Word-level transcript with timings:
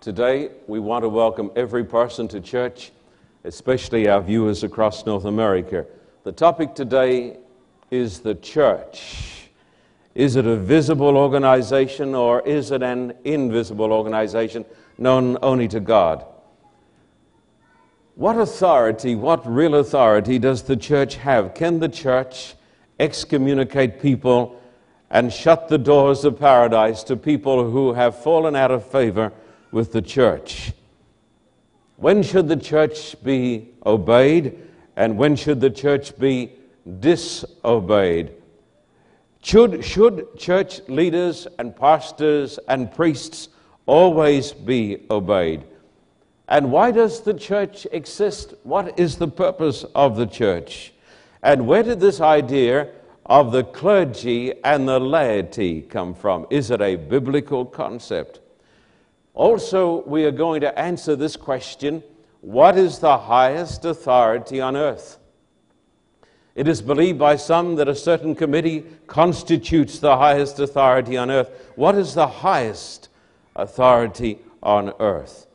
Today, 0.00 0.50
we 0.68 0.78
want 0.78 1.02
to 1.02 1.08
welcome 1.08 1.50
every 1.56 1.82
person 1.82 2.28
to 2.28 2.40
church, 2.40 2.92
especially 3.42 4.08
our 4.08 4.20
viewers 4.20 4.62
across 4.62 5.04
North 5.04 5.24
America. 5.24 5.86
The 6.22 6.30
topic 6.30 6.76
today 6.76 7.38
is 7.90 8.20
the 8.20 8.36
church. 8.36 9.48
Is 10.14 10.36
it 10.36 10.46
a 10.46 10.54
visible 10.54 11.16
organization 11.16 12.14
or 12.14 12.46
is 12.46 12.70
it 12.70 12.80
an 12.80 13.12
invisible 13.24 13.92
organization 13.92 14.64
known 14.98 15.36
only 15.42 15.66
to 15.66 15.80
God? 15.80 16.24
What 18.14 18.38
authority, 18.38 19.16
what 19.16 19.44
real 19.52 19.74
authority 19.74 20.38
does 20.38 20.62
the 20.62 20.76
church 20.76 21.16
have? 21.16 21.54
Can 21.54 21.80
the 21.80 21.88
church 21.88 22.54
excommunicate 23.00 24.00
people 24.00 24.62
and 25.10 25.32
shut 25.32 25.66
the 25.66 25.78
doors 25.78 26.24
of 26.24 26.38
paradise 26.38 27.02
to 27.02 27.16
people 27.16 27.68
who 27.68 27.94
have 27.94 28.22
fallen 28.22 28.54
out 28.54 28.70
of 28.70 28.88
favor 28.88 29.32
with 29.70 29.92
the 29.92 30.02
church. 30.02 30.72
When 31.96 32.22
should 32.22 32.48
the 32.48 32.56
church 32.56 33.20
be 33.22 33.70
obeyed 33.84 34.58
and 34.96 35.18
when 35.18 35.36
should 35.36 35.60
the 35.60 35.70
church 35.70 36.16
be 36.18 36.52
disobeyed? 37.00 38.32
Should, 39.42 39.84
should 39.84 40.36
church 40.36 40.80
leaders 40.88 41.46
and 41.58 41.74
pastors 41.74 42.58
and 42.68 42.92
priests 42.92 43.48
always 43.86 44.52
be 44.52 45.06
obeyed? 45.10 45.64
And 46.48 46.72
why 46.72 46.90
does 46.90 47.20
the 47.20 47.34
church 47.34 47.86
exist? 47.92 48.54
What 48.62 48.98
is 48.98 49.16
the 49.16 49.28
purpose 49.28 49.84
of 49.94 50.16
the 50.16 50.26
church? 50.26 50.92
And 51.42 51.66
where 51.66 51.82
did 51.82 52.00
this 52.00 52.20
idea 52.20 52.90
of 53.26 53.52
the 53.52 53.64
clergy 53.64 54.54
and 54.64 54.88
the 54.88 54.98
laity 54.98 55.82
come 55.82 56.14
from? 56.14 56.46
Is 56.50 56.70
it 56.70 56.80
a 56.80 56.96
biblical 56.96 57.64
concept? 57.64 58.40
Also, 59.38 60.02
we 60.04 60.24
are 60.24 60.32
going 60.32 60.60
to 60.60 60.76
answer 60.76 61.14
this 61.14 61.36
question 61.36 62.02
what 62.40 62.76
is 62.76 62.98
the 62.98 63.18
highest 63.18 63.84
authority 63.84 64.60
on 64.60 64.76
earth? 64.76 65.18
It 66.56 66.66
is 66.66 66.82
believed 66.82 67.20
by 67.20 67.36
some 67.36 67.76
that 67.76 67.86
a 67.86 67.94
certain 67.94 68.34
committee 68.34 68.84
constitutes 69.06 70.00
the 70.00 70.16
highest 70.16 70.58
authority 70.58 71.16
on 71.16 71.30
earth. 71.30 71.50
What 71.76 71.94
is 71.94 72.14
the 72.14 72.26
highest 72.26 73.10
authority 73.54 74.40
on 74.60 74.92
earth? 74.98 75.46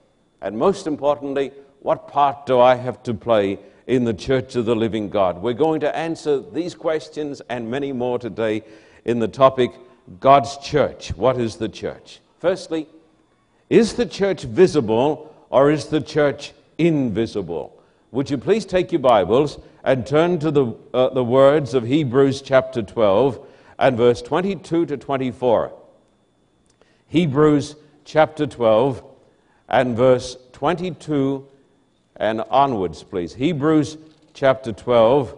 And 0.42 0.58
most 0.58 0.88
importantly, 0.88 1.52
what 1.81 2.08
part 2.08 2.45
do 2.45 2.62
I 2.62 2.75
have 2.75 3.03
to 3.03 3.14
play 3.14 3.59
in 3.86 4.06
the 4.06 4.14
church 4.14 4.56
of 4.56 4.64
the 4.64 4.78
living 4.78 5.09
God? 5.09 5.42
We're 5.42 5.52
going 5.52 5.81
to 5.81 5.94
answer 5.94 6.40
these 6.40 6.73
questions 6.73 7.42
and 7.50 7.70
many 7.70 7.92
more 7.92 8.18
today 8.18 8.64
in 9.03 9.20
the 9.20 9.28
topic 9.28 9.72
God's 10.22 10.56
church. 10.59 11.09
What 11.18 11.38
is 11.38 11.58
the 11.58 11.68
church? 11.68 12.22
Firstly, 12.40 12.88
is 13.73 13.95
the 13.95 14.05
church 14.05 14.43
visible 14.43 15.33
or 15.49 15.71
is 15.71 15.88
the 15.88 15.99
church 15.99 16.53
invisible? 16.77 17.81
Would 18.11 18.29
you 18.29 18.38
please 18.38 18.67
take 18.67 18.91
your 18.91 18.99
Bibles 18.99 19.57
and 19.83 20.05
turn 20.05 20.38
to 20.39 20.52
the, 20.52 20.75
uh, 20.93 21.09
the 21.09 21.23
words 21.23 21.73
of 21.73 21.83
Hebrews 21.83 22.44
chapter 22.44 22.83
12 22.83 23.44
and 23.79 23.97
verse 23.97 24.21
22 24.21 24.85
to 24.85 24.95
24? 24.95 25.73
Hebrews 27.07 27.75
chapter 28.05 28.45
12 28.45 29.03
and 29.67 29.97
verse 29.97 30.38
22 30.51 31.47
and 32.17 32.41
onwards, 32.51 33.01
please. 33.01 33.33
Hebrews 33.33 33.97
chapter 34.35 34.71
12 34.71 35.35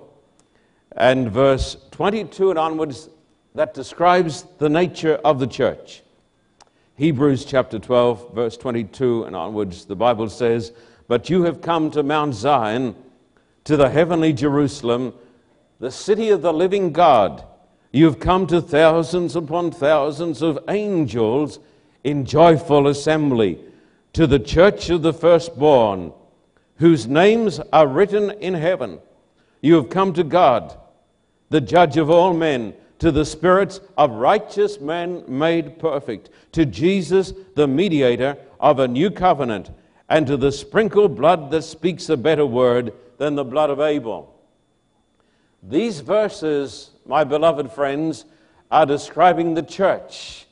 and 0.98 1.32
verse 1.32 1.78
22 1.92 2.50
and 2.50 2.60
onwards 2.60 3.08
that 3.54 3.74
describes 3.74 4.44
the 4.58 4.68
nature 4.68 5.22
of 5.24 5.40
the 5.40 5.48
church. 5.48 6.02
Hebrews 6.98 7.44
chapter 7.44 7.78
12, 7.78 8.34
verse 8.34 8.56
22 8.56 9.26
and 9.26 9.36
onwards, 9.36 9.84
the 9.84 9.98
Bible 9.98 10.30
says, 10.30 10.72
But 11.10 11.30
you 11.30 11.44
have 11.44 11.60
come 11.60 11.92
to 11.92 12.04
Mount 12.04 12.36
Zion, 12.36 12.96
to 13.66 13.76
the 13.76 13.90
heavenly 13.90 14.32
Jerusalem, 14.32 15.14
the 15.80 15.92
city 15.92 16.30
of 16.30 16.42
the 16.42 16.54
living 16.54 16.94
God. 16.94 17.44
You 17.92 18.06
have 18.06 18.22
come 18.22 18.48
to 18.48 18.62
thousands 18.62 19.36
upon 19.36 19.72
thousands 19.72 20.42
of 20.42 20.58
angels 20.70 21.60
in 22.06 22.24
joyful 22.24 22.88
assembly, 22.88 23.60
to 24.14 24.26
the 24.26 24.40
church 24.40 24.90
of 24.90 25.02
the 25.02 25.14
firstborn, 25.14 26.14
whose 26.78 27.08
names 27.08 27.60
are 27.74 27.88
written 27.88 28.32
in 28.32 28.54
heaven. 28.54 29.00
You 29.60 29.76
have 29.76 29.90
come 29.90 30.14
to 30.14 30.24
God, 30.24 30.78
the 31.50 31.60
judge 31.60 31.98
of 31.98 32.10
all 32.10 32.34
men 32.34 32.74
to 33.00 33.12
the 33.12 33.26
spirits 33.26 33.82
of 33.98 34.12
righteous 34.12 34.80
men 34.80 35.24
made 35.28 35.80
perfect, 35.80 36.30
to 36.54 36.66
Jesus, 36.66 37.34
the 37.56 37.68
mediator 37.68 38.38
of 38.60 38.80
a 38.80 38.88
new 38.88 39.12
covenant, 39.12 39.72
and 40.10 40.26
to 40.28 40.38
the 40.38 40.52
sprinkled 40.52 41.16
blood 41.16 41.52
that 41.52 41.64
speaks 41.64 42.10
a 42.10 42.18
better 42.18 42.46
word 42.46 42.94
than 43.18 43.36
the 43.36 43.44
blood 43.44 43.70
of 43.70 43.80
Abel. 43.80 44.34
These 45.62 46.02
verses, 46.02 46.92
my 47.06 47.24
beloved 47.24 47.72
friends, 47.72 48.26
are 48.72 48.86
describing 48.86 49.54
the 49.54 49.64
church. 49.64 50.46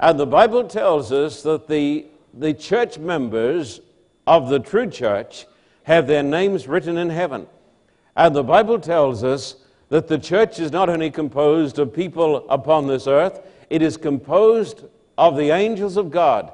And 0.00 0.18
the 0.18 0.26
Bible 0.26 0.64
tells 0.64 1.12
us 1.12 1.42
that 1.42 1.68
the, 1.68 2.06
the 2.34 2.52
church 2.52 2.98
members 2.98 3.80
of 4.26 4.48
the 4.48 4.58
true 4.58 4.88
church 4.88 5.46
have 5.84 6.06
their 6.06 6.22
names 6.22 6.66
written 6.66 6.98
in 6.98 7.10
heaven. 7.10 7.46
And 8.16 8.34
the 8.34 8.42
Bible 8.42 8.78
tells 8.80 9.22
us 9.22 9.56
that 9.88 10.08
the 10.08 10.18
church 10.18 10.58
is 10.58 10.72
not 10.72 10.88
only 10.88 11.10
composed 11.10 11.78
of 11.78 11.92
people 11.94 12.48
upon 12.48 12.86
this 12.86 13.06
earth, 13.06 13.40
it 13.70 13.82
is 13.82 13.96
composed 13.96 14.84
of 15.16 15.36
the 15.36 15.50
angels 15.50 15.96
of 15.96 16.10
God 16.10 16.52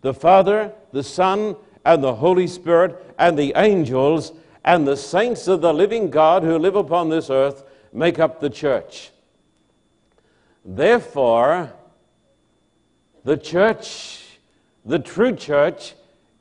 the 0.00 0.14
Father, 0.14 0.72
the 0.92 1.02
Son, 1.02 1.56
and 1.84 2.04
the 2.04 2.14
Holy 2.14 2.46
Spirit, 2.46 2.96
and 3.18 3.36
the 3.36 3.52
angels, 3.56 4.32
and 4.64 4.86
the 4.86 4.96
saints 4.96 5.48
of 5.48 5.60
the 5.60 5.74
living 5.74 6.08
God 6.08 6.44
who 6.44 6.56
live 6.56 6.76
upon 6.76 7.08
this 7.08 7.30
earth 7.30 7.64
make 7.92 8.20
up 8.20 8.40
the 8.40 8.50
church. 8.50 9.10
Therefore, 10.64 11.72
the 13.24 13.36
church, 13.36 14.24
the 14.84 14.98
true 14.98 15.34
church, 15.34 15.94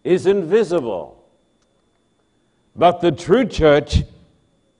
is 0.03 0.25
invisible. 0.25 1.24
But 2.75 3.02
the 3.02 3.12
true 3.12 3.46
church 3.46 4.03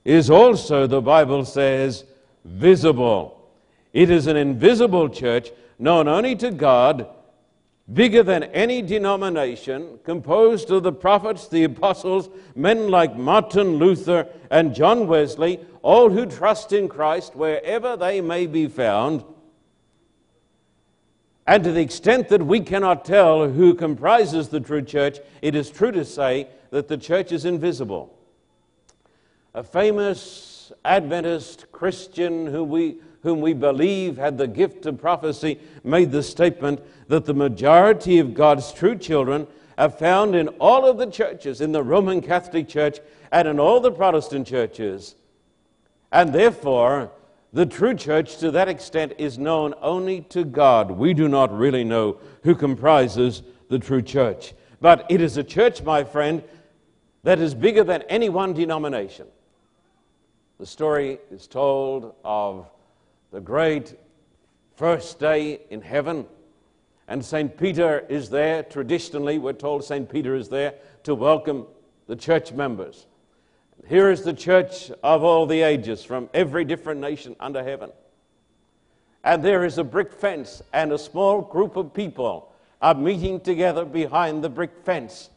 is 0.08 0.30
also, 0.30 0.86
the 0.86 1.02
Bible 1.02 1.44
says, 1.44 2.02
visible. 2.42 3.46
It 3.92 4.08
is 4.08 4.26
an 4.26 4.38
invisible 4.38 5.10
church 5.10 5.50
known 5.78 6.08
only 6.08 6.34
to 6.36 6.50
God, 6.50 7.06
bigger 7.92 8.22
than 8.22 8.44
any 8.44 8.80
denomination, 8.80 9.98
composed 10.04 10.70
of 10.70 10.82
the 10.82 10.94
prophets, 10.94 11.48
the 11.48 11.64
apostles, 11.64 12.30
men 12.56 12.88
like 12.88 13.18
Martin 13.18 13.76
Luther 13.76 14.26
and 14.50 14.74
John 14.74 15.08
Wesley, 15.08 15.60
all 15.82 16.08
who 16.08 16.24
trust 16.24 16.72
in 16.72 16.88
Christ 16.88 17.36
wherever 17.36 17.94
they 17.94 18.22
may 18.22 18.46
be 18.46 18.66
found. 18.66 19.22
And 21.46 21.62
to 21.64 21.72
the 21.72 21.82
extent 21.82 22.30
that 22.30 22.46
we 22.46 22.60
cannot 22.60 23.04
tell 23.04 23.46
who 23.46 23.74
comprises 23.74 24.48
the 24.48 24.60
true 24.60 24.82
church, 24.82 25.18
it 25.42 25.54
is 25.54 25.68
true 25.68 25.92
to 25.92 26.06
say 26.06 26.48
that 26.70 26.88
the 26.88 26.96
church 26.96 27.30
is 27.30 27.44
invisible 27.44 28.17
a 29.54 29.62
famous 29.62 30.72
Adventist 30.84 31.66
Christian 31.72 32.46
whom 32.46 32.68
we, 32.68 32.98
whom 33.22 33.40
we 33.40 33.54
believe 33.54 34.16
had 34.16 34.36
the 34.36 34.46
gift 34.46 34.86
of 34.86 35.00
prophecy, 35.00 35.58
made 35.82 36.12
the 36.12 36.22
statement 36.22 36.80
that 37.08 37.24
the 37.24 37.34
majority 37.34 38.18
of 38.18 38.34
God's 38.34 38.72
true 38.72 38.96
children 38.96 39.46
are 39.78 39.88
found 39.88 40.34
in 40.34 40.48
all 40.60 40.84
of 40.84 40.98
the 40.98 41.10
churches, 41.10 41.60
in 41.60 41.72
the 41.72 41.82
Roman 41.82 42.20
Catholic 42.20 42.68
Church 42.68 42.98
and 43.32 43.48
in 43.48 43.58
all 43.58 43.80
the 43.80 43.92
Protestant 43.92 44.46
churches. 44.46 45.14
And 46.12 46.32
therefore, 46.32 47.10
the 47.52 47.66
true 47.66 47.94
church, 47.94 48.38
to 48.38 48.50
that 48.50 48.68
extent, 48.68 49.14
is 49.18 49.38
known 49.38 49.74
only 49.80 50.22
to 50.22 50.44
God. 50.44 50.90
We 50.90 51.14
do 51.14 51.28
not 51.28 51.56
really 51.56 51.84
know 51.84 52.18
who 52.42 52.54
comprises 52.54 53.42
the 53.68 53.78
true 53.78 54.02
church. 54.02 54.52
But 54.80 55.06
it 55.08 55.20
is 55.20 55.36
a 55.36 55.44
church, 55.44 55.82
my 55.82 56.04
friend, 56.04 56.42
that 57.22 57.38
is 57.38 57.54
bigger 57.54 57.84
than 57.84 58.02
any 58.02 58.28
one 58.28 58.52
denomination. 58.52 59.26
The 60.58 60.66
story 60.66 61.20
is 61.30 61.46
told 61.46 62.14
of 62.24 62.68
the 63.30 63.40
great 63.40 63.94
first 64.74 65.20
day 65.20 65.60
in 65.70 65.80
heaven. 65.80 66.26
And 67.06 67.24
St. 67.24 67.56
Peter 67.56 68.04
is 68.08 68.28
there. 68.28 68.64
Traditionally, 68.64 69.38
we're 69.38 69.52
told 69.52 69.84
St. 69.84 70.10
Peter 70.10 70.34
is 70.34 70.48
there 70.48 70.74
to 71.04 71.14
welcome 71.14 71.64
the 72.08 72.16
church 72.16 72.52
members. 72.52 73.06
Here 73.86 74.10
is 74.10 74.24
the 74.24 74.32
church 74.32 74.90
of 75.04 75.22
all 75.22 75.46
the 75.46 75.62
ages 75.62 76.02
from 76.02 76.28
every 76.34 76.64
different 76.64 77.00
nation 77.00 77.36
under 77.38 77.62
heaven. 77.62 77.92
And 79.22 79.44
there 79.44 79.64
is 79.64 79.78
a 79.78 79.84
brick 79.84 80.12
fence, 80.12 80.60
and 80.72 80.90
a 80.90 80.98
small 80.98 81.40
group 81.40 81.76
of 81.76 81.94
people 81.94 82.52
are 82.82 82.94
meeting 82.94 83.38
together 83.38 83.84
behind 83.84 84.42
the 84.42 84.48
brick 84.48 84.72
fence. 84.84 85.30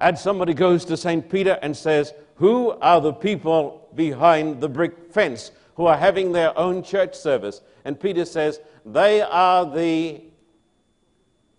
And 0.00 0.18
somebody 0.18 0.54
goes 0.54 0.84
to 0.86 0.96
St. 0.96 1.28
Peter 1.28 1.58
and 1.62 1.76
says, 1.76 2.12
who 2.38 2.70
are 2.80 3.00
the 3.00 3.12
people 3.12 3.88
behind 3.96 4.60
the 4.60 4.68
brick 4.68 5.12
fence 5.12 5.50
who 5.74 5.86
are 5.86 5.96
having 5.96 6.30
their 6.30 6.56
own 6.56 6.84
church 6.84 7.16
service? 7.16 7.60
And 7.84 7.98
Peter 7.98 8.24
says, 8.24 8.60
They 8.86 9.20
are 9.22 9.66
the 9.66 10.22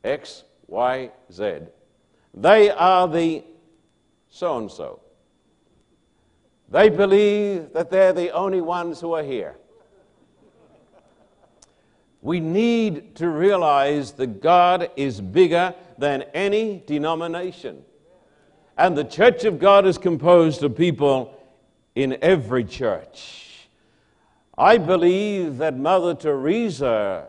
X, 0.03 0.43
Y, 0.67 1.11
Z. 1.31 1.59
They 2.33 2.69
are 2.69 3.09
the 3.09 3.43
so 4.29 4.57
and 4.57 4.71
so. 4.71 5.01
They 6.69 6.87
believe 6.87 7.73
that 7.73 7.91
they're 7.91 8.13
the 8.13 8.31
only 8.31 8.61
ones 8.61 9.01
who 9.01 9.13
are 9.13 9.23
here. 9.23 9.57
We 12.21 12.39
need 12.39 13.15
to 13.15 13.27
realize 13.27 14.13
that 14.13 14.41
God 14.41 14.91
is 14.95 15.19
bigger 15.19 15.73
than 15.97 16.21
any 16.33 16.83
denomination. 16.85 17.83
And 18.79 18.97
the 18.97 19.03
church 19.03 19.43
of 19.43 19.59
God 19.59 19.85
is 19.85 19.97
composed 19.97 20.63
of 20.63 20.77
people 20.77 21.37
in 21.95 22.17
every 22.21 22.63
church. 22.63 23.67
I 24.57 24.77
believe 24.77 25.57
that 25.57 25.77
Mother 25.77 26.15
Teresa, 26.15 27.27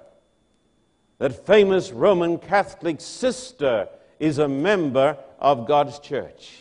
that 1.18 1.44
famous 1.44 1.90
Roman 1.90 2.38
Catholic 2.38 3.00
sister, 3.00 3.88
is 4.20 4.38
a 4.38 4.46
member 4.46 5.18
of 5.40 5.66
God's 5.66 5.98
church. 5.98 6.60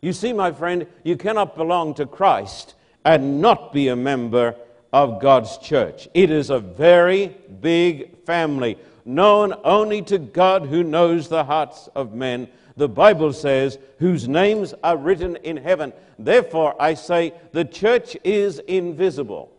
You 0.00 0.12
see, 0.12 0.32
my 0.32 0.52
friend, 0.52 0.86
you 1.02 1.16
cannot 1.16 1.56
belong 1.56 1.94
to 1.94 2.06
Christ 2.06 2.76
and 3.04 3.40
not 3.40 3.72
be 3.72 3.88
a 3.88 3.96
member 3.96 4.54
of 4.92 5.20
God's 5.20 5.58
church. 5.58 6.06
It 6.14 6.30
is 6.30 6.50
a 6.50 6.60
very 6.60 7.36
big 7.60 8.24
family, 8.24 8.78
known 9.04 9.54
only 9.64 10.02
to 10.02 10.18
God 10.18 10.66
who 10.66 10.84
knows 10.84 11.28
the 11.28 11.42
hearts 11.42 11.88
of 11.96 12.14
men. 12.14 12.48
The 12.78 12.88
Bible 12.88 13.32
says, 13.32 13.76
whose 13.98 14.28
names 14.28 14.72
are 14.84 14.96
written 14.96 15.34
in 15.42 15.56
heaven. 15.56 15.92
Therefore, 16.16 16.80
I 16.80 16.94
say, 16.94 17.34
the 17.50 17.64
church 17.64 18.16
is 18.22 18.60
invisible. 18.60 19.50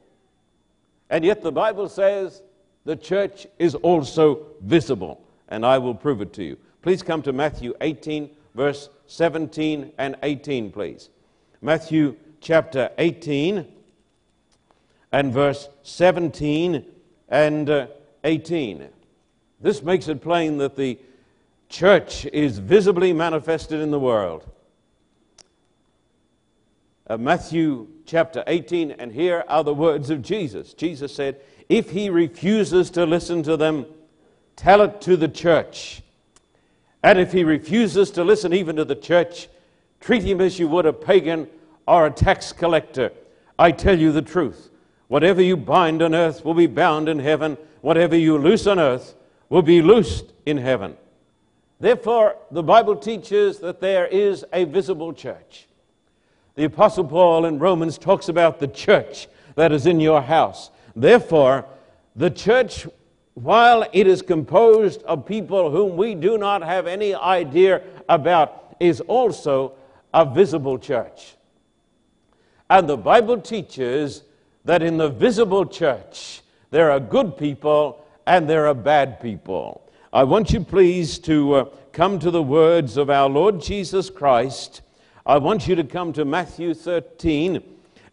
And 1.10 1.25
yet, 1.25 1.42
the 1.42 1.51
Bible 1.51 1.89
says, 1.89 2.42
the 2.86 2.95
church 2.95 3.45
is 3.60 3.75
also 3.75 4.48
visible. 4.62 5.21
And 5.50 5.66
I 5.66 5.80
will 5.80 5.95
prove 5.95 6.21
it 6.21 6.31
to 6.33 6.45
you. 6.45 6.57
Please 6.81 7.04
come 7.04 7.21
to 7.24 7.33
Matthew 7.33 7.74
18, 7.81 8.30
verse 8.56 8.88
17 9.07 9.92
and 9.98 10.16
18, 10.24 10.71
please. 10.71 11.10
Matthew 11.62 12.16
chapter 12.39 12.89
18 12.98 13.68
and 15.12 15.33
verse 15.33 15.68
17 15.83 16.86
and 17.27 17.69
uh, 17.69 17.88
18. 18.24 18.88
This 19.60 19.83
makes 19.83 20.07
it 20.07 20.21
plain 20.21 20.57
that 20.60 20.77
the 20.77 20.98
church 21.69 22.25
is 22.25 22.57
visibly 22.57 23.13
manifested 23.13 23.80
in 23.80 23.92
the 23.92 24.00
world. 24.00 24.50
Uh, 27.07 27.18
Matthew 27.18 27.88
chapter 28.06 28.44
18, 28.48 28.92
and 28.92 29.12
here 29.12 29.44
are 29.48 29.63
the 29.63 29.74
words 29.74 30.10
of 30.10 30.21
Jesus. 30.21 30.74
Jesus 30.74 31.13
said, 31.13 31.39
If 31.69 31.92
he 31.92 32.10
refuses 32.10 32.89
to 32.92 33.06
listen 33.06 33.44
to 33.44 33.56
them, 33.56 33.86
tell 34.56 34.81
it 34.81 35.00
to 35.01 35.16
the 35.16 35.27
church. 35.27 36.01
And 37.01 37.18
if 37.18 37.31
he 37.31 37.44
refuses 37.44 38.12
to 38.12 38.24
listen 38.24 38.54
even 38.54 38.75
to 38.75 38.86
the 38.86 38.95
church, 38.95 39.48
treat 40.00 40.24
him 40.24 40.42
as 40.42 40.60
you 40.60 40.68
would 40.68 40.86
a 40.86 40.94
pagan 40.94 41.48
or 41.88 42.06
a 42.06 42.12
tax 42.12 42.51
collector. 42.51 43.12
I 43.57 43.71
tell 43.71 43.98
you 43.98 44.12
the 44.12 44.21
truth. 44.21 44.69
Whatever 45.07 45.42
you 45.42 45.57
bind 45.57 46.01
on 46.01 46.13
earth 46.13 46.45
will 46.45 46.54
be 46.54 46.68
bound 46.68 47.10
in 47.10 47.19
heaven. 47.19 47.57
Whatever 47.81 48.16
you 48.16 48.38
loose 48.38 48.68
on 48.68 48.80
earth 48.80 49.16
will 49.50 49.62
be 49.62 49.81
loosed 49.81 50.31
in 50.45 50.57
heaven. 50.57 50.95
Therefore, 51.79 52.35
the 52.51 52.63
Bible 52.63 52.95
teaches 52.95 53.59
that 53.59 53.79
there 53.79 54.05
is 54.07 54.45
a 54.51 54.65
visible 54.65 55.13
church. 55.13 55.67
The 56.55 56.65
Apostle 56.65 57.05
Paul 57.05 57.45
in 57.45 57.59
Romans 57.59 57.97
talks 57.97 58.27
about 58.27 58.59
the 58.59 58.67
church 58.67 59.27
that 59.55 59.71
is 59.71 59.85
in 59.85 59.99
your 59.99 60.21
house. 60.21 60.71
Therefore, 60.95 61.65
the 62.15 62.29
church 62.29 62.85
while 63.41 63.85
it 63.93 64.05
is 64.05 64.21
composed 64.21 65.01
of 65.03 65.25
people 65.25 65.71
whom 65.71 65.95
we 65.95 66.13
do 66.13 66.37
not 66.37 66.61
have 66.61 66.87
any 66.87 67.15
idea 67.15 67.81
about, 68.09 68.75
is 68.79 68.99
also 69.01 69.73
a 70.13 70.25
visible 70.25 70.77
church. 70.77 71.35
And 72.69 72.87
the 72.87 72.97
Bible 72.97 73.39
teaches 73.39 74.23
that 74.65 74.83
in 74.83 74.97
the 74.97 75.09
visible 75.09 75.65
church, 75.65 76.41
there 76.71 76.91
are 76.91 76.99
good 76.99 77.37
people 77.37 78.05
and 78.25 78.49
there 78.49 78.67
are 78.67 78.73
bad 78.73 79.21
people. 79.21 79.88
I 80.11 80.23
want 80.23 80.51
you, 80.51 80.61
please, 80.61 81.19
to 81.19 81.53
uh, 81.53 81.65
come 81.91 82.19
to 82.19 82.31
the 82.31 82.44
words 82.44 82.97
of 82.97 83.09
our 83.09 83.29
Lord 83.29 83.61
Jesus 83.61 84.09
Christ. 84.09 84.81
I 85.25 85.38
want 85.38 85.67
you 85.67 85.75
to 85.75 85.83
come 85.83 86.13
to 86.13 86.25
Matthew 86.25 86.73
13, 86.73 87.61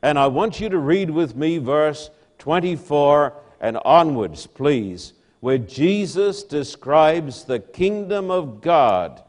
and 0.02 0.18
I 0.18 0.26
want 0.26 0.60
you 0.60 0.68
to 0.68 0.78
read 0.78 1.10
with 1.10 1.36
me 1.36 1.58
verse 1.58 2.10
24 2.38 3.32
and 3.60 3.78
onwards, 3.78 4.46
please 4.46 5.14
where 5.46 5.58
Jesus 5.58 6.42
describes 6.42 7.44
the 7.44 7.60
kingdom 7.60 8.32
of 8.32 8.60
God. 8.60 9.22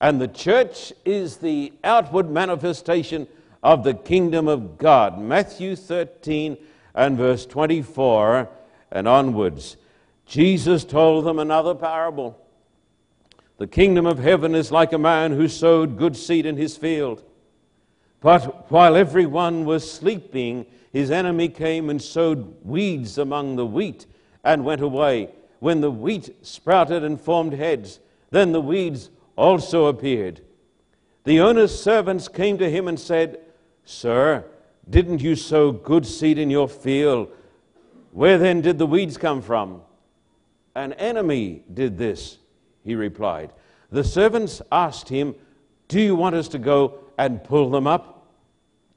And 0.00 0.20
the 0.20 0.26
church 0.26 0.92
is 1.04 1.36
the 1.36 1.72
outward 1.84 2.28
manifestation 2.28 3.26
of 3.62 3.84
the 3.84 3.94
kingdom 3.94 4.48
of 4.48 4.76
God. 4.76 5.20
Matthew 5.20 5.76
13 5.76 6.56
and 6.94 7.16
verse 7.16 7.46
24 7.46 8.48
and 8.90 9.06
onwards. 9.06 9.76
Jesus 10.26 10.84
told 10.84 11.24
them 11.24 11.38
another 11.38 11.74
parable. 11.74 12.38
The 13.58 13.66
kingdom 13.66 14.04
of 14.06 14.18
heaven 14.18 14.54
is 14.54 14.70
like 14.70 14.92
a 14.92 14.98
man 14.98 15.32
who 15.32 15.48
sowed 15.48 15.96
good 15.96 16.16
seed 16.16 16.44
in 16.44 16.56
his 16.56 16.76
field. 16.76 17.22
But 18.20 18.70
while 18.70 18.96
everyone 18.96 19.64
was 19.64 19.90
sleeping, 19.90 20.66
his 20.92 21.10
enemy 21.10 21.48
came 21.48 21.88
and 21.88 22.02
sowed 22.02 22.56
weeds 22.64 23.18
among 23.18 23.56
the 23.56 23.66
wheat 23.66 24.06
and 24.44 24.64
went 24.64 24.82
away. 24.82 25.30
When 25.60 25.80
the 25.80 25.90
wheat 25.90 26.44
sprouted 26.44 27.04
and 27.04 27.20
formed 27.20 27.54
heads, 27.54 28.00
then 28.30 28.52
the 28.52 28.60
weeds 28.60 29.10
also 29.36 29.86
appeared. 29.86 30.40
The 31.24 31.40
owner's 31.40 31.78
servants 31.78 32.28
came 32.28 32.58
to 32.58 32.70
him 32.70 32.88
and 32.88 32.98
said, 32.98 33.40
Sir, 33.84 34.44
didn't 34.88 35.22
you 35.22 35.36
sow 35.36 35.72
good 35.72 36.06
seed 36.06 36.38
in 36.38 36.50
your 36.50 36.68
field? 36.68 37.28
Where 38.12 38.38
then 38.38 38.60
did 38.60 38.78
the 38.78 38.86
weeds 38.86 39.16
come 39.16 39.40
from? 39.40 39.82
An 40.76 40.92
enemy 40.92 41.62
did 41.72 41.96
this, 41.96 42.36
he 42.84 42.94
replied. 42.94 43.50
The 43.90 44.04
servants 44.04 44.60
asked 44.70 45.08
him, 45.08 45.34
Do 45.88 45.98
you 45.98 46.14
want 46.14 46.36
us 46.36 46.48
to 46.48 46.58
go 46.58 46.98
and 47.16 47.42
pull 47.42 47.70
them 47.70 47.86
up? 47.86 48.28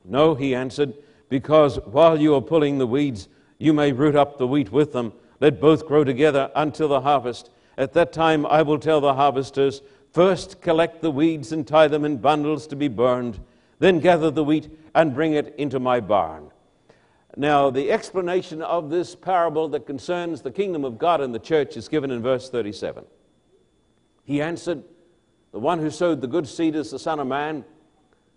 No, 0.03 0.35
he 0.35 0.53
answered, 0.53 0.93
because 1.29 1.77
while 1.85 2.19
you 2.19 2.35
are 2.35 2.41
pulling 2.41 2.79
the 2.79 2.85
weeds, 2.85 3.29
you 3.59 3.71
may 3.71 3.93
root 3.93 4.17
up 4.17 4.37
the 4.37 4.45
wheat 4.45 4.73
with 4.73 4.91
them. 4.91 5.13
Let 5.39 5.61
both 5.61 5.87
grow 5.87 6.03
together 6.03 6.51
until 6.53 6.89
the 6.89 6.99
harvest. 6.99 7.49
At 7.77 7.93
that 7.93 8.11
time 8.11 8.45
I 8.45 8.61
will 8.61 8.79
tell 8.79 8.99
the 8.99 9.13
harvesters, 9.13 9.81
First 10.11 10.59
collect 10.59 11.01
the 11.01 11.11
weeds 11.11 11.53
and 11.53 11.65
tie 11.65 11.87
them 11.87 12.03
in 12.03 12.17
bundles 12.17 12.67
to 12.67 12.75
be 12.75 12.89
burned, 12.89 13.39
then 13.77 13.99
gather 13.99 14.29
the 14.29 14.43
wheat 14.43 14.69
and 14.93 15.15
bring 15.15 15.31
it 15.31 15.55
into 15.57 15.79
my 15.79 16.01
barn. 16.01 16.51
Now, 17.37 17.69
the 17.69 17.91
explanation 17.91 18.61
of 18.61 18.89
this 18.89 19.15
parable 19.15 19.67
that 19.69 19.85
concerns 19.85 20.41
the 20.41 20.51
kingdom 20.51 20.83
of 20.83 20.97
God 20.97 21.21
and 21.21 21.33
the 21.33 21.39
church 21.39 21.77
is 21.77 21.87
given 21.87 22.11
in 22.11 22.21
verse 22.21 22.49
37. 22.49 23.05
He 24.23 24.41
answered, 24.41 24.83
The 25.51 25.59
one 25.59 25.79
who 25.79 25.91
sowed 25.91 26.21
the 26.21 26.27
good 26.27 26.47
seed 26.47 26.75
is 26.75 26.91
the 26.91 26.99
Son 26.99 27.19
of 27.19 27.27
Man, 27.27 27.63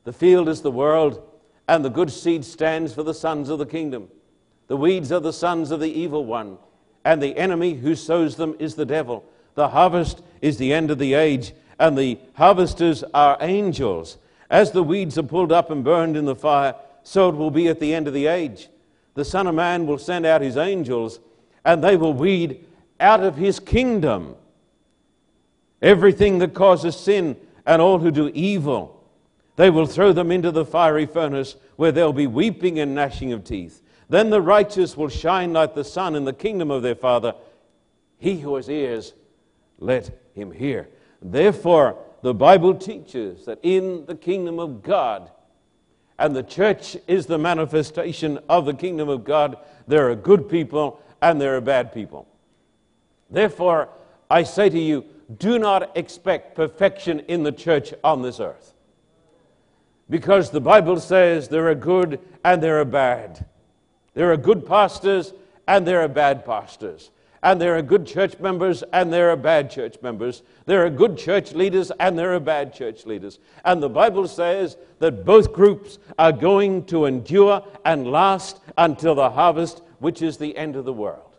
the 0.04 0.12
field 0.12 0.48
is 0.48 0.62
the 0.62 0.70
world, 0.70 1.22
and 1.68 1.84
the 1.84 1.90
good 1.90 2.10
seed 2.10 2.44
stands 2.44 2.92
for 2.92 3.02
the 3.02 3.14
sons 3.14 3.48
of 3.48 3.58
the 3.58 3.66
kingdom. 3.66 4.08
The 4.68 4.76
weeds 4.76 5.10
are 5.12 5.20
the 5.20 5.32
sons 5.32 5.70
of 5.70 5.80
the 5.80 5.90
evil 5.90 6.24
one 6.24 6.58
and 7.04 7.22
the 7.22 7.36
enemy 7.36 7.74
who 7.74 7.94
sows 7.94 8.36
them 8.36 8.56
is 8.58 8.74
the 8.74 8.86
devil. 8.86 9.24
The 9.54 9.68
harvest 9.68 10.22
is 10.40 10.56
the 10.56 10.72
end 10.72 10.90
of 10.90 10.98
the 10.98 11.14
age, 11.14 11.52
and 11.78 11.96
the 11.96 12.18
harvesters 12.34 13.02
are 13.14 13.36
angels. 13.40 14.18
As 14.48 14.72
the 14.72 14.82
weeds 14.82 15.18
are 15.18 15.22
pulled 15.22 15.52
up 15.52 15.70
and 15.70 15.84
burned 15.84 16.16
in 16.16 16.24
the 16.24 16.36
fire, 16.36 16.74
so 17.02 17.28
it 17.28 17.36
will 17.36 17.50
be 17.50 17.68
at 17.68 17.80
the 17.80 17.94
end 17.94 18.06
of 18.06 18.14
the 18.14 18.26
age. 18.26 18.68
The 19.14 19.24
Son 19.24 19.46
of 19.46 19.54
Man 19.54 19.86
will 19.86 19.98
send 19.98 20.24
out 20.24 20.40
his 20.40 20.56
angels, 20.56 21.20
and 21.64 21.82
they 21.82 21.96
will 21.96 22.14
weed 22.14 22.64
out 22.98 23.22
of 23.22 23.36
his 23.36 23.60
kingdom 23.60 24.36
everything 25.80 26.38
that 26.38 26.54
causes 26.54 26.96
sin 26.96 27.36
and 27.66 27.82
all 27.82 27.98
who 27.98 28.10
do 28.10 28.30
evil. 28.32 29.04
They 29.56 29.68
will 29.68 29.86
throw 29.86 30.12
them 30.12 30.30
into 30.30 30.50
the 30.50 30.64
fiery 30.64 31.06
furnace 31.06 31.56
where 31.76 31.92
there'll 31.92 32.12
be 32.12 32.26
weeping 32.26 32.78
and 32.78 32.94
gnashing 32.94 33.32
of 33.32 33.44
teeth. 33.44 33.82
Then 34.08 34.30
the 34.30 34.40
righteous 34.40 34.96
will 34.96 35.08
shine 35.08 35.52
like 35.52 35.74
the 35.74 35.84
sun 35.84 36.14
in 36.14 36.24
the 36.24 36.32
kingdom 36.32 36.70
of 36.70 36.82
their 36.82 36.94
Father. 36.94 37.34
He 38.18 38.38
who 38.40 38.56
has 38.56 38.68
ears, 38.68 39.14
let 39.78 40.10
him 40.34 40.52
hear. 40.52 40.88
Therefore, 41.20 41.98
the 42.22 42.34
Bible 42.34 42.74
teaches 42.74 43.44
that 43.46 43.58
in 43.62 44.06
the 44.06 44.14
kingdom 44.14 44.58
of 44.58 44.82
God, 44.82 45.30
and 46.22 46.36
the 46.36 46.42
church 46.44 46.96
is 47.08 47.26
the 47.26 47.36
manifestation 47.36 48.38
of 48.48 48.64
the 48.64 48.74
kingdom 48.74 49.08
of 49.08 49.24
God, 49.24 49.56
there 49.88 50.08
are 50.08 50.14
good 50.14 50.48
people 50.48 51.02
and 51.20 51.40
there 51.40 51.56
are 51.56 51.60
bad 51.60 51.92
people. 51.92 52.28
Therefore, 53.28 53.88
I 54.30 54.44
say 54.44 54.70
to 54.70 54.78
you, 54.78 55.04
do 55.38 55.58
not 55.58 55.96
expect 55.96 56.54
perfection 56.54 57.20
in 57.26 57.42
the 57.42 57.50
church 57.50 57.92
on 58.04 58.22
this 58.22 58.38
earth. 58.38 58.72
Because 60.08 60.50
the 60.50 60.60
Bible 60.60 61.00
says 61.00 61.48
there 61.48 61.68
are 61.68 61.74
good 61.74 62.20
and 62.44 62.62
there 62.62 62.80
are 62.80 62.84
bad. 62.84 63.44
There 64.14 64.30
are 64.30 64.36
good 64.36 64.64
pastors 64.64 65.32
and 65.66 65.84
there 65.84 66.02
are 66.02 66.08
bad 66.08 66.46
pastors. 66.46 67.10
And 67.42 67.60
there 67.60 67.76
are 67.76 67.82
good 67.82 68.06
church 68.06 68.38
members 68.38 68.84
and 68.92 69.12
there 69.12 69.30
are 69.30 69.36
bad 69.36 69.70
church 69.70 69.96
members. 70.00 70.42
There 70.66 70.86
are 70.86 70.90
good 70.90 71.18
church 71.18 71.52
leaders 71.52 71.90
and 71.98 72.16
there 72.16 72.34
are 72.34 72.40
bad 72.40 72.72
church 72.72 73.04
leaders. 73.04 73.40
And 73.64 73.82
the 73.82 73.88
Bible 73.88 74.28
says 74.28 74.76
that 75.00 75.24
both 75.24 75.52
groups 75.52 75.98
are 76.18 76.32
going 76.32 76.84
to 76.86 77.06
endure 77.06 77.64
and 77.84 78.06
last 78.06 78.60
until 78.78 79.16
the 79.16 79.30
harvest, 79.30 79.82
which 79.98 80.22
is 80.22 80.36
the 80.36 80.56
end 80.56 80.76
of 80.76 80.84
the 80.84 80.92
world. 80.92 81.34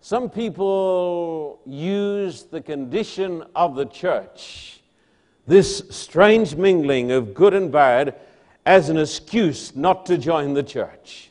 Some 0.00 0.30
people 0.30 1.60
use 1.66 2.44
the 2.44 2.60
condition 2.60 3.44
of 3.56 3.74
the 3.74 3.86
church, 3.86 4.80
this 5.46 5.82
strange 5.90 6.54
mingling 6.54 7.10
of 7.10 7.34
good 7.34 7.54
and 7.54 7.70
bad, 7.72 8.16
as 8.64 8.88
an 8.88 8.98
excuse 8.98 9.74
not 9.74 10.06
to 10.06 10.16
join 10.16 10.54
the 10.54 10.62
church. 10.62 11.30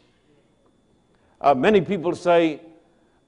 Uh, 1.39 1.53
many 1.53 1.81
people 1.81 2.15
say, 2.15 2.61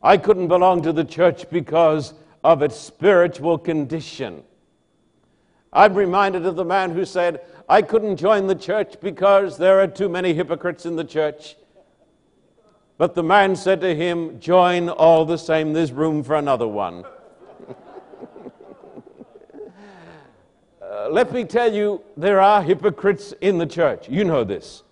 I 0.04 0.18
couldn't 0.18 0.50
belong 0.50 0.82
to 0.82 0.92
the 0.92 1.06
church 1.06 1.50
because 1.50 2.14
of 2.44 2.62
its 2.62 2.76
spiritual 2.76 3.58
condition. 3.58 4.44
I'm 5.72 5.94
reminded 5.94 6.46
of 6.46 6.58
the 6.58 6.66
man 6.66 6.92
who 6.92 7.06
said, 7.06 7.40
I 7.70 7.82
couldn't 7.82 8.18
join 8.18 8.48
the 8.48 8.56
church 8.56 9.00
because 9.00 9.58
there 9.58 9.80
are 9.80 9.88
too 9.88 10.10
many 10.10 10.34
hypocrites 10.34 10.86
in 10.86 10.98
the 10.98 11.06
church. 11.06 11.56
But 12.98 13.16
the 13.16 13.24
man 13.24 13.56
said 13.56 13.80
to 13.82 13.96
him, 13.96 14.42
Join 14.42 14.90
all 14.90 15.24
the 15.24 15.38
same, 15.38 15.72
there's 15.72 15.94
room 15.94 16.22
for 16.22 16.36
another 16.36 16.68
one. 16.68 17.06
uh, 20.82 21.08
let 21.10 21.32
me 21.32 21.46
tell 21.46 21.74
you, 21.74 22.04
there 22.18 22.42
are 22.42 22.62
hypocrites 22.62 23.34
in 23.40 23.58
the 23.58 23.66
church. 23.66 24.10
You 24.10 24.26
know 24.26 24.44
this. 24.44 24.84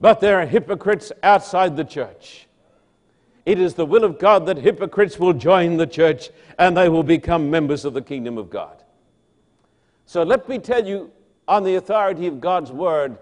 But 0.00 0.20
there 0.20 0.40
are 0.40 0.46
hypocrites 0.46 1.12
outside 1.22 1.76
the 1.76 1.84
church. 1.84 2.45
It 3.46 3.60
is 3.60 3.74
the 3.74 3.86
will 3.86 4.02
of 4.02 4.18
God 4.18 4.44
that 4.46 4.58
hypocrites 4.58 5.20
will 5.20 5.32
join 5.32 5.76
the 5.76 5.86
church 5.86 6.30
and 6.58 6.76
they 6.76 6.88
will 6.88 7.04
become 7.04 7.48
members 7.48 7.84
of 7.84 7.94
the 7.94 8.02
kingdom 8.02 8.36
of 8.38 8.50
God. 8.50 8.82
So 10.04 10.24
let 10.24 10.48
me 10.48 10.58
tell 10.58 10.86
you, 10.86 11.12
on 11.46 11.62
the 11.62 11.76
authority 11.76 12.26
of 12.26 12.40
God's 12.40 12.72
word, 12.72 13.18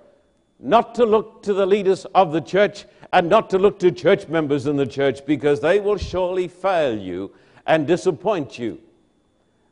not 0.58 0.94
to 0.94 1.04
look 1.04 1.42
to 1.42 1.52
the 1.52 1.66
leaders 1.66 2.06
of 2.14 2.32
the 2.32 2.40
church 2.40 2.86
and 3.12 3.28
not 3.28 3.50
to 3.50 3.58
look 3.58 3.78
to 3.80 3.92
church 3.92 4.26
members 4.28 4.66
in 4.66 4.76
the 4.76 4.86
church 4.86 5.26
because 5.26 5.60
they 5.60 5.78
will 5.78 5.98
surely 5.98 6.48
fail 6.48 6.98
you 6.98 7.30
and 7.66 7.86
disappoint 7.86 8.58
you. 8.58 8.80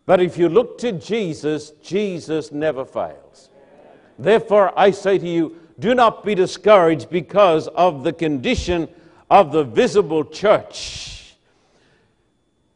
But 0.04 0.20
if 0.20 0.36
you 0.36 0.50
look 0.50 0.76
to 0.78 0.92
Jesus, 0.92 1.70
Jesus 1.82 2.52
never 2.52 2.84
fails. 2.84 3.48
Therefore, 4.18 4.78
I 4.78 4.90
say 4.90 5.16
to 5.18 5.28
you, 5.28 5.56
do 5.78 5.94
not 5.94 6.24
be 6.24 6.34
discouraged 6.34 7.08
because 7.08 7.68
of 7.68 8.04
the 8.04 8.12
condition 8.12 8.88
of 9.32 9.50
the 9.50 9.64
visible 9.64 10.26
church. 10.26 11.34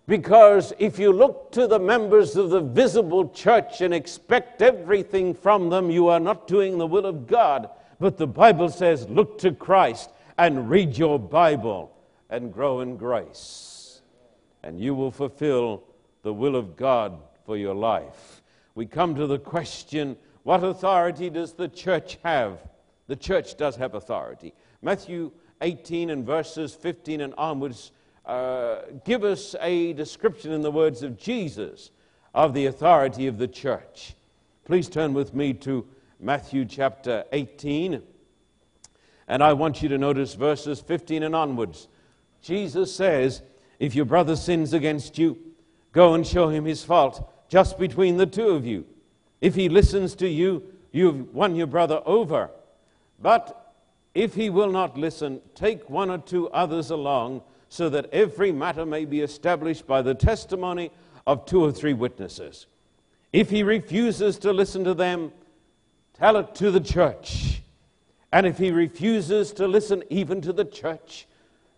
Because 0.08 0.72
if 0.78 0.98
you 0.98 1.12
look 1.12 1.52
to 1.52 1.66
the 1.66 1.78
members 1.78 2.34
of 2.34 2.48
the 2.48 2.62
visible 2.62 3.28
church 3.28 3.82
and 3.82 3.92
expect 3.92 4.62
everything 4.62 5.34
from 5.34 5.68
them, 5.68 5.90
you 5.90 6.08
are 6.08 6.18
not 6.18 6.48
doing 6.48 6.78
the 6.78 6.86
will 6.86 7.04
of 7.04 7.26
God. 7.26 7.68
But 8.00 8.16
the 8.16 8.26
Bible 8.26 8.70
says, 8.70 9.06
look 9.10 9.36
to 9.40 9.52
Christ 9.52 10.08
and 10.38 10.70
read 10.70 10.96
your 10.96 11.18
Bible 11.18 11.94
and 12.30 12.54
grow 12.54 12.80
in 12.80 12.96
grace. 12.96 14.00
And 14.62 14.80
you 14.80 14.94
will 14.94 15.10
fulfill 15.10 15.84
the 16.22 16.32
will 16.32 16.56
of 16.56 16.74
God 16.74 17.20
for 17.44 17.58
your 17.58 17.74
life. 17.74 18.40
We 18.74 18.86
come 18.86 19.14
to 19.16 19.26
the 19.26 19.38
question 19.38 20.16
what 20.42 20.64
authority 20.64 21.28
does 21.28 21.52
the 21.52 21.68
church 21.68 22.16
have? 22.22 22.60
The 23.08 23.16
church 23.16 23.58
does 23.58 23.76
have 23.76 23.94
authority. 23.94 24.54
Matthew 24.80 25.32
18 25.60 26.10
and 26.10 26.24
verses 26.24 26.74
15 26.74 27.20
and 27.20 27.34
onwards 27.36 27.92
uh, 28.24 28.78
give 29.04 29.24
us 29.24 29.54
a 29.60 29.92
description 29.92 30.52
in 30.52 30.62
the 30.62 30.70
words 30.70 31.02
of 31.02 31.16
Jesus 31.16 31.90
of 32.34 32.54
the 32.54 32.66
authority 32.66 33.26
of 33.26 33.38
the 33.38 33.48
church. 33.48 34.14
Please 34.64 34.88
turn 34.88 35.14
with 35.14 35.32
me 35.32 35.54
to 35.54 35.86
Matthew 36.20 36.64
chapter 36.64 37.24
18. 37.32 38.02
And 39.28 39.42
I 39.42 39.52
want 39.52 39.82
you 39.82 39.88
to 39.88 39.98
notice 39.98 40.34
verses 40.34 40.80
15 40.80 41.22
and 41.22 41.34
onwards. 41.34 41.88
Jesus 42.42 42.94
says, 42.94 43.42
If 43.78 43.94
your 43.94 44.04
brother 44.04 44.36
sins 44.36 44.72
against 44.72 45.18
you, 45.18 45.38
go 45.92 46.14
and 46.14 46.26
show 46.26 46.48
him 46.48 46.64
his 46.64 46.84
fault 46.84 47.32
just 47.48 47.78
between 47.78 48.16
the 48.16 48.26
two 48.26 48.50
of 48.50 48.66
you. 48.66 48.84
If 49.40 49.54
he 49.54 49.68
listens 49.68 50.14
to 50.16 50.28
you, 50.28 50.62
you've 50.92 51.34
won 51.34 51.54
your 51.54 51.66
brother 51.66 52.02
over. 52.04 52.50
But 53.20 53.65
if 54.16 54.34
he 54.34 54.48
will 54.48 54.70
not 54.70 54.96
listen, 54.96 55.42
take 55.54 55.90
one 55.90 56.10
or 56.10 56.16
two 56.16 56.48
others 56.48 56.88
along, 56.90 57.42
so 57.68 57.90
that 57.90 58.10
every 58.14 58.50
matter 58.50 58.86
may 58.86 59.04
be 59.04 59.20
established 59.20 59.86
by 59.86 60.00
the 60.00 60.14
testimony 60.14 60.90
of 61.26 61.44
two 61.44 61.62
or 61.62 61.70
three 61.70 61.92
witnesses. 61.92 62.66
If 63.34 63.50
he 63.50 63.62
refuses 63.62 64.38
to 64.38 64.54
listen 64.54 64.84
to 64.84 64.94
them, 64.94 65.32
tell 66.14 66.38
it 66.38 66.54
to 66.54 66.70
the 66.70 66.80
church. 66.80 67.60
And 68.32 68.46
if 68.46 68.56
he 68.56 68.70
refuses 68.70 69.52
to 69.52 69.68
listen 69.68 70.02
even 70.08 70.40
to 70.40 70.52
the 70.54 70.64
church, 70.64 71.26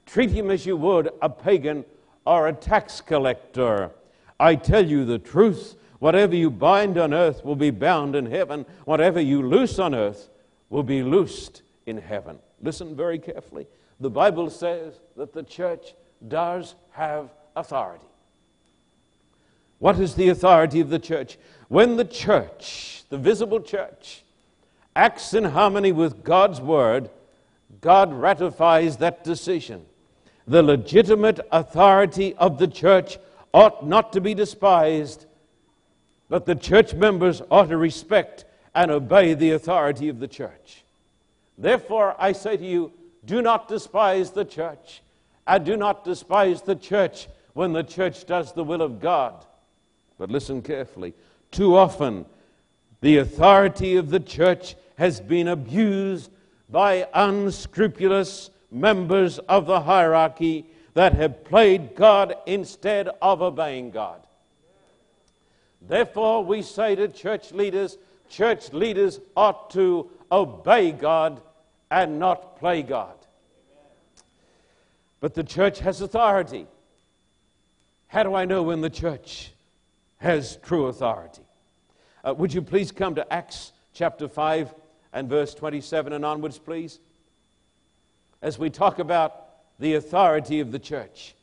treat 0.07 0.31
him 0.31 0.49
as 0.49 0.65
you 0.65 0.77
would 0.77 1.11
a 1.21 1.29
pagan 1.29 1.85
or 2.25 2.47
a 2.47 2.53
tax 2.53 3.01
collector. 3.01 3.91
I 4.39 4.55
tell 4.55 4.87
you 4.87 5.05
the 5.05 5.19
truth 5.19 5.75
whatever 5.99 6.37
you 6.37 6.53
bind 6.53 6.99
on 6.99 7.13
earth 7.13 7.45
will 7.45 7.57
be 7.57 7.71
bound 7.71 8.15
in 8.15 8.27
heaven, 8.27 8.65
whatever 8.85 9.21
you 9.21 9.43
loose 9.43 9.81
on 9.81 9.93
earth 9.93 10.29
will 10.71 10.85
be 10.85 11.03
loosed 11.03 11.63
in 11.89 11.99
heaven. 11.99 12.39
Listen 12.63 12.95
very 12.95 13.19
carefully. 13.19 13.67
The 14.01 14.11
Bible 14.11 14.51
says 14.51 14.95
that 15.17 15.33
the 15.33 15.43
church 15.43 15.95
does 16.27 16.75
have 16.93 17.31
authority. 17.57 18.05
What 19.79 19.99
is 19.99 20.15
the 20.15 20.29
authority 20.29 20.81
of 20.81 20.91
the 20.91 20.99
church? 20.99 21.39
When 21.69 21.97
the 21.97 22.05
church, 22.05 23.05
the 23.11 23.19
visible 23.19 23.61
church, 23.61 24.25
acts 24.97 25.35
in 25.35 25.45
harmony 25.45 25.93
with 25.93 26.25
God's 26.25 26.61
word, 26.61 27.11
God 27.81 28.13
ratifies 28.13 28.97
that 28.97 29.23
decision. 29.23 29.85
The 30.47 30.63
legitimate 30.63 31.41
authority 31.53 32.35
of 32.35 32.59
the 32.59 32.67
church 32.67 33.19
ought 33.53 33.87
not 33.87 34.13
to 34.15 34.21
be 34.21 34.35
despised, 34.35 35.27
but 36.29 36.47
the 36.47 36.55
church 36.55 36.95
members 36.95 37.43
ought 37.51 37.69
to 37.69 37.77
respect 37.77 38.45
and 38.75 38.91
obey 38.91 39.35
the 39.35 39.53
authority 39.53 40.09
of 40.09 40.19
the 40.19 40.29
church. 40.29 40.85
Therefore, 41.59 42.15
I 42.19 42.33
say 42.33 42.57
to 42.57 42.65
you, 42.65 42.93
do 43.25 43.43
not 43.43 43.69
despise 43.69 44.31
the 44.31 44.45
church. 44.45 45.03
And 45.47 45.65
do 45.65 45.77
not 45.77 46.05
despise 46.05 46.63
the 46.63 46.77
church 46.77 47.29
when 47.53 47.73
the 47.73 47.83
church 47.83 48.25
does 48.27 48.53
the 48.53 48.65
will 48.65 48.81
of 48.81 49.01
God. 49.01 49.45
But 50.19 50.31
listen 50.31 50.63
carefully. 50.63 51.15
Too 51.51 51.77
often, 51.77 52.27
the 53.01 53.19
authority 53.19 53.97
of 53.97 54.11
the 54.11 54.21
church 54.21 54.77
has 54.97 55.21
been 55.21 55.49
abused 55.49 56.31
by 56.71 57.09
unscrupulous 57.15 58.51
members 58.71 59.39
of 59.41 59.67
the 59.67 59.81
hierarchy 59.81 60.67
that 60.95 61.15
have 61.15 61.45
played 61.45 61.95
God 61.95 62.35
instead 62.47 63.09
of 63.23 63.41
obeying 63.41 63.91
God. 63.91 64.21
Therefore, 65.81 66.45
we 66.45 66.63
say 66.63 66.95
to 66.97 67.09
church 67.09 67.53
leaders, 67.53 67.97
church 68.29 68.73
leaders 68.73 69.21
ought 69.37 69.71
to 69.71 70.11
obey 70.31 70.93
God 70.93 71.41
and 71.91 72.19
not 72.19 72.59
play 72.59 72.83
God. 72.83 73.15
But 75.21 75.35
the 75.35 75.45
church 75.45 75.81
has 75.81 76.01
authority. 76.01 76.67
How 78.09 78.23
do 78.23 78.35
I 78.35 78.45
know 78.45 78.63
when 78.63 78.81
the 78.81 78.91
church 78.91 79.53
has 80.19 80.57
true 80.57 80.87
authority? 80.87 81.43
Uh, 82.25 82.35
would 82.35 82.53
you 82.53 82.63
please 82.63 82.93
come 82.93 83.15
to 83.15 83.33
Acts 83.33 83.73
chapter 83.95 84.29
5 84.29 84.75
and 85.13 85.29
verse 85.29 85.55
27 85.55 86.13
and 86.13 86.25
onwards, 86.25 86.59
please? 86.59 86.99
As 88.43 88.59
we 88.59 88.71
talk 88.71 88.99
about 88.99 89.49
the 89.79 89.95
authority 89.95 90.61
of 90.61 90.73
the 90.73 90.79
church. 90.79 91.35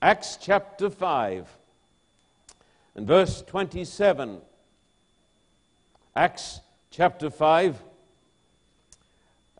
Acts 0.00 0.36
chapter 0.40 0.90
5 0.90 1.48
and 2.94 3.06
verse 3.06 3.42
27. 3.42 4.40
Acts 6.14 6.60
chapter 6.90 7.30
5 7.30 7.76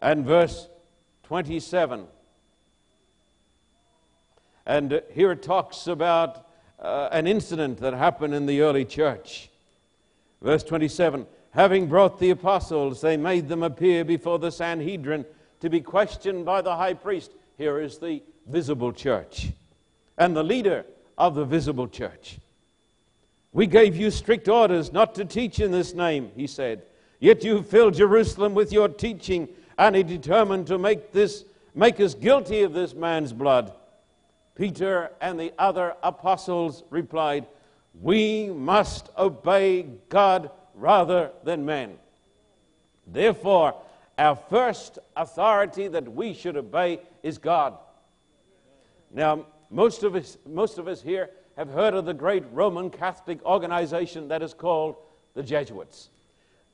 and 0.02 0.26
verse 0.26 0.68
27. 1.23 2.06
And 4.66 5.00
here 5.12 5.32
it 5.32 5.42
talks 5.42 5.87
about 5.87 6.47
uh, 6.78 7.09
an 7.12 7.26
incident 7.26 7.78
that 7.78 7.94
happened 7.94 8.35
in 8.35 8.44
the 8.44 8.61
early 8.61 8.85
church. 8.85 9.49
Verse 10.42 10.64
27 10.64 11.26
Having 11.52 11.87
brought 11.87 12.18
the 12.18 12.30
apostles, 12.30 13.00
they 13.00 13.16
made 13.16 13.49
them 13.49 13.62
appear 13.62 14.04
before 14.04 14.38
the 14.38 14.50
Sanhedrin 14.50 15.25
to 15.61 15.71
be 15.71 15.80
questioned 15.80 16.44
by 16.44 16.62
the 16.62 16.76
high 16.76 16.94
priest. 16.94 17.30
Here 17.56 17.78
is 17.78 17.99
the 17.99 18.23
visible 18.47 18.92
church 18.92 19.50
and 20.18 20.35
the 20.35 20.42
leader 20.42 20.85
of 21.16 21.35
the 21.35 21.44
visible 21.44 21.87
church. 21.87 22.38
We 23.52 23.66
gave 23.66 23.97
you 23.97 24.11
strict 24.11 24.49
orders 24.49 24.92
not 24.92 25.14
to 25.16 25.25
teach 25.25 25.61
in 25.61 25.71
this 25.71 25.94
name, 25.94 26.32
he 26.35 26.47
said. 26.47 26.82
Yet 27.21 27.44
you 27.44 27.62
filled 27.62 27.94
Jerusalem 27.94 28.54
with 28.54 28.73
your 28.73 28.88
teaching 28.88 29.49
and 29.79 29.97
he 29.97 30.02
determined 30.02 30.67
to 30.69 30.79
make, 30.79 31.12
this, 31.12 31.45
make 31.75 32.00
us 32.00 32.14
guilty 32.14 32.62
of 32.62 32.73
this 32.73 32.95
man's 32.95 33.33
blood. 33.33 33.73
Peter 34.55 35.11
and 35.21 35.38
the 35.38 35.52
other 35.59 35.95
apostles 36.02 36.85
replied, 36.91 37.47
We 38.00 38.49
must 38.49 39.11
obey 39.17 39.83
God 40.09 40.50
rather 40.75 41.31
than 41.45 41.64
men. 41.64 41.99
Therefore, 43.07 43.75
our 44.19 44.37
first 44.37 44.99
authority 45.17 45.88
that 45.88 46.12
we 46.12 46.35
should 46.35 46.57
obey 46.57 47.00
is 47.23 47.38
God. 47.38 47.79
Now, 49.11 49.47
most 49.71 50.02
of 50.02 50.14
us, 50.14 50.37
most 50.47 50.79
of 50.79 50.87
us 50.87 51.02
here 51.02 51.31
have 51.57 51.69
heard 51.69 51.95
of 51.95 52.05
the 52.05 52.14
great 52.14 52.45
Roman 52.52 52.91
Catholic 52.91 53.45
organization 53.45 54.29
that 54.29 54.43
is 54.43 54.55
called 54.55 54.97
the 55.35 55.43
Jesuits. 55.43 56.11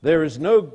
There 0.01 0.23
is 0.23 0.39
no 0.39 0.73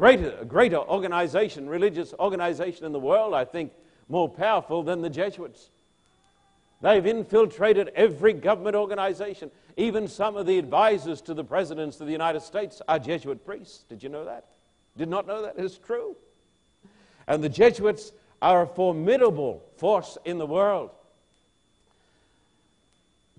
greater, 0.00 0.30
greater 0.46 0.78
organization, 0.78 1.68
religious 1.68 2.14
organization 2.18 2.86
in 2.86 2.92
the 2.92 2.98
world, 2.98 3.34
I 3.34 3.44
think, 3.44 3.70
more 4.08 4.30
powerful 4.30 4.82
than 4.82 5.02
the 5.02 5.10
Jesuits. 5.10 5.68
They've 6.80 7.04
infiltrated 7.04 7.88
every 7.94 8.32
government 8.32 8.76
organization. 8.76 9.50
Even 9.76 10.08
some 10.08 10.38
of 10.38 10.46
the 10.46 10.58
advisors 10.58 11.20
to 11.22 11.34
the 11.34 11.44
presidents 11.44 12.00
of 12.00 12.06
the 12.06 12.12
United 12.12 12.40
States 12.40 12.80
are 12.88 12.98
Jesuit 12.98 13.44
priests. 13.44 13.84
Did 13.90 14.02
you 14.02 14.08
know 14.08 14.24
that? 14.24 14.46
Did 14.96 15.10
not 15.10 15.26
know 15.26 15.42
that? 15.42 15.56
It's 15.58 15.76
true. 15.76 16.16
And 17.28 17.44
the 17.44 17.50
Jesuits 17.50 18.12
are 18.40 18.62
a 18.62 18.66
formidable 18.66 19.62
force 19.76 20.16
in 20.24 20.38
the 20.38 20.46
world. 20.46 20.92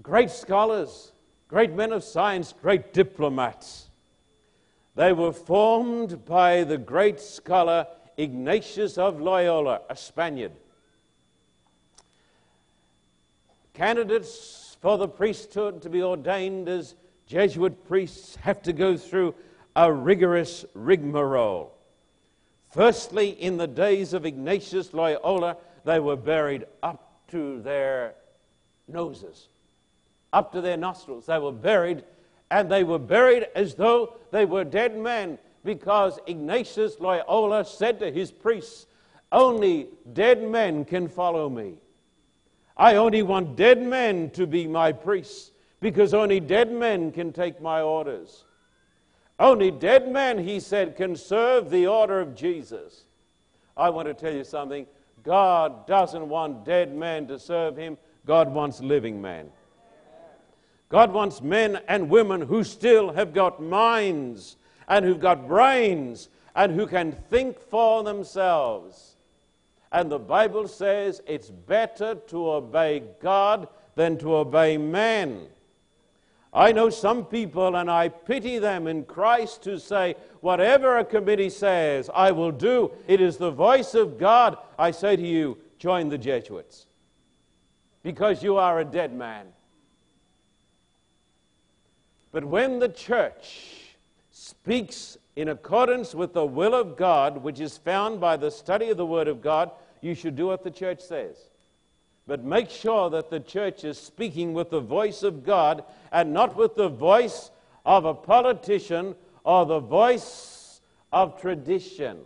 Great 0.04 0.30
scholars, 0.30 1.12
great 1.48 1.74
men 1.74 1.92
of 1.92 2.04
science, 2.04 2.54
great 2.62 2.94
diplomats. 2.94 3.88
They 4.96 5.14
were 5.14 5.32
formed 5.32 6.26
by 6.26 6.64
the 6.64 6.78
great 6.78 7.20
scholar 7.20 7.88
Ignatius 8.18 8.98
of 8.98 9.22
Loyola, 9.22 9.82
a 9.90 9.96
Spaniard. 9.96 10.52
Candidates 13.74 14.78
for 14.82 14.98
the 14.98 15.08
priesthood 15.08 15.82
to 15.84 15.90
be 15.90 16.04
ordained 16.04 16.68
as 16.68 16.96
Jesuit 17.28 17.88
priests 17.88 18.36
have 18.38 18.62
to 18.64 18.74
go 18.74 18.98
through 18.98 19.34
a 19.76 19.92
rigorous 19.92 20.66
rigmarole. 20.74 21.72
Firstly, 22.72 23.30
in 23.30 23.58
the 23.58 23.68
days 23.68 24.14
of 24.14 24.26
Ignatius 24.26 24.94
Loyola, 24.94 25.58
they 25.86 26.00
were 26.00 26.16
buried 26.18 26.66
up 26.84 27.12
to 27.30 27.62
their 27.62 28.14
noses, 28.88 29.48
up 30.34 30.52
to 30.52 30.62
their 30.62 30.78
nostrils. 30.78 31.26
They 31.26 31.40
were 31.40 31.52
buried, 31.52 32.04
and 32.52 32.70
they 32.70 32.84
were 32.84 33.00
buried 33.00 33.48
as 33.56 33.74
though 33.74 34.14
they 34.30 34.46
were 34.46 34.66
dead 34.66 34.96
men, 34.98 35.40
because 35.64 36.20
Ignatius 36.28 37.00
Loyola 37.00 37.64
said 37.66 38.00
to 38.00 38.12
his 38.12 38.30
priests, 38.30 38.88
Only 39.32 39.88
dead 40.14 40.44
men 40.44 40.84
can 40.84 41.08
follow 41.08 41.50
me. 41.50 41.76
I 42.76 42.96
only 42.96 43.24
want 43.24 43.56
dead 43.56 43.82
men 43.82 44.32
to 44.32 44.46
be 44.46 44.68
my 44.68 44.92
priests, 44.92 45.52
because 45.80 46.14
only 46.14 46.42
dead 46.42 46.72
men 46.72 47.12
can 47.12 47.32
take 47.32 47.62
my 47.62 47.82
orders. 47.82 48.44
Only 49.40 49.72
dead 49.72 50.12
men, 50.12 50.38
he 50.38 50.60
said, 50.60 50.96
can 50.96 51.16
serve 51.16 51.72
the 51.72 51.88
order 51.88 52.20
of 52.20 52.36
Jesus. 52.36 53.06
I 53.76 53.90
want 53.90 54.08
to 54.08 54.14
tell 54.14 54.34
you 54.34 54.44
something. 54.44 54.86
God 55.24 55.88
doesn't 55.88 56.28
want 56.28 56.66
dead 56.66 56.94
men 56.94 57.28
to 57.28 57.40
serve 57.40 57.78
him, 57.78 57.98
God 58.26 58.54
wants 58.54 58.82
living 58.82 59.22
men. 59.22 59.50
God 60.92 61.14
wants 61.14 61.42
men 61.42 61.80
and 61.88 62.10
women 62.10 62.42
who 62.42 62.66
still 62.66 63.14
have 63.14 63.34
got 63.34 63.62
minds 63.64 64.58
and 64.90 65.06
who've 65.06 65.22
got 65.22 65.48
brains 65.48 66.28
and 66.54 66.74
who 66.74 66.86
can 66.86 67.14
think 67.30 67.58
for 67.58 68.04
themselves. 68.04 69.16
And 69.94 70.12
the 70.12 70.20
Bible 70.20 70.68
says 70.68 71.22
it's 71.26 71.50
better 71.50 72.16
to 72.16 72.52
obey 72.52 73.04
God 73.22 73.70
than 73.96 74.18
to 74.18 74.36
obey 74.36 74.78
man. 74.78 75.48
I 76.54 76.74
know 76.74 76.90
some 76.90 77.24
people, 77.24 77.78
and 77.78 77.90
I 77.90 78.10
pity 78.10 78.60
them 78.60 78.86
in 78.86 79.06
Christ, 79.06 79.64
who 79.64 79.80
say, 79.80 80.16
Whatever 80.42 80.98
a 80.98 81.06
committee 81.06 81.50
says, 81.50 82.10
I 82.14 82.32
will 82.32 82.52
do. 82.52 82.92
It 83.08 83.22
is 83.22 83.38
the 83.38 83.52
voice 83.52 83.94
of 83.94 84.18
God. 84.20 84.58
I 84.78 84.92
say 84.92 85.16
to 85.16 85.26
you, 85.26 85.58
join 85.80 86.10
the 86.10 86.18
Jesuits 86.18 86.88
because 88.04 88.44
you 88.44 88.58
are 88.58 88.82
a 88.82 88.86
dead 88.86 89.14
man. 89.14 89.46
But 92.32 92.46
when 92.46 92.80
the 92.80 92.90
church 92.90 93.96
speaks 94.32 95.18
in 95.36 95.50
accordance 95.50 96.16
with 96.16 96.34
the 96.34 96.46
will 96.46 96.74
of 96.74 96.96
God, 96.96 97.44
which 97.44 97.60
is 97.60 97.78
found 97.78 98.20
by 98.20 98.38
the 98.38 98.52
study 98.52 98.90
of 98.90 98.98
the 98.98 99.06
Word 99.06 99.28
of 99.28 99.42
God, 99.42 99.72
you 100.02 100.16
should 100.16 100.36
do 100.36 100.48
what 100.48 100.64
the 100.64 100.72
church 100.72 101.02
says. 101.02 101.38
But 102.28 102.44
make 102.44 102.70
sure 102.70 103.10
that 103.10 103.30
the 103.30 103.40
church 103.40 103.84
is 103.84 103.98
speaking 103.98 104.54
with 104.54 104.70
the 104.70 104.80
voice 104.80 105.24
of 105.24 105.44
God 105.44 105.84
and 106.12 106.34
not 106.34 106.56
with 106.56 106.76
the 106.76 106.90
voice 106.90 107.52
of 107.86 108.06
a 108.06 108.14
politician 108.14 109.16
or 109.44 109.66
the 109.66 109.80
voice 109.80 110.82
of 111.12 111.40
tradition. 111.42 112.20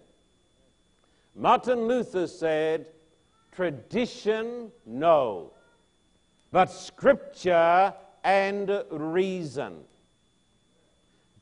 Martin 1.36 1.88
Luther 1.88 2.28
said, 2.28 2.88
Tradition, 3.52 4.72
no, 4.86 5.52
but 6.52 6.66
scripture 6.66 7.94
and 8.24 8.84
reason. 8.92 9.78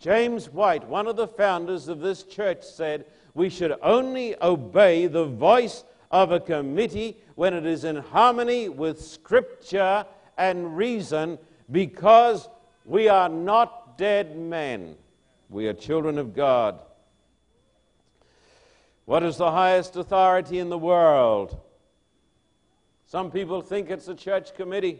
James 0.03 0.49
White, 0.49 0.85
one 0.89 1.07
of 1.07 1.15
the 1.15 1.29
founders 1.29 1.87
of 1.87 2.01
this 2.01 2.23
church, 2.23 2.61
said, 2.61 3.05
We 3.33 3.47
should 3.47 3.73
only 3.81 4.35
obey 4.41 5.07
the 5.07 5.23
voice 5.23 5.85
of 6.11 6.33
a 6.33 6.41
committee 6.41 7.15
when 7.35 7.53
it 7.53 7.65
is 7.65 7.85
in 7.85 7.95
harmony 7.95 8.67
with 8.67 9.01
Scripture 9.01 10.05
and 10.37 10.75
reason 10.75 11.39
because 11.71 12.49
we 12.83 13.07
are 13.07 13.29
not 13.29 13.97
dead 13.97 14.37
men. 14.37 14.97
We 15.49 15.67
are 15.67 15.73
children 15.73 16.17
of 16.17 16.35
God. 16.35 16.81
What 19.05 19.23
is 19.23 19.37
the 19.37 19.51
highest 19.51 19.95
authority 19.95 20.59
in 20.59 20.67
the 20.67 20.77
world? 20.77 21.57
Some 23.05 23.31
people 23.31 23.61
think 23.61 23.89
it's 23.89 24.09
a 24.09 24.15
church 24.15 24.53
committee. 24.53 24.99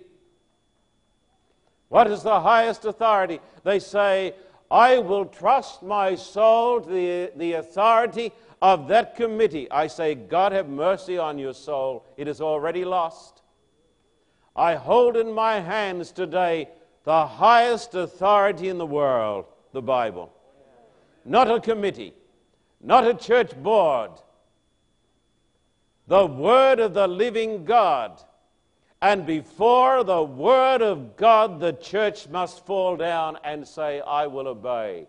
What 1.89 2.09
is 2.09 2.23
the 2.23 2.39
highest 2.39 2.85
authority? 2.85 3.41
They 3.65 3.79
say, 3.79 4.35
I 4.73 4.97
will 4.97 5.25
trust 5.25 5.83
my 5.83 6.15
soul 6.15 6.81
to 6.81 6.89
the, 6.89 7.31
the 7.35 7.53
authority 7.53 8.31
of 8.59 8.87
that 8.87 9.15
committee, 9.15 9.69
I 9.69 9.85
say, 9.85 10.15
God 10.15 10.51
have 10.51 10.67
mercy 10.67 11.15
on 11.19 11.37
your 11.37 11.53
soul. 11.53 12.07
It 12.17 12.27
is 12.27 12.41
already 12.41 12.83
lost. 12.83 13.43
I 14.55 14.73
hold 14.73 15.15
in 15.15 15.31
my 15.31 15.59
hands 15.59 16.11
today 16.11 16.69
the 17.03 17.27
highest 17.27 17.93
authority 17.93 18.69
in 18.69 18.79
the 18.79 18.85
world, 18.85 19.45
the 19.73 19.81
Bible. 19.83 20.33
Not 21.23 21.51
a 21.51 21.59
committee, 21.59 22.15
not 22.81 23.07
a 23.07 23.13
church 23.13 23.55
board. 23.55 24.09
The 26.07 26.25
Word 26.25 26.79
of 26.79 26.95
the 26.95 27.07
living 27.07 27.63
God. 27.63 28.23
And 29.03 29.25
before 29.25 30.05
the 30.05 30.23
Word 30.23 30.81
of 30.81 31.17
God, 31.17 31.59
the 31.59 31.73
church 31.73 32.29
must 32.29 32.65
fall 32.65 32.95
down 32.95 33.37
and 33.43 33.67
say, 33.67 33.99
I 33.99 34.27
will 34.27 34.47
obey. 34.47 35.07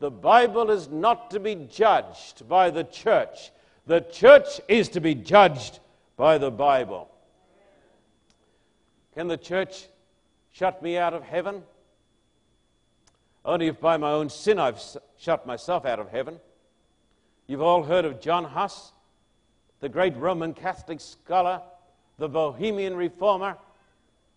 The 0.00 0.10
Bible 0.10 0.70
is 0.70 0.88
not 0.88 1.30
to 1.32 1.38
be 1.38 1.54
judged 1.70 2.48
by 2.48 2.70
the 2.70 2.82
church. 2.82 3.52
The 3.86 4.00
church 4.00 4.58
is 4.68 4.88
to 4.88 5.02
be 5.02 5.14
judged 5.14 5.80
by 6.16 6.38
the 6.38 6.50
Bible. 6.50 7.10
Can 9.14 9.28
the 9.28 9.36
church 9.36 9.86
shut 10.52 10.82
me 10.82 10.96
out 10.96 11.12
of 11.12 11.24
heaven? 11.24 11.62
Only 13.44 13.66
if 13.66 13.82
by 13.82 13.98
my 13.98 14.12
own 14.12 14.30
sin 14.30 14.58
I've 14.58 14.82
shut 15.18 15.46
myself 15.46 15.84
out 15.84 16.00
of 16.00 16.08
heaven. 16.08 16.40
You've 17.48 17.60
all 17.60 17.82
heard 17.82 18.06
of 18.06 18.22
John 18.22 18.44
Huss, 18.44 18.92
the 19.80 19.90
great 19.90 20.16
Roman 20.16 20.54
Catholic 20.54 21.02
scholar, 21.02 21.60
the 22.18 22.28
Bohemian 22.28 22.96
reformer. 22.96 23.56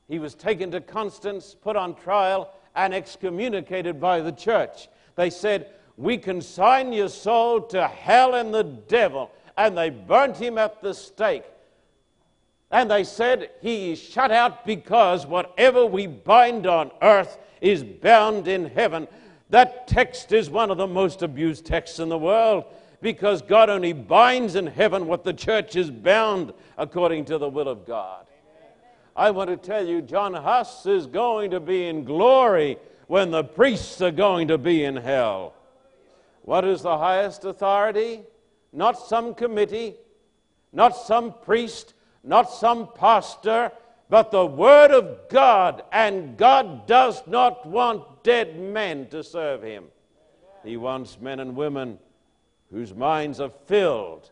He 0.07 0.19
was 0.19 0.35
taken 0.35 0.71
to 0.71 0.81
Constance, 0.81 1.55
put 1.59 1.75
on 1.75 1.95
trial, 1.95 2.53
and 2.75 2.93
excommunicated 2.93 3.99
by 3.99 4.21
the 4.21 4.31
church. 4.31 4.87
They 5.15 5.29
said, 5.29 5.71
We 5.97 6.17
consign 6.17 6.93
your 6.93 7.09
soul 7.09 7.61
to 7.61 7.87
hell 7.87 8.35
and 8.35 8.53
the 8.53 8.63
devil. 8.63 9.31
And 9.57 9.77
they 9.77 9.89
burnt 9.89 10.37
him 10.37 10.57
at 10.57 10.81
the 10.81 10.93
stake. 10.93 11.43
And 12.69 12.91
they 12.91 13.03
said, 13.03 13.49
He 13.61 13.91
is 13.91 13.99
shut 13.99 14.31
out 14.31 14.65
because 14.65 15.25
whatever 15.25 15.85
we 15.85 16.07
bind 16.07 16.67
on 16.67 16.91
earth 17.01 17.37
is 17.59 17.83
bound 17.83 18.47
in 18.47 18.69
heaven. 18.69 19.07
That 19.49 19.87
text 19.87 20.31
is 20.31 20.49
one 20.49 20.69
of 20.69 20.77
the 20.77 20.87
most 20.87 21.23
abused 21.23 21.65
texts 21.65 21.99
in 21.99 22.09
the 22.09 22.17
world 22.17 22.65
because 23.01 23.41
God 23.41 23.69
only 23.69 23.93
binds 23.93 24.55
in 24.55 24.67
heaven 24.67 25.07
what 25.07 25.23
the 25.23 25.33
church 25.33 25.75
is 25.75 25.91
bound 25.91 26.53
according 26.77 27.25
to 27.25 27.37
the 27.37 27.49
will 27.49 27.67
of 27.67 27.85
God. 27.85 28.25
I 29.15 29.31
want 29.31 29.49
to 29.49 29.57
tell 29.57 29.85
you, 29.85 30.01
John 30.01 30.33
Huss 30.33 30.85
is 30.85 31.07
going 31.07 31.51
to 31.51 31.59
be 31.59 31.87
in 31.87 32.03
glory 32.03 32.77
when 33.07 33.31
the 33.31 33.43
priests 33.43 34.01
are 34.01 34.11
going 34.11 34.47
to 34.49 34.57
be 34.57 34.83
in 34.83 34.95
hell. 34.95 35.53
What 36.43 36.65
is 36.65 36.83
the 36.83 36.97
highest 36.97 37.43
authority? 37.43 38.21
Not 38.71 38.99
some 38.99 39.33
committee, 39.33 39.95
not 40.71 40.95
some 40.95 41.33
priest, 41.33 41.93
not 42.23 42.51
some 42.51 42.89
pastor, 42.93 43.71
but 44.09 44.31
the 44.31 44.45
Word 44.45 44.91
of 44.91 45.29
God. 45.29 45.83
And 45.91 46.37
God 46.37 46.87
does 46.87 47.25
not 47.27 47.65
want 47.65 48.23
dead 48.23 48.59
men 48.59 49.07
to 49.07 49.23
serve 49.23 49.63
Him. 49.63 49.85
He 50.63 50.77
wants 50.77 51.19
men 51.19 51.39
and 51.39 51.55
women 51.55 51.97
whose 52.71 52.93
minds 52.93 53.39
are 53.39 53.51
filled 53.65 54.31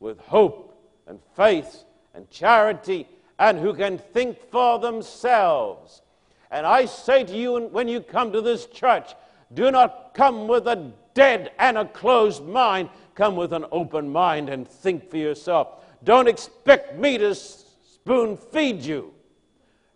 with 0.00 0.18
hope 0.20 0.76
and 1.06 1.18
faith 1.34 1.84
and 2.14 2.30
charity 2.30 3.08
and 3.38 3.58
who 3.58 3.74
can 3.74 3.98
think 3.98 4.38
for 4.50 4.78
themselves. 4.78 6.02
And 6.50 6.66
I 6.66 6.84
say 6.84 7.24
to 7.24 7.36
you, 7.36 7.66
when 7.68 7.88
you 7.88 8.00
come 8.00 8.32
to 8.32 8.40
this 8.40 8.66
church, 8.66 9.14
do 9.54 9.70
not 9.70 10.14
come 10.14 10.46
with 10.46 10.66
a 10.66 10.92
dead 11.14 11.52
and 11.58 11.78
a 11.78 11.84
closed 11.84 12.44
mind. 12.44 12.90
Come 13.14 13.36
with 13.36 13.52
an 13.52 13.64
open 13.72 14.10
mind 14.10 14.48
and 14.48 14.68
think 14.68 15.10
for 15.10 15.16
yourself. 15.16 15.84
Don't 16.04 16.28
expect 16.28 16.96
me 16.98 17.18
to 17.18 17.34
spoon 17.34 18.36
feed 18.36 18.82
you. 18.82 19.12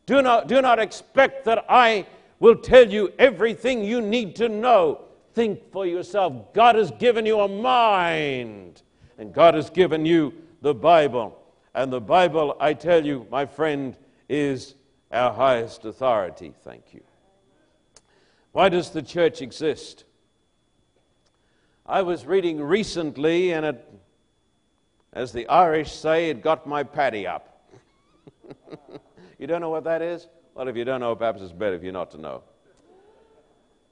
Do 0.06 0.22
not, 0.22 0.48
do 0.48 0.62
not 0.62 0.78
expect 0.78 1.44
that 1.44 1.64
I 1.68 2.06
will 2.40 2.56
tell 2.56 2.88
you 2.88 3.12
everything 3.18 3.84
you 3.84 4.00
need 4.00 4.36
to 4.36 4.48
know. 4.48 5.04
Think 5.38 5.70
for 5.70 5.86
yourself. 5.86 6.52
God 6.52 6.74
has 6.74 6.90
given 6.90 7.24
you 7.24 7.38
a 7.38 7.46
mind, 7.46 8.82
and 9.18 9.32
God 9.32 9.54
has 9.54 9.70
given 9.70 10.04
you 10.04 10.34
the 10.62 10.74
Bible. 10.74 11.40
And 11.76 11.92
the 11.92 12.00
Bible, 12.00 12.56
I 12.58 12.74
tell 12.74 13.06
you, 13.06 13.24
my 13.30 13.46
friend, 13.46 13.96
is 14.28 14.74
our 15.12 15.32
highest 15.32 15.84
authority. 15.84 16.54
Thank 16.64 16.92
you. 16.92 17.02
Why 18.50 18.68
does 18.68 18.90
the 18.90 19.00
church 19.00 19.40
exist? 19.40 20.02
I 21.86 22.02
was 22.02 22.26
reading 22.26 22.60
recently, 22.60 23.52
and 23.52 23.64
it, 23.64 23.88
as 25.12 25.30
the 25.30 25.46
Irish 25.46 25.92
say, 25.92 26.30
it 26.30 26.42
got 26.42 26.66
my 26.66 26.82
paddy 26.82 27.28
up. 27.28 27.70
you 29.38 29.46
don't 29.46 29.60
know 29.60 29.70
what 29.70 29.84
that 29.84 30.02
is? 30.02 30.26
Well, 30.56 30.66
if 30.66 30.74
you 30.74 30.84
don't 30.84 30.98
know, 30.98 31.14
perhaps 31.14 31.42
it's 31.42 31.52
better 31.52 31.76
if 31.76 31.84
you're 31.84 31.92
not 31.92 32.10
to 32.10 32.18
know. 32.18 32.42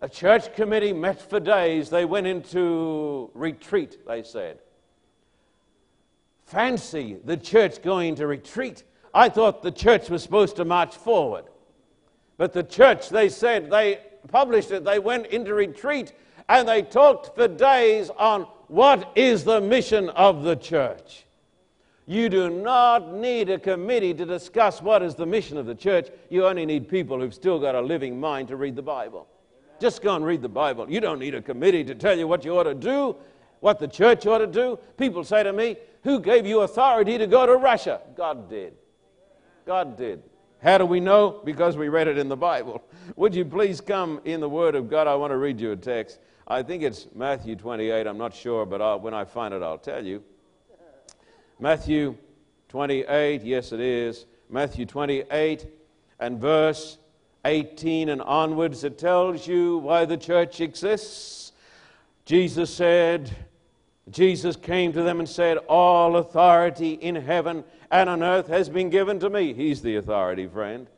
A 0.02 0.09
church 0.09 0.54
committee 0.54 0.92
met 0.92 1.20
for 1.20 1.40
days. 1.40 1.88
They 1.88 2.04
went 2.04 2.26
into 2.26 3.30
retreat, 3.35 4.06
they 4.06 4.22
said. 4.22 4.59
Fancy 6.44 7.16
the 7.24 7.37
church 7.37 7.82
going 7.82 8.14
to 8.16 8.26
retreat. 8.26 8.85
I 9.14 9.28
thought 9.28 9.62
the 9.62 9.72
church 9.72 10.11
was 10.11 10.22
supposed 10.22 10.56
to 10.56 10.64
march 10.64 10.94
forward. 10.94 11.46
But 12.37 12.52
the 12.52 12.62
church, 12.62 13.09
they 13.09 13.30
said, 13.30 13.70
they 13.70 14.00
published 14.28 14.70
it, 14.70 14.85
they 14.85 14.98
went 14.98 15.26
into 15.26 15.54
retreat 15.54 16.12
and 16.48 16.68
they 16.68 16.82
talked 16.82 17.35
for 17.35 17.48
days 17.48 18.11
on 18.11 18.42
what 18.68 19.12
is 19.16 19.44
the 19.44 19.61
mission 19.61 20.11
of 20.11 20.42
the 20.42 20.56
church. 20.56 21.24
You 22.06 22.28
do 22.28 22.50
not 22.50 23.12
need 23.14 23.50
a 23.50 23.59
committee 23.59 24.14
to 24.14 24.24
discuss 24.24 24.80
what 24.80 25.02
is 25.02 25.16
the 25.16 25.26
mission 25.26 25.56
of 25.56 25.66
the 25.66 25.74
church. 25.74 26.09
You 26.28 26.46
only 26.46 26.66
need 26.66 26.88
people 26.88 27.18
who've 27.18 27.35
still 27.35 27.59
got 27.59 27.74
a 27.74 27.80
living 27.80 28.20
mind 28.20 28.48
to 28.48 28.56
read 28.56 28.76
the 28.76 28.82
Bible. 28.82 29.26
Just 29.78 30.02
go 30.02 30.14
and 30.14 30.24
read 30.24 30.42
the 30.42 30.48
Bible. 30.48 30.90
You 30.90 31.00
don't 31.00 31.18
need 31.18 31.34
a 31.34 31.42
committee 31.42 31.84
to 31.84 31.94
tell 31.94 32.18
you 32.18 32.26
what 32.26 32.44
you 32.44 32.58
ought 32.58 32.64
to 32.64 32.74
do, 32.74 33.16
what 33.60 33.78
the 33.78 33.88
church 33.88 34.26
ought 34.26 34.38
to 34.38 34.46
do. 34.46 34.78
People 34.96 35.24
say 35.24 35.42
to 35.42 35.52
me, 35.52 35.76
Who 36.02 36.20
gave 36.20 36.46
you 36.46 36.60
authority 36.60 37.18
to 37.18 37.26
go 37.26 37.46
to 37.46 37.56
Russia? 37.56 38.00
God 38.16 38.48
did. 38.48 38.74
God 39.66 39.96
did. 39.96 40.22
How 40.62 40.78
do 40.78 40.86
we 40.86 41.00
know? 41.00 41.42
Because 41.44 41.76
we 41.76 41.88
read 41.88 42.08
it 42.08 42.18
in 42.18 42.28
the 42.28 42.36
Bible. 42.36 42.82
Would 43.16 43.34
you 43.34 43.44
please 43.44 43.80
come 43.80 44.20
in 44.24 44.40
the 44.40 44.48
Word 44.48 44.74
of 44.74 44.88
God? 44.88 45.06
I 45.06 45.14
want 45.14 45.30
to 45.32 45.36
read 45.36 45.60
you 45.60 45.72
a 45.72 45.76
text. 45.76 46.18
I 46.48 46.62
think 46.62 46.82
it's 46.82 47.08
Matthew 47.14 47.56
28. 47.56 48.06
I'm 48.06 48.18
not 48.18 48.34
sure, 48.34 48.64
but 48.64 48.80
I'll, 48.80 49.00
when 49.00 49.14
I 49.14 49.24
find 49.24 49.52
it, 49.52 49.62
I'll 49.62 49.78
tell 49.78 50.04
you. 50.04 50.22
Matthew 51.58 52.16
28, 52.68 53.42
yes, 53.42 53.72
it 53.72 53.80
is. 53.80 54.26
Matthew 54.48 54.86
28 54.86 55.66
and 56.20 56.40
verse 56.40 56.98
18 57.46 58.09
and 58.09 58.20
onwards, 58.22 58.85
it 58.85 58.98
tells 58.98 59.46
you 59.46 59.78
why 59.78 60.04
the 60.04 60.16
church 60.16 60.61
exists. 60.61 61.52
Jesus 62.24 62.74
said, 62.74 63.35
Jesus 64.11 64.56
came 64.56 64.92
to 64.92 65.02
them 65.02 65.20
and 65.20 65.28
said, 65.28 65.59
All 65.68 66.16
authority 66.16 66.94
in 66.94 67.14
heaven 67.14 67.64
and 67.90 68.11
on 68.11 68.22
earth 68.22 68.48
has 68.48 68.68
been 68.68 68.90
given 68.90 69.20
to 69.20 69.30
me. 69.30 69.54
He's 69.54 69.80
the 69.80 69.96
authority, 69.96 70.46
friend. 70.46 70.88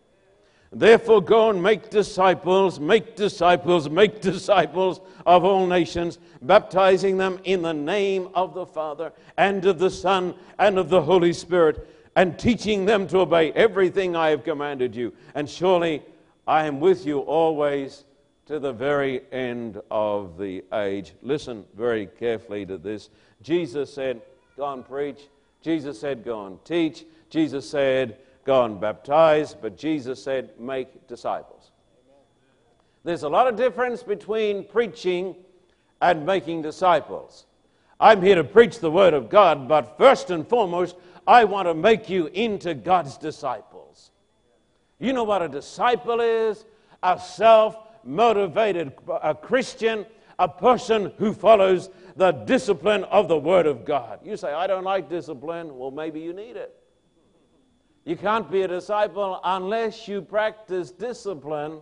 Therefore, 0.71 1.23
go 1.23 1.49
and 1.49 1.63
make 1.63 1.89
disciples, 1.89 2.79
make 2.79 3.17
disciples, 3.17 3.89
make 3.89 4.21
disciples 4.21 5.01
of 5.25 5.45
all 5.45 5.67
nations, 5.67 6.19
baptizing 6.43 7.17
them 7.17 7.41
in 7.45 7.63
the 7.63 7.73
name 7.73 8.29
of 8.35 8.53
the 8.53 8.67
Father 8.67 9.13
and 9.39 9.65
of 9.65 9.79
the 9.79 9.91
Son 9.91 10.35
and 10.59 10.79
of 10.79 10.91
the 10.91 11.01
Holy 11.01 11.33
Spirit, 11.33 11.89
and 12.17 12.39
teaching 12.39 12.85
them 12.85 13.07
to 13.09 13.21
obey 13.21 13.53
everything 13.53 14.15
I 14.15 14.29
have 14.31 14.45
commanded 14.45 14.95
you. 14.95 15.15
And 15.35 15.49
surely 15.49 16.03
I 16.49 16.65
am 16.65 16.81
with 16.81 17.05
you 17.05 17.19
always 17.19 18.05
to 18.47 18.59
the 18.59 18.73
very 18.73 19.21
end 19.31 19.83
of 19.91 20.39
the 20.39 20.65
age. 20.73 21.13
Listen 21.21 21.67
very 21.77 22.07
carefully 22.07 22.65
to 22.65 22.79
this. 22.79 23.11
Jesus 23.43 23.93
said, 23.93 24.23
Go 24.57 24.73
and 24.73 24.83
preach. 24.83 25.21
Jesus 25.61 26.01
said, 26.01 26.25
Go 26.25 26.47
and 26.47 26.65
teach. 26.65 27.05
Jesus 27.29 27.69
said, 27.69 28.17
Go 28.47 28.65
and 28.65 28.81
baptize. 28.81 29.53
But 29.53 29.77
Jesus 29.77 30.23
said, 30.23 30.59
Make 30.59 31.07
disciples. 31.07 31.71
There's 33.05 33.25
a 33.25 33.29
lot 33.29 33.47
of 33.47 33.57
difference 33.57 34.03
between 34.03 34.65
preaching 34.65 35.37
and 36.01 36.25
making 36.25 36.63
disciples. 36.63 37.45
I'm 38.01 38.23
here 38.23 38.37
to 38.37 38.45
preach 38.45 38.79
the 38.79 38.91
Word 38.91 39.13
of 39.13 39.29
God, 39.29 39.69
but 39.69 39.99
first 39.99 40.31
and 40.31 40.49
foremost, 40.49 40.97
I 41.27 41.45
want 41.45 41.69
to 41.69 41.75
make 41.75 42.09
you 42.09 42.29
into 42.29 42.73
God's 42.73 43.19
disciples. 43.19 43.68
You 44.99 45.13
know 45.13 45.25
what 45.25 45.43
a 45.43 45.49
disciple 45.49 46.21
is? 46.21 46.65
A 47.03 47.21
self 47.21 47.77
motivated 48.05 48.93
a 49.23 49.35
Christian, 49.35 50.07
a 50.39 50.49
person 50.49 51.13
who 51.19 51.33
follows 51.33 51.91
the 52.17 52.33
discipline 52.33 53.05
of 53.05 53.29
the 53.29 53.39
Word 53.39 53.67
of 53.67 53.85
God. 53.85 54.21
You 54.25 54.37
say, 54.37 54.53
I 54.53 54.67
don't 54.67 54.85
like 54.85 55.09
discipline. 55.09 55.77
Well, 55.77 55.91
maybe 55.91 56.21
you 56.21 56.33
need 56.33 56.57
it. 56.57 56.75
You 58.05 58.17
can't 58.17 58.51
be 58.51 58.63
a 58.63 58.69
disciple 58.69 59.41
unless 59.45 60.09
you 60.09 60.23
practice 60.23 60.91
discipline. 60.91 61.81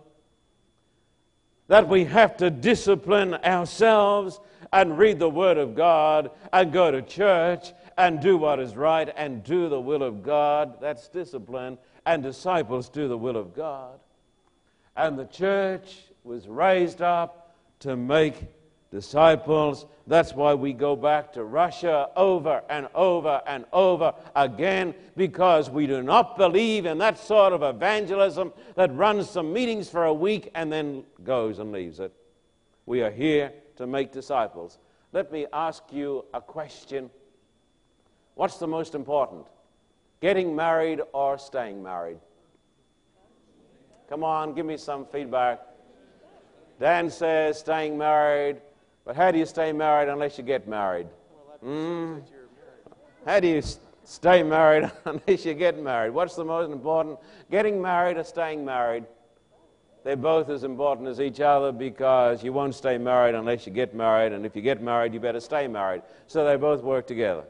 That 1.69 1.87
we 1.87 2.05
have 2.05 2.37
to 2.37 2.49
discipline 2.49 3.33
ourselves 3.35 4.39
and 4.71 4.97
read 4.97 5.19
the 5.19 5.29
Word 5.29 5.57
of 5.57 5.75
God 5.75 6.31
and 6.53 6.71
go 6.71 6.91
to 6.91 7.01
church 7.01 7.73
and 7.97 8.21
do 8.21 8.37
what 8.37 8.59
is 8.59 8.75
right 8.75 9.11
and 9.15 9.43
do 9.43 9.69
the 9.69 9.79
will 9.79 10.03
of 10.03 10.23
God. 10.23 10.79
That's 10.79 11.07
discipline. 11.07 11.77
And 12.07 12.23
disciples 12.23 12.87
do 12.87 13.09
the 13.09 13.17
will 13.17 13.35
of 13.35 13.53
God. 13.53 13.99
And 14.95 15.19
the 15.19 15.25
church 15.25 16.03
was 16.23 16.47
raised 16.47 17.01
up 17.01 17.53
to 17.79 17.97
make 17.97 18.45
disciples. 18.91 19.85
That's 20.07 20.33
why 20.33 20.53
we 20.53 20.71
go 20.71 20.95
back 20.95 21.33
to 21.33 21.43
Russia 21.43 22.07
over 22.15 22.63
and 22.69 22.87
over 22.95 23.41
and 23.45 23.65
over 23.73 24.13
again 24.37 24.95
because 25.17 25.69
we 25.69 25.85
do 25.85 26.01
not 26.01 26.37
believe 26.37 26.85
in 26.85 26.97
that 26.99 27.19
sort 27.19 27.51
of 27.51 27.61
evangelism 27.61 28.53
that 28.75 28.95
runs 28.95 29.29
some 29.29 29.51
meetings 29.51 29.89
for 29.89 30.05
a 30.05 30.13
week 30.13 30.49
and 30.55 30.71
then 30.71 31.03
goes 31.25 31.59
and 31.59 31.73
leaves 31.73 31.99
it. 31.99 32.13
We 32.85 33.01
are 33.01 33.11
here 33.11 33.51
to 33.75 33.85
make 33.85 34.13
disciples. 34.13 34.79
Let 35.11 35.29
me 35.29 35.45
ask 35.51 35.83
you 35.91 36.23
a 36.33 36.39
question. 36.39 37.09
What's 38.35 38.59
the 38.59 38.67
most 38.67 38.95
important? 38.95 39.45
Getting 40.21 40.55
married 40.55 41.01
or 41.13 41.37
staying 41.37 41.83
married? 41.83 42.17
Come 44.09 44.23
on, 44.23 44.53
give 44.53 44.65
me 44.65 44.77
some 44.77 45.05
feedback. 45.05 45.59
Dan 46.79 47.09
says 47.09 47.59
staying 47.59 47.97
married. 47.97 48.57
But 49.05 49.15
how 49.15 49.31
do 49.31 49.37
you 49.37 49.45
stay 49.45 49.71
married 49.71 50.09
unless 50.09 50.37
you 50.37 50.43
get 50.43 50.67
married? 50.67 51.07
Mm. 51.63 52.21
How 53.25 53.39
do 53.39 53.47
you 53.47 53.61
stay 54.03 54.43
married 54.43 54.91
unless 55.05 55.45
you 55.45 55.53
get 55.53 55.81
married? 55.81 56.11
What's 56.11 56.35
the 56.35 56.43
most 56.43 56.71
important? 56.71 57.19
Getting 57.49 57.81
married 57.81 58.17
or 58.17 58.23
staying 58.23 58.65
married? 58.65 59.05
They're 60.03 60.15
both 60.15 60.49
as 60.49 60.63
important 60.63 61.07
as 61.07 61.19
each 61.19 61.41
other 61.41 61.71
because 61.71 62.43
you 62.43 62.53
won't 62.53 62.75
stay 62.75 62.97
married 62.97 63.35
unless 63.35 63.67
you 63.67 63.73
get 63.73 63.93
married, 63.93 64.31
and 64.31 64.45
if 64.45 64.55
you 64.55 64.61
get 64.61 64.81
married, 64.81 65.13
you 65.13 65.19
better 65.19 65.39
stay 65.39 65.67
married. 65.67 66.01
So 66.27 66.45
they 66.45 66.55
both 66.55 66.81
work 66.81 67.07
together. 67.07 67.43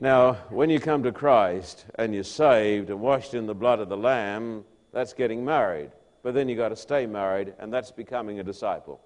Now, 0.00 0.34
when 0.50 0.70
you 0.70 0.78
come 0.78 1.02
to 1.02 1.10
Christ 1.10 1.84
and 1.96 2.14
you're 2.14 2.22
saved 2.22 2.88
and 2.88 3.00
washed 3.00 3.34
in 3.34 3.46
the 3.46 3.54
blood 3.54 3.80
of 3.80 3.88
the 3.88 3.96
Lamb, 3.96 4.64
that's 4.92 5.12
getting 5.12 5.44
married. 5.44 5.90
But 6.22 6.34
then 6.34 6.48
you've 6.48 6.58
got 6.58 6.68
to 6.68 6.76
stay 6.76 7.04
married, 7.04 7.52
and 7.58 7.74
that's 7.74 7.90
becoming 7.90 8.38
a 8.38 8.44
disciple. 8.44 9.00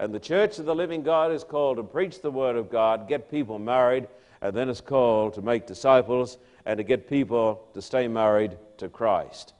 And 0.00 0.12
the 0.12 0.18
church 0.18 0.58
of 0.58 0.64
the 0.64 0.74
living 0.74 1.04
God 1.04 1.30
is 1.30 1.44
called 1.44 1.76
to 1.76 1.84
preach 1.84 2.20
the 2.20 2.32
word 2.32 2.56
of 2.56 2.68
God, 2.68 3.06
get 3.08 3.30
people 3.30 3.60
married, 3.60 4.08
and 4.42 4.56
then 4.56 4.68
it's 4.68 4.80
called 4.80 5.34
to 5.34 5.42
make 5.42 5.68
disciples 5.68 6.38
and 6.66 6.78
to 6.78 6.82
get 6.82 7.08
people 7.08 7.68
to 7.72 7.80
stay 7.80 8.08
married 8.08 8.56
to 8.78 8.88
Christ. 8.88 9.54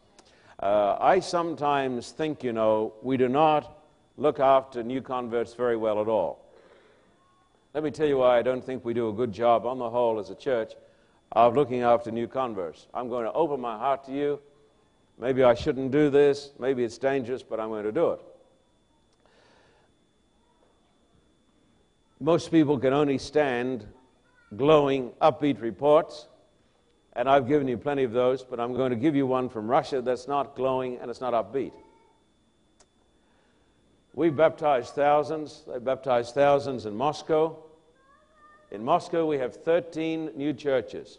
Uh, 0.59 0.97
I 1.01 1.21
sometimes 1.21 2.11
think, 2.11 2.43
you 2.43 2.53
know, 2.53 2.95
we 3.01 3.17
do 3.17 3.29
not 3.29 3.79
look 4.17 4.41
after 4.41 4.83
new 4.83 5.03
converts 5.03 5.55
very 5.55 5.77
well 5.77 6.01
at 6.01 6.09
all. 6.09 6.44
Let 7.75 7.83
me 7.83 7.91
tell 7.91 8.07
you 8.07 8.19
why 8.19 8.39
I 8.39 8.43
don't 8.43 8.65
think 8.65 8.85
we 8.85 8.95
do 8.95 9.09
a 9.09 9.13
good 9.13 9.33
job 9.33 9.67
on 9.67 9.81
the 9.81 9.91
whole 9.91 10.21
as 10.21 10.31
a 10.31 10.37
church 10.37 10.75
of 11.33 11.57
looking 11.57 11.83
after 11.83 12.13
new 12.13 12.29
converts. 12.29 12.87
I'm 12.95 13.09
going 13.09 13.25
to 13.25 13.33
open 13.33 13.61
my 13.61 13.77
heart 13.77 14.05
to 14.05 14.13
you. 14.13 14.39
Maybe 15.19 15.43
I 15.43 15.55
shouldn't 15.55 15.91
do 15.91 16.09
this. 16.09 16.53
Maybe 16.61 16.85
it's 16.85 16.99
dangerous, 16.99 17.43
but 17.43 17.59
I'm 17.59 17.71
going 17.71 17.83
to 17.83 17.91
do 17.91 18.13
it. 18.13 18.21
Most 22.21 22.53
people 22.53 22.79
can 22.79 22.93
only 22.93 23.19
stand 23.19 23.85
glowing, 24.57 25.11
upbeat 25.21 25.61
reports, 25.61 26.29
and 27.15 27.29
I've 27.29 27.49
given 27.49 27.67
you 27.67 27.77
plenty 27.77 28.05
of 28.05 28.13
those, 28.13 28.45
but 28.45 28.61
I'm 28.61 28.75
going 28.75 28.91
to 28.91 28.97
give 28.97 29.17
you 29.17 29.27
one 29.27 29.49
from 29.49 29.69
Russia 29.69 30.01
that's 30.01 30.29
not 30.29 30.55
glowing 30.55 30.99
and 30.99 31.11
it's 31.11 31.21
not 31.21 31.33
upbeat. 31.35 31.73
We've 34.15 34.35
baptized 34.35 34.95
thousands. 34.95 35.65
They 35.67 35.81
baptized 35.81 36.35
thousands 36.35 36.87
in 36.87 36.95
Moscow. 36.95 37.63
In 38.75 38.83
Moscow, 38.83 39.25
we 39.25 39.39
have 39.39 39.55
13 39.55 40.33
new 40.35 40.53
churches. 40.53 41.19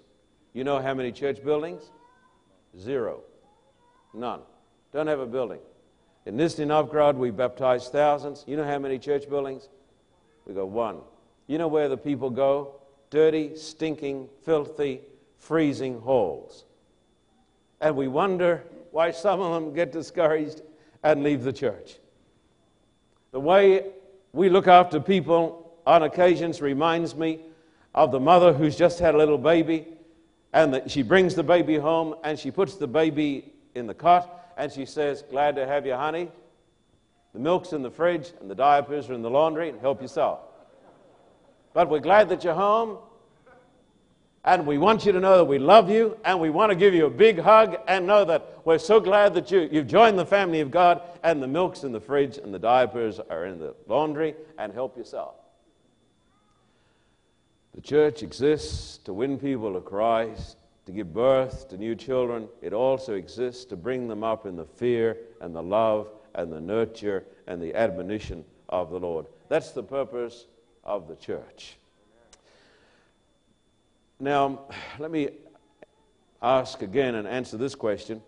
You 0.52 0.65
know 0.65 0.82
how 0.82 0.94
many 0.94 1.13
church 1.13 1.41
buildings? 1.41 1.89
Zero. 2.78 3.22
None. 4.13 4.41
Don't 4.91 5.08
have 5.08 5.22
a 5.22 5.26
building. 5.26 5.60
In 6.26 6.36
Nizhny 6.36 6.68
Novgorod, 6.68 7.15
we 7.15 7.32
baptized 7.32 7.94
thousands. 7.94 8.44
You 8.46 8.58
know 8.58 8.65
how 8.65 8.78
many 8.78 9.00
church 9.00 9.30
buildings? 9.30 9.70
We 10.46 10.54
got 10.54 10.68
one. 10.68 10.98
You 11.48 11.58
know 11.58 11.70
where 11.70 11.88
the 11.88 11.96
people 11.96 12.30
go? 12.30 12.76
Dirty, 13.10 13.56
stinking, 13.56 14.28
filthy, 14.44 15.00
freezing 15.38 16.02
holes. 16.02 16.65
And 17.80 17.96
we 17.96 18.10
wonder 18.10 18.65
why 18.91 19.12
some 19.12 19.39
of 19.39 19.54
them 19.54 19.74
get 19.74 19.94
discouraged 19.94 20.62
and 21.04 21.24
leave 21.24 21.44
the 21.44 21.54
church. 21.54 22.00
The 23.32 23.39
way 23.39 23.94
we 24.34 24.50
look 24.50 24.68
after 24.68 25.00
people 25.00 25.64
on 25.86 26.04
occasions 26.04 26.62
reminds 26.62 27.15
me 27.15 27.39
of 27.93 28.12
the 28.12 28.19
mother 28.19 28.54
who's 28.54 28.76
just 28.76 29.00
had 29.00 29.15
a 29.15 29.17
little 29.17 29.38
baby, 29.38 29.88
and 30.54 30.74
the, 30.74 30.89
she 30.89 31.02
brings 31.02 31.36
the 31.36 31.43
baby 31.43 31.78
home 31.78 32.15
and 32.24 32.38
she 32.39 32.52
puts 32.52 32.76
the 32.76 32.88
baby 32.88 33.54
in 33.76 33.88
the 33.88 33.93
cot 33.93 34.54
and 34.58 34.71
she 34.71 34.86
says, 34.86 35.24
Glad 35.30 35.56
to 35.56 35.67
have 35.67 35.86
you, 35.86 35.93
honey. 35.93 36.30
The 37.34 37.39
milk's 37.39 37.74
in 37.74 37.82
the 37.82 37.91
fridge 37.91 38.32
and 38.39 38.50
the 38.50 38.56
diapers 38.56 39.10
are 39.10 39.13
in 39.13 39.21
the 39.21 39.30
laundry, 39.30 39.69
and 39.69 39.80
help 39.80 40.02
yourself. 40.02 40.39
But 41.74 41.89
we're 41.89 42.00
glad 42.00 42.30
that 42.30 42.43
you're 42.45 42.54
home, 42.54 43.00
and 44.45 44.65
we 44.65 44.78
want 44.78 45.06
you 45.06 45.12
to 45.12 45.19
know 45.19 45.38
that 45.38 45.45
we 45.45 45.60
love 45.60 45.89
you, 45.89 46.17
and 46.24 46.39
we 46.39 46.50
want 46.50 46.69
to 46.69 46.76
give 46.76 46.93
you 46.93 47.08
a 47.08 47.10
big 47.10 47.39
hug, 47.39 47.78
and 47.88 48.08
know 48.08 48.24
that 48.24 48.60
we're 48.63 48.78
so 48.78 49.02
glad 49.02 49.34
that 49.34 49.52
you, 49.52 49.67
you've 49.71 49.88
joined 49.88 50.17
the 50.17 50.26
family 50.26 50.62
of 50.62 50.71
God, 50.71 51.02
and 51.24 51.43
the 51.43 51.48
milk's 51.48 51.84
in 51.84 51.91
the 51.91 52.00
fridge, 52.00 52.38
and 52.38 52.54
the 52.54 52.60
diapers 52.60 53.19
are 53.19 53.45
in 53.45 53.60
the 53.60 53.76
laundry, 53.88 54.36
and 54.58 54.71
help 54.71 54.95
yourself. 54.95 55.36
The 57.76 57.82
church 57.82 58.24
exists 58.24 59.00
to 59.00 59.14
win 59.14 59.38
people 59.38 59.74
to 59.74 59.82
Christ, 59.82 60.56
to 60.86 60.94
give 60.94 61.14
birth 61.14 61.68
to 61.70 61.78
new 61.78 61.94
children. 61.94 62.48
It 62.62 62.72
also 62.72 63.16
exists 63.16 63.66
to 63.66 63.76
bring 63.76 64.08
them 64.08 64.24
up 64.24 64.46
in 64.46 64.56
the 64.56 64.64
fear 64.66 65.18
and 65.42 65.54
the 65.54 65.62
love 65.62 66.10
and 66.34 66.52
the 66.52 66.62
nurture 66.62 67.26
and 67.48 67.62
the 67.62 67.76
admonition 67.76 68.46
of 68.70 68.92
the 68.92 69.00
Lord. 69.00 69.26
That's 69.50 69.72
the 69.72 69.84
purpose 69.84 70.46
of 70.86 71.10
the 71.10 71.18
church. 71.18 71.76
Now, 74.22 74.62
let 74.98 75.12
me 75.12 75.30
ask 76.42 76.82
again 76.82 77.16
and 77.16 77.28
answer 77.28 77.58
this 77.58 77.76
question. 77.76 78.22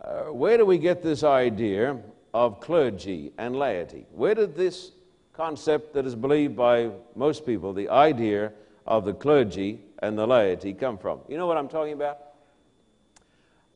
Uh, 0.00 0.24
where 0.26 0.56
do 0.56 0.64
we 0.64 0.78
get 0.78 1.02
this 1.02 1.24
idea 1.24 1.98
of 2.32 2.60
clergy 2.60 3.32
and 3.38 3.56
laity? 3.56 4.06
Where 4.12 4.36
did 4.36 4.54
this 4.54 4.92
concept 5.38 5.94
that 5.94 6.04
is 6.04 6.16
believed 6.16 6.56
by 6.56 6.90
most 7.14 7.46
people, 7.46 7.72
the 7.72 7.88
idea 7.88 8.52
of 8.88 9.04
the 9.04 9.14
clergy 9.14 9.80
and 10.00 10.18
the 10.18 10.26
laity, 10.26 10.74
come 10.74 10.98
from? 10.98 11.20
You 11.28 11.38
know 11.38 11.46
what 11.46 11.56
I'm 11.56 11.68
talking 11.68 11.92
about? 11.92 12.18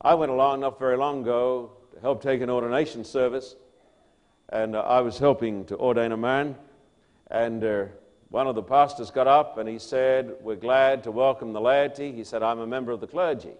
I 0.01 0.13
went 0.13 0.29
along 0.29 0.59
not 0.59 0.77
very 0.77 0.97
long 0.97 1.21
ago 1.21 1.71
to 1.93 2.01
help 2.01 2.21
take 2.21 2.41
an 2.41 2.49
ordination 2.49 3.05
service, 3.05 3.55
and 4.49 4.75
uh, 4.75 4.81
I 4.81 4.99
was 4.99 5.17
helping 5.17 5.63
to 5.67 5.77
ordain 5.77 6.11
a 6.11 6.17
man, 6.17 6.57
and 7.31 7.63
uh, 7.63 7.85
one 8.27 8.45
of 8.45 8.55
the 8.55 8.63
pastors 8.63 9.09
got 9.09 9.27
up 9.27 9.57
and 9.57 9.69
he 9.69 9.79
said, 9.79 10.33
We're 10.41 10.57
glad 10.57 11.03
to 11.03 11.11
welcome 11.11 11.53
the 11.53 11.61
laity. 11.61 12.11
He 12.11 12.25
said, 12.25 12.43
I'm 12.43 12.59
a 12.59 12.67
member 12.67 12.91
of 12.91 12.99
the 12.99 13.07
clergy. 13.07 13.53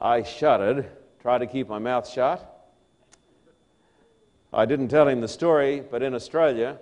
I 0.00 0.24
shuddered, 0.24 0.90
tried 1.22 1.38
to 1.38 1.46
keep 1.46 1.68
my 1.68 1.78
mouth 1.78 2.10
shut. 2.10 2.55
I 4.52 4.64
didn't 4.64 4.88
tell 4.88 5.08
him 5.08 5.20
the 5.20 5.28
story, 5.28 5.82
but 5.90 6.02
in 6.02 6.14
Australia, 6.14 6.78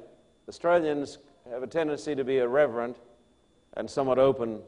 Australians 0.49 1.19
have 1.51 1.63
a 1.63 1.67
tendency 1.67 2.15
to 2.15 2.25
be 2.25 2.39
irreverent 2.39 2.97
and 3.77 3.91
somewhat 3.91 4.19
open 4.19 4.61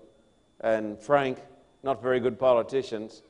and 0.60 0.98
frank, 0.98 1.38
not 1.82 2.02
very 2.02 2.20
good 2.20 2.38
politicians. 2.38 3.22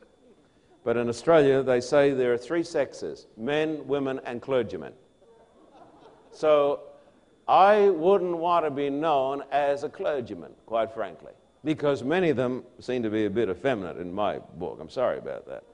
But 0.84 0.96
in 0.96 1.08
Australia, 1.08 1.62
they 1.62 1.80
say 1.80 2.12
there 2.12 2.32
are 2.32 2.38
three 2.38 2.62
sexes 2.62 3.26
men, 3.36 3.86
women, 3.86 4.20
and 4.24 4.40
clergymen. 4.40 4.92
So 6.30 6.80
I 7.48 7.90
wouldn't 7.90 8.36
want 8.36 8.66
to 8.66 8.70
be 8.70 8.90
known 8.90 9.42
as 9.50 9.82
a 9.82 9.88
clergyman, 9.88 10.52
quite 10.64 10.92
frankly, 10.92 11.32
because 11.64 12.02
many 12.02 12.30
of 12.30 12.36
them 12.36 12.64
seem 12.78 13.02
to 13.02 13.10
be 13.10 13.24
a 13.24 13.30
bit 13.30 13.48
effeminate 13.48 13.96
in 13.98 14.12
my 14.12 14.38
book. 14.38 14.78
I'm 14.80 14.90
sorry 14.90 15.18
about 15.18 15.46
that. 15.48 15.64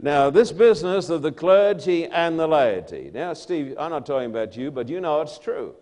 Now, 0.00 0.30
this 0.30 0.52
business 0.52 1.08
of 1.08 1.22
the 1.22 1.32
clergy 1.32 2.06
and 2.06 2.38
the 2.38 2.46
laity. 2.46 3.10
Now, 3.12 3.32
Steve, 3.32 3.74
I'm 3.78 3.90
not 3.90 4.06
talking 4.06 4.30
about 4.30 4.56
you, 4.56 4.70
but 4.70 4.88
you 4.88 5.00
know 5.00 5.20
it's 5.20 5.38
true. 5.38 5.74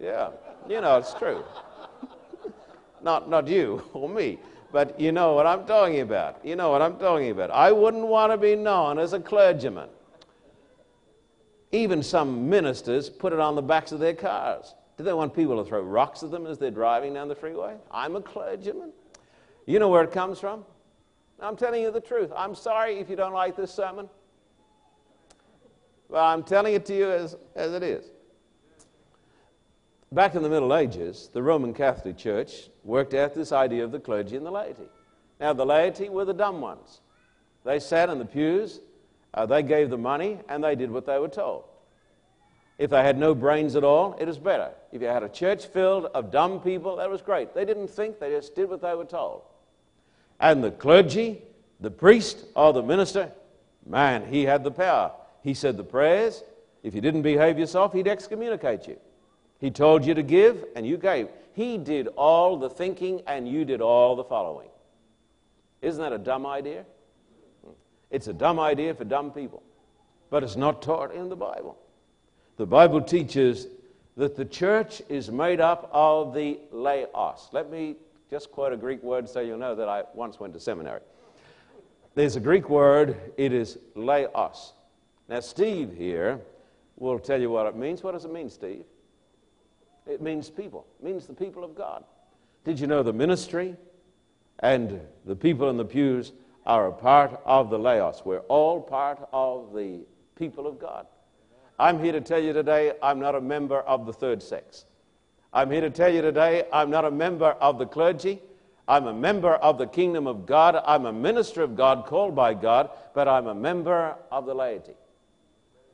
Yeah, 0.00 0.30
you 0.68 0.80
know 0.80 0.96
it's 0.96 1.14
true. 1.14 1.44
not, 3.02 3.30
not 3.30 3.46
you 3.46 3.84
or 3.92 4.08
me, 4.08 4.40
but 4.72 4.98
you 4.98 5.12
know 5.12 5.34
what 5.34 5.46
I'm 5.46 5.64
talking 5.64 6.00
about. 6.00 6.44
You 6.44 6.56
know 6.56 6.70
what 6.70 6.82
I'm 6.82 6.96
talking 6.96 7.30
about. 7.30 7.50
I 7.52 7.70
wouldn't 7.70 8.06
want 8.06 8.32
to 8.32 8.36
be 8.36 8.56
known 8.56 8.98
as 8.98 9.12
a 9.12 9.20
clergyman. 9.20 9.88
Even 11.70 12.02
some 12.02 12.50
ministers 12.50 13.08
put 13.08 13.32
it 13.32 13.38
on 13.38 13.54
the 13.54 13.62
backs 13.62 13.92
of 13.92 14.00
their 14.00 14.14
cars. 14.14 14.74
Do 14.98 15.04
they 15.04 15.12
want 15.12 15.34
people 15.34 15.62
to 15.62 15.68
throw 15.68 15.80
rocks 15.82 16.22
at 16.22 16.32
them 16.32 16.46
as 16.46 16.58
they're 16.58 16.70
driving 16.70 17.14
down 17.14 17.28
the 17.28 17.34
freeway? 17.34 17.76
I'm 17.90 18.16
a 18.16 18.20
clergyman. 18.20 18.92
You 19.66 19.78
know 19.78 19.88
where 19.88 20.02
it 20.02 20.10
comes 20.10 20.40
from? 20.40 20.64
I'm 21.42 21.56
telling 21.56 21.82
you 21.82 21.90
the 21.90 22.00
truth. 22.00 22.30
I'm 22.36 22.54
sorry 22.54 22.98
if 22.98 23.10
you 23.10 23.16
don't 23.16 23.32
like 23.32 23.56
this 23.56 23.72
sermon. 23.72 24.08
But 26.08 26.22
I'm 26.24 26.42
telling 26.42 26.74
it 26.74 26.86
to 26.86 26.96
you 26.96 27.10
as, 27.10 27.36
as 27.54 27.72
it 27.72 27.82
is. 27.82 28.04
Back 30.12 30.34
in 30.34 30.42
the 30.42 30.48
Middle 30.48 30.74
Ages, 30.74 31.30
the 31.32 31.42
Roman 31.42 31.72
Catholic 31.72 32.18
Church 32.18 32.68
worked 32.84 33.14
out 33.14 33.34
this 33.34 33.50
idea 33.50 33.82
of 33.82 33.92
the 33.92 33.98
clergy 33.98 34.36
and 34.36 34.44
the 34.44 34.50
laity. 34.50 34.88
Now, 35.40 35.54
the 35.54 35.64
laity 35.64 36.08
were 36.08 36.24
the 36.24 36.34
dumb 36.34 36.60
ones. 36.60 37.00
They 37.64 37.80
sat 37.80 38.10
in 38.10 38.18
the 38.18 38.24
pews 38.24 38.80
uh, 39.34 39.46
they 39.46 39.62
gave 39.62 39.90
the 39.90 39.98
money 39.98 40.38
and 40.48 40.62
they 40.62 40.74
did 40.74 40.90
what 40.90 41.06
they 41.06 41.18
were 41.18 41.28
told. 41.28 41.64
If 42.78 42.90
they 42.90 43.02
had 43.02 43.18
no 43.18 43.34
brains 43.34 43.76
at 43.76 43.84
all, 43.84 44.16
it 44.18 44.26
was 44.26 44.38
better. 44.38 44.70
If 44.92 45.00
you 45.00 45.08
had 45.08 45.22
a 45.22 45.28
church 45.28 45.66
filled 45.66 46.06
of 46.06 46.30
dumb 46.30 46.60
people, 46.60 46.96
that 46.96 47.08
was 47.08 47.22
great. 47.22 47.54
They 47.54 47.64
didn't 47.64 47.88
think, 47.88 48.18
they 48.18 48.30
just 48.30 48.54
did 48.54 48.68
what 48.68 48.82
they 48.82 48.94
were 48.94 49.04
told. 49.04 49.42
And 50.42 50.62
the 50.62 50.72
clergy, 50.72 51.40
the 51.80 51.90
priest, 51.90 52.44
or 52.56 52.72
the 52.72 52.82
minister, 52.82 53.30
man, 53.86 54.26
he 54.26 54.42
had 54.42 54.64
the 54.64 54.72
power. 54.72 55.12
He 55.42 55.54
said 55.54 55.76
the 55.76 55.84
prayers. 55.84 56.42
If 56.82 56.96
you 56.96 57.00
didn't 57.00 57.22
behave 57.22 57.60
yourself, 57.60 57.92
he'd 57.92 58.08
excommunicate 58.08 58.88
you. 58.88 58.98
He 59.60 59.70
told 59.70 60.04
you 60.04 60.14
to 60.14 60.22
give, 60.24 60.64
and 60.74 60.84
you 60.84 60.98
gave. 60.98 61.28
He 61.54 61.78
did 61.78 62.08
all 62.08 62.56
the 62.56 62.68
thinking, 62.68 63.22
and 63.28 63.48
you 63.48 63.64
did 63.64 63.80
all 63.80 64.16
the 64.16 64.24
following. 64.24 64.68
Isn't 65.80 66.02
that 66.02 66.12
a 66.12 66.18
dumb 66.18 66.44
idea? 66.44 66.84
It's 68.10 68.26
a 68.26 68.32
dumb 68.32 68.58
idea 68.58 68.94
for 68.94 69.04
dumb 69.04 69.30
people, 69.30 69.62
but 70.28 70.42
it's 70.42 70.56
not 70.56 70.82
taught 70.82 71.14
in 71.14 71.28
the 71.28 71.36
Bible. 71.36 71.78
The 72.56 72.66
Bible 72.66 73.00
teaches 73.00 73.68
that 74.16 74.36
the 74.36 74.44
church 74.44 75.02
is 75.08 75.30
made 75.30 75.60
up 75.60 75.88
of 75.92 76.34
the 76.34 76.58
laos. 76.72 77.48
Let 77.52 77.70
me 77.70 77.96
just 78.32 78.50
quote 78.50 78.72
a 78.72 78.78
Greek 78.78 79.02
word 79.02 79.28
so 79.28 79.40
you'll 79.40 79.58
know 79.58 79.74
that 79.74 79.90
I 79.90 80.04
once 80.14 80.40
went 80.40 80.54
to 80.54 80.58
seminary. 80.58 81.02
There's 82.14 82.34
a 82.34 82.40
Greek 82.40 82.70
word, 82.70 83.14
it 83.36 83.52
is 83.52 83.76
laos. 83.94 84.72
Now, 85.28 85.40
Steve 85.40 85.92
here 85.94 86.40
will 86.96 87.18
tell 87.18 87.38
you 87.38 87.50
what 87.50 87.66
it 87.66 87.76
means. 87.76 88.02
What 88.02 88.12
does 88.12 88.24
it 88.24 88.32
mean, 88.32 88.48
Steve? 88.48 88.84
It 90.06 90.22
means 90.22 90.48
people, 90.48 90.86
it 90.98 91.04
means 91.04 91.26
the 91.26 91.34
people 91.34 91.62
of 91.62 91.74
God. 91.74 92.04
Did 92.64 92.80
you 92.80 92.86
know 92.86 93.02
the 93.02 93.12
ministry 93.12 93.76
and 94.60 94.98
the 95.26 95.36
people 95.36 95.68
in 95.68 95.76
the 95.76 95.84
pews 95.84 96.32
are 96.64 96.86
a 96.86 96.92
part 96.92 97.38
of 97.44 97.68
the 97.68 97.78
Laos. 97.78 98.22
We're 98.24 98.38
all 98.48 98.80
part 98.80 99.28
of 99.34 99.74
the 99.74 100.06
people 100.36 100.66
of 100.66 100.78
God. 100.78 101.06
I'm 101.78 102.02
here 102.02 102.12
to 102.12 102.20
tell 102.22 102.42
you 102.42 102.54
today 102.54 102.92
I'm 103.02 103.20
not 103.20 103.34
a 103.34 103.42
member 103.42 103.80
of 103.80 104.06
the 104.06 104.12
third 104.14 104.42
sex. 104.42 104.86
I'm 105.54 105.70
here 105.70 105.82
to 105.82 105.90
tell 105.90 106.12
you 106.12 106.22
today 106.22 106.64
I'm 106.72 106.88
not 106.88 107.04
a 107.04 107.10
member 107.10 107.50
of 107.60 107.78
the 107.78 107.84
clergy. 107.84 108.40
I'm 108.88 109.06
a 109.06 109.12
member 109.12 109.54
of 109.54 109.76
the 109.76 109.86
kingdom 109.86 110.26
of 110.26 110.46
God. 110.46 110.82
I'm 110.86 111.04
a 111.04 111.12
minister 111.12 111.62
of 111.62 111.76
God 111.76 112.06
called 112.06 112.34
by 112.34 112.54
God, 112.54 112.90
but 113.14 113.28
I'm 113.28 113.46
a 113.46 113.54
member 113.54 114.16
of 114.30 114.46
the 114.46 114.54
laity. 114.54 114.94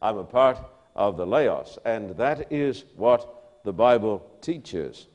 I'm 0.01 0.17
a 0.17 0.25
part 0.25 0.59
of 0.95 1.17
the 1.17 1.27
Laos, 1.27 1.77
and 1.85 2.17
that 2.17 2.53
is 2.53 2.85
what 2.97 3.63
the 3.65 3.73
Bible 3.73 4.25
teaches. 4.41 5.09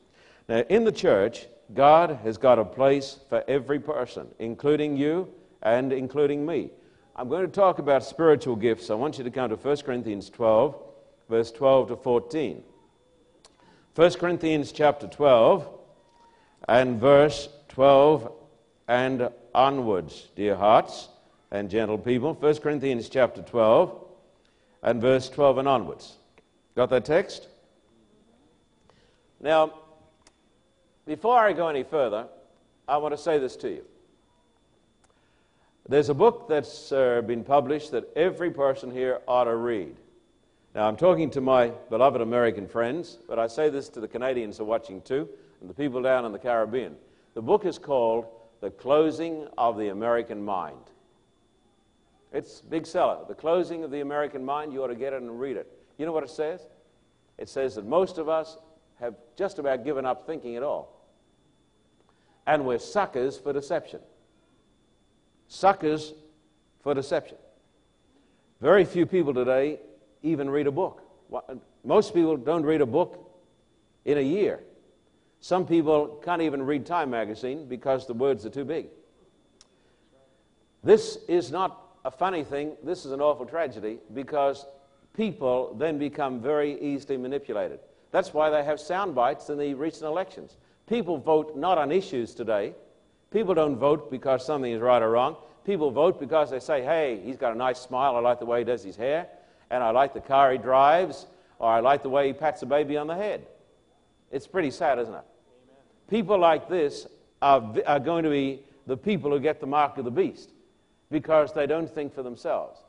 Now, 0.50 0.60
in 0.70 0.84
the 0.84 0.92
church, 0.92 1.48
God 1.74 2.20
has 2.24 2.38
got 2.38 2.60
a 2.60 2.66
place 2.66 3.20
for 3.30 3.44
every 3.48 3.80
person, 3.80 4.28
including 4.40 4.98
you 4.98 5.30
and 5.62 5.94
including 5.94 6.46
me. 6.46 6.70
I'm 7.16 7.30
going 7.30 7.46
to 7.46 7.52
talk 7.52 7.80
about 7.80 8.04
spiritual 8.04 8.58
gifts. 8.58 8.90
I 8.90 8.96
want 8.96 9.18
you 9.18 9.24
to 9.24 9.32
come 9.32 9.50
to 9.50 9.56
1 9.56 9.78
Corinthians 9.78 10.30
12, 10.30 10.76
verse 11.30 11.52
12 11.52 11.88
to 11.90 11.96
14. 11.96 12.64
1 13.96 14.14
Corinthians 14.14 14.72
chapter 14.72 15.06
12 15.06 15.68
and 16.68 17.00
verse 17.00 17.48
12 17.68 18.32
and 18.88 19.30
onwards, 19.54 20.30
dear 20.36 20.56
hearts 20.56 21.10
and 21.52 21.70
gentle 21.70 22.00
people. 22.00 22.34
1 22.34 22.58
Corinthians 22.58 23.08
chapter 23.08 23.44
12 23.44 24.04
and 24.82 25.00
verse 25.00 25.30
12 25.30 25.60
and 25.60 25.68
onwards. 25.68 26.14
Got 26.76 26.90
that 26.90 27.06
text? 27.06 27.48
Now, 29.40 29.74
before 31.06 31.38
I 31.38 31.54
go 31.54 31.68
any 31.68 31.84
further, 31.84 32.26
I 32.88 32.98
want 32.98 33.14
to 33.14 33.22
say 33.22 33.38
this 33.38 33.56
to 33.58 33.70
you. 33.70 33.86
There's 35.88 36.10
a 36.10 36.16
book 36.16 36.48
that's 36.50 36.92
uh, 36.92 37.22
been 37.22 37.44
published 37.44 37.92
that 37.92 38.12
every 38.16 38.50
person 38.50 38.90
here 38.90 39.20
ought 39.28 39.44
to 39.44 39.56
read. 39.56 39.96
Now, 40.76 40.88
I'm 40.88 40.96
talking 40.96 41.30
to 41.32 41.42
my 41.42 41.68
beloved 41.92 42.20
American 42.20 42.68
friends, 42.68 43.20
but 43.28 43.38
I 43.38 43.46
say 43.46 43.70
this 43.70 43.90
to 43.90 44.00
the 44.00 44.08
Canadians 44.08 44.58
who 44.58 44.64
are 44.64 44.68
watching 44.68 45.02
too, 45.02 45.30
and 45.62 45.70
the 45.70 45.74
people 45.74 46.02
down 46.02 46.26
in 46.26 46.32
the 46.32 46.40
Caribbean. 46.40 46.96
The 47.36 47.44
book 47.44 47.66
is 47.66 47.78
called 47.78 48.26
The 48.60 48.72
Closing 48.72 49.48
of 49.56 49.78
the 49.78 49.90
American 49.90 50.44
Mind. 50.44 50.90
It's 52.32 52.62
a 52.62 52.66
big 52.66 52.88
seller. 52.88 53.20
The 53.28 53.36
Closing 53.36 53.84
of 53.84 53.92
the 53.92 54.02
American 54.02 54.44
Mind, 54.44 54.74
you 54.74 54.84
ought 54.84 54.88
to 54.88 54.96
get 54.96 55.14
it 55.14 55.22
and 55.22 55.40
read 55.40 55.58
it. 55.58 55.72
You 56.00 56.08
know 56.08 56.12
what 56.12 56.24
it 56.24 56.32
says? 56.32 56.66
It 57.38 57.50
says 57.50 57.76
that 57.76 57.86
most 57.86 58.18
of 58.18 58.28
us 58.28 58.58
have 59.00 59.14
just 59.38 59.60
about 59.60 59.84
given 59.84 60.08
up 60.08 60.26
thinking 60.26 60.56
at 60.56 60.64
all. 60.64 61.08
And 62.48 62.66
we're 62.66 62.80
suckers 62.80 63.38
for 63.38 63.54
deception. 63.54 64.00
Suckers 65.48 66.14
for 66.82 66.96
deception. 66.96 67.38
Very 68.60 68.86
few 68.86 69.06
people 69.06 69.36
today 69.36 69.80
even 70.24 70.50
read 70.50 70.68
a 70.68 70.72
book. 70.72 71.04
Most 71.84 72.14
people 72.14 72.38
don't 72.38 72.64
read 72.64 72.82
a 72.82 72.86
book 72.86 73.20
in 74.06 74.18
a 74.18 74.22
year. 74.22 74.62
Some 75.42 75.68
people 75.68 76.22
can't 76.24 76.42
even 76.42 76.64
read 76.64 76.86
Time 76.86 77.10
magazine 77.10 77.68
because 77.68 78.08
the 78.08 78.14
words 78.14 78.46
are 78.46 78.50
too 78.50 78.66
big. 78.66 78.88
This 80.84 81.18
is 81.28 81.52
not 81.52 81.80
a 82.06 82.12
funny 82.12 82.44
thing, 82.44 82.74
this 82.84 83.06
is 83.06 83.12
an 83.12 83.22
awful 83.22 83.46
tragedy 83.46 84.00
because 84.14 84.66
people 85.16 85.76
then 85.78 85.98
become 85.98 86.42
very 86.42 86.80
easily 86.82 87.18
manipulated. 87.18 87.80
That's 88.12 88.34
why 88.34 88.50
they 88.50 88.64
have 88.64 88.80
sound 88.80 89.16
bites 89.16 89.50
in 89.50 89.58
the 89.58 89.74
recent 89.74 90.06
elections. 90.06 90.58
People 90.88 91.18
vote 91.18 91.58
not 91.58 91.78
on 91.78 91.92
issues 91.92 92.36
today. 92.36 92.74
People 93.32 93.54
don't 93.54 93.78
vote 93.78 94.12
because 94.12 94.46
something 94.46 94.72
is 94.72 94.82
right 94.82 95.02
or 95.02 95.12
wrong. 95.12 95.38
People 95.66 95.92
vote 95.92 96.20
because 96.20 96.52
they 96.52 96.60
say, 96.60 96.84
hey, 96.84 97.22
he's 97.24 97.38
got 97.38 97.54
a 97.54 97.58
nice 97.58 97.80
smile. 97.80 98.16
I 98.16 98.20
like 98.20 98.40
the 98.40 98.46
way 98.46 98.60
he 98.60 98.66
does 98.66 98.84
his 98.84 98.98
hair. 98.98 99.28
And 99.74 99.84
I 99.84 99.90
like 99.90 100.14
the 100.14 100.22
car 100.22 100.52
he 100.52 100.60
drives. 100.60 101.26
Or 101.58 101.72
I 101.72 101.80
like 101.80 102.04
the 102.04 102.10
way 102.10 102.28
he 102.28 102.34
pats 102.34 102.62
a 102.62 102.68
baby 102.68 102.96
on 102.96 103.08
the 103.08 103.16
head. 103.16 103.48
It's 104.32 104.46
pretty 104.46 104.70
sad, 104.70 105.00
isn't 105.00 105.14
it? 105.14 105.18
Amen. 105.18 105.82
People 106.10 106.38
like 106.38 106.70
this 106.70 107.08
are, 107.42 107.74
are 107.88 108.00
going 108.00 108.24
to 108.24 108.30
be 108.30 108.62
the 108.86 108.96
people 108.96 109.32
who 109.32 109.40
get 109.40 109.60
the 109.60 109.66
mark 109.66 109.98
of 109.98 110.06
the 110.06 110.12
beast 110.12 110.52
because 111.10 111.54
they 111.54 111.66
don't 111.66 111.90
think 111.90 112.14
for 112.14 112.22
themselves. 112.22 112.80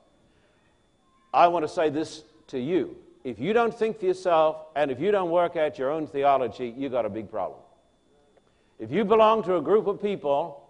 I 1.33 1.49
want 1.49 1.65
to 1.65 1.69
say 1.69 1.89
this 1.89 2.25
to 2.49 2.59
you 2.61 2.97
if 3.25 3.39
you 3.39 3.55
don't 3.55 3.73
think 3.73 3.99
for 3.99 4.05
yourself 4.05 4.67
and 4.77 4.91
if 4.91 5.01
you 5.01 5.11
don't 5.11 5.31
work 5.31 5.57
out 5.57 5.79
your 5.79 5.91
own 5.91 6.07
theology, 6.07 6.75
you've 6.77 6.93
got 6.93 7.07
a 7.07 7.09
big 7.09 7.31
problem. 7.31 7.61
If 8.79 8.91
you 8.93 9.07
belong 9.07 9.43
to 9.45 9.57
a 9.57 9.63
group 9.63 9.87
of 9.87 10.03
people, 10.03 10.69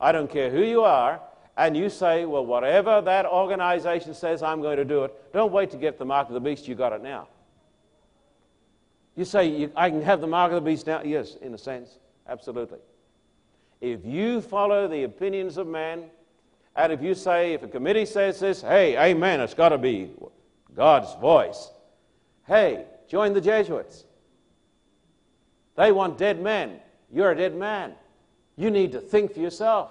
I 0.00 0.12
don't 0.12 0.30
care 0.30 0.48
who 0.50 0.62
you 0.62 0.82
are, 0.84 1.20
and 1.56 1.76
you 1.76 1.90
say, 1.90 2.24
well, 2.24 2.44
whatever 2.44 3.00
that 3.02 3.26
organization 3.26 4.14
says, 4.14 4.42
I'm 4.42 4.62
going 4.62 4.78
to 4.78 4.84
do 4.84 5.04
it, 5.04 5.32
don't 5.32 5.52
wait 5.52 5.70
to 5.72 5.76
get 5.76 5.98
the 5.98 6.04
mark 6.04 6.28
of 6.28 6.34
the 6.34 6.40
beast, 6.40 6.66
you 6.66 6.74
got 6.74 6.92
it 6.92 7.02
now. 7.02 7.28
You 9.16 9.24
say, 9.26 9.68
I 9.76 9.90
can 9.90 10.02
have 10.02 10.20
the 10.20 10.26
mark 10.26 10.52
of 10.52 10.64
the 10.64 10.70
beast 10.70 10.86
now? 10.86 11.02
Yes, 11.02 11.36
in 11.42 11.52
a 11.52 11.58
sense, 11.58 11.98
absolutely. 12.26 12.78
If 13.80 14.04
you 14.04 14.40
follow 14.40 14.88
the 14.88 15.02
opinions 15.02 15.58
of 15.58 15.66
men, 15.66 16.04
and 16.74 16.92
if 16.92 17.02
you 17.02 17.14
say, 17.14 17.52
if 17.52 17.62
a 17.62 17.68
committee 17.68 18.06
says 18.06 18.40
this, 18.40 18.62
hey, 18.62 18.96
amen, 19.10 19.40
it's 19.40 19.54
got 19.54 19.70
to 19.70 19.78
be 19.78 20.10
God's 20.74 21.14
voice. 21.20 21.70
Hey, 22.46 22.86
join 23.08 23.34
the 23.34 23.40
Jesuits. 23.40 24.04
They 25.76 25.92
want 25.92 26.16
dead 26.16 26.40
men. 26.40 26.80
You're 27.12 27.32
a 27.32 27.36
dead 27.36 27.54
man. 27.54 27.92
You 28.56 28.70
need 28.70 28.92
to 28.92 29.00
think 29.00 29.34
for 29.34 29.40
yourself. 29.40 29.90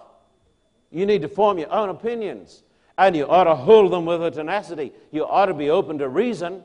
You 0.92 1.06
need 1.06 1.22
to 1.22 1.28
form 1.28 1.58
your 1.58 1.72
own 1.72 1.90
opinions. 1.90 2.64
And 2.98 3.16
you 3.16 3.26
ought 3.26 3.46
to 3.46 3.56
hold 3.56 3.92
them 3.92 4.06
with 4.06 4.22
a 4.22 4.30
tenacity. 4.30 4.92
You 5.12 5.26
ought 5.26 5.48
to 5.48 5.54
be 5.54 5.70
open 5.70 5.98
to 6.00 6.10
reason. 6.10 6.64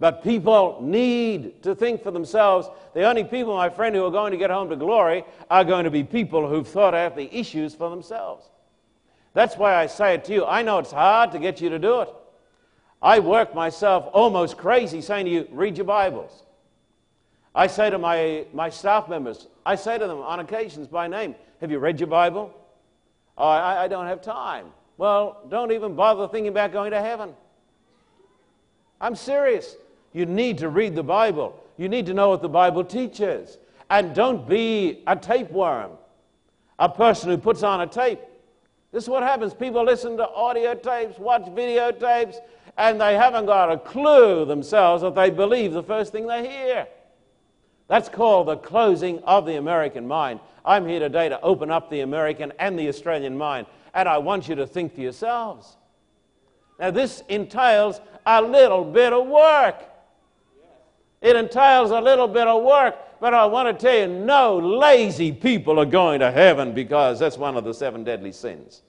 But 0.00 0.24
people 0.24 0.78
need 0.82 1.62
to 1.62 1.74
think 1.74 2.02
for 2.02 2.10
themselves. 2.10 2.68
The 2.94 3.04
only 3.04 3.22
people, 3.22 3.54
my 3.54 3.68
friend, 3.68 3.94
who 3.94 4.04
are 4.04 4.10
going 4.10 4.32
to 4.32 4.38
get 4.38 4.50
home 4.50 4.70
to 4.70 4.76
glory 4.76 5.24
are 5.50 5.64
going 5.64 5.84
to 5.84 5.90
be 5.90 6.02
people 6.02 6.48
who've 6.48 6.66
thought 6.66 6.94
out 6.94 7.16
the 7.16 7.32
issues 7.34 7.74
for 7.74 7.90
themselves. 7.90 8.48
That's 9.34 9.56
why 9.56 9.76
I 9.76 9.86
say 9.86 10.14
it 10.14 10.24
to 10.24 10.32
you. 10.32 10.44
I 10.46 10.62
know 10.62 10.78
it's 10.78 10.90
hard 10.90 11.32
to 11.32 11.38
get 11.38 11.60
you 11.60 11.68
to 11.68 11.78
do 11.78 12.00
it. 12.00 12.08
I 13.02 13.20
work 13.20 13.54
myself 13.54 14.08
almost 14.12 14.56
crazy 14.56 15.00
saying 15.00 15.26
to 15.26 15.30
you, 15.30 15.48
read 15.52 15.76
your 15.76 15.86
Bibles. 15.86 16.44
I 17.54 17.66
say 17.66 17.90
to 17.90 17.98
my, 17.98 18.46
my 18.52 18.70
staff 18.70 19.08
members, 19.08 19.48
I 19.64 19.74
say 19.74 19.98
to 19.98 20.06
them 20.06 20.18
on 20.18 20.40
occasions 20.40 20.86
by 20.86 21.08
name, 21.08 21.34
Have 21.60 21.70
you 21.70 21.78
read 21.78 22.00
your 22.00 22.08
Bible? 22.08 22.54
Oh, 23.40 23.48
I, 23.48 23.84
I 23.84 23.88
don't 23.88 24.06
have 24.06 24.20
time. 24.20 24.66
Well, 24.98 25.40
don't 25.48 25.72
even 25.72 25.94
bother 25.94 26.28
thinking 26.28 26.48
about 26.48 26.72
going 26.72 26.90
to 26.90 27.00
heaven. 27.00 27.32
I'm 29.00 29.16
serious. 29.16 29.76
You 30.12 30.26
need 30.26 30.58
to 30.58 30.68
read 30.68 30.94
the 30.94 31.02
Bible. 31.02 31.58
You 31.78 31.88
need 31.88 32.04
to 32.06 32.12
know 32.12 32.28
what 32.28 32.42
the 32.42 32.50
Bible 32.50 32.84
teaches. 32.84 33.56
And 33.88 34.14
don't 34.14 34.46
be 34.46 35.02
a 35.06 35.16
tapeworm, 35.16 35.92
a 36.78 36.90
person 36.90 37.30
who 37.30 37.38
puts 37.38 37.62
on 37.62 37.80
a 37.80 37.86
tape. 37.86 38.20
This 38.92 39.04
is 39.04 39.08
what 39.08 39.22
happens. 39.22 39.54
People 39.54 39.84
listen 39.84 40.18
to 40.18 40.28
audio 40.28 40.74
tapes, 40.74 41.18
watch 41.18 41.44
videotapes, 41.44 42.36
and 42.76 43.00
they 43.00 43.14
haven't 43.14 43.46
got 43.46 43.72
a 43.72 43.78
clue 43.78 44.44
themselves 44.44 45.02
that 45.02 45.14
they 45.14 45.30
believe 45.30 45.72
the 45.72 45.82
first 45.82 46.12
thing 46.12 46.26
they 46.26 46.46
hear. 46.46 46.86
That's 47.90 48.08
called 48.08 48.46
the 48.46 48.56
closing 48.56 49.18
of 49.24 49.46
the 49.46 49.56
American 49.56 50.06
mind. 50.06 50.38
I'm 50.64 50.86
here 50.86 51.00
today 51.00 51.28
to 51.28 51.40
open 51.40 51.72
up 51.72 51.90
the 51.90 52.02
American 52.02 52.52
and 52.60 52.78
the 52.78 52.86
Australian 52.86 53.36
mind, 53.36 53.66
and 53.94 54.08
I 54.08 54.16
want 54.18 54.48
you 54.48 54.54
to 54.54 54.66
think 54.66 54.94
for 54.94 55.00
yourselves. 55.00 55.76
Now, 56.78 56.92
this 56.92 57.24
entails 57.28 58.00
a 58.24 58.40
little 58.40 58.84
bit 58.84 59.12
of 59.12 59.26
work. 59.26 59.82
It 61.20 61.34
entails 61.34 61.90
a 61.90 62.00
little 62.00 62.28
bit 62.28 62.46
of 62.46 62.62
work, 62.62 62.94
but 63.18 63.34
I 63.34 63.44
want 63.46 63.76
to 63.76 63.84
tell 63.84 63.98
you 63.98 64.06
no 64.06 64.56
lazy 64.56 65.32
people 65.32 65.80
are 65.80 65.84
going 65.84 66.20
to 66.20 66.30
heaven 66.30 66.72
because 66.72 67.18
that's 67.18 67.38
one 67.38 67.56
of 67.56 67.64
the 67.64 67.74
seven 67.74 68.04
deadly 68.04 68.30
sins. 68.30 68.82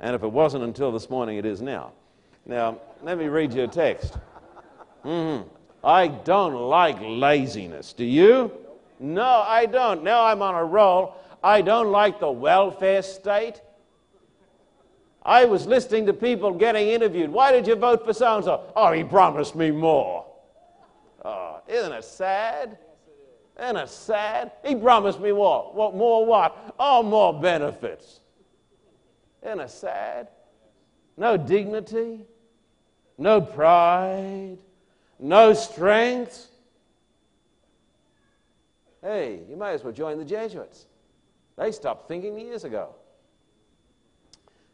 And 0.00 0.16
if 0.16 0.22
it 0.22 0.32
wasn't 0.32 0.64
until 0.64 0.90
this 0.92 1.10
morning, 1.10 1.36
it 1.36 1.44
is 1.44 1.60
now. 1.60 1.92
Now, 2.46 2.78
let 3.02 3.18
me 3.18 3.26
read 3.26 3.52
you 3.52 3.64
a 3.64 3.68
text. 3.68 4.16
Mm-hmm. 5.04 5.46
I 5.82 6.08
don't 6.08 6.54
like 6.54 6.98
laziness. 7.00 7.92
Do 7.92 8.04
you? 8.04 8.52
No, 8.98 9.44
I 9.46 9.66
don't. 9.66 10.04
Now 10.04 10.24
I'm 10.24 10.42
on 10.42 10.54
a 10.54 10.64
roll. 10.64 11.16
I 11.42 11.62
don't 11.62 11.90
like 11.90 12.20
the 12.20 12.30
welfare 12.30 13.02
state. 13.02 13.62
I 15.22 15.44
was 15.44 15.66
listening 15.66 16.06
to 16.06 16.12
people 16.12 16.52
getting 16.52 16.88
interviewed. 16.88 17.30
Why 17.30 17.52
did 17.52 17.66
you 17.66 17.76
vote 17.76 18.04
for 18.04 18.12
so 18.12 18.36
and 18.36 18.44
so? 18.44 18.72
Oh, 18.76 18.92
he 18.92 19.04
promised 19.04 19.54
me 19.54 19.70
more. 19.70 20.26
Oh, 21.24 21.60
isn't 21.68 21.92
it 21.92 22.04
sad? 22.04 22.78
Isn't 23.58 23.76
it 23.76 23.88
sad? 23.88 24.52
He 24.64 24.74
promised 24.74 25.20
me 25.20 25.32
more. 25.32 25.70
What, 25.74 25.94
more 25.94 26.24
what? 26.24 26.74
Oh, 26.78 27.02
more 27.02 27.38
benefits. 27.38 28.20
Isn't 29.42 29.60
it 29.60 29.70
sad? 29.70 30.28
No 31.16 31.36
dignity, 31.36 32.20
no 33.18 33.42
pride, 33.42 34.56
no 35.20 35.52
strength. 35.52 36.48
Hey, 39.02 39.40
you 39.48 39.56
might 39.56 39.72
as 39.72 39.84
well 39.84 39.92
join 39.92 40.18
the 40.18 40.24
Jesuits. 40.24 40.86
They 41.56 41.72
stopped 41.72 42.08
thinking 42.08 42.38
years 42.38 42.64
ago. 42.64 42.94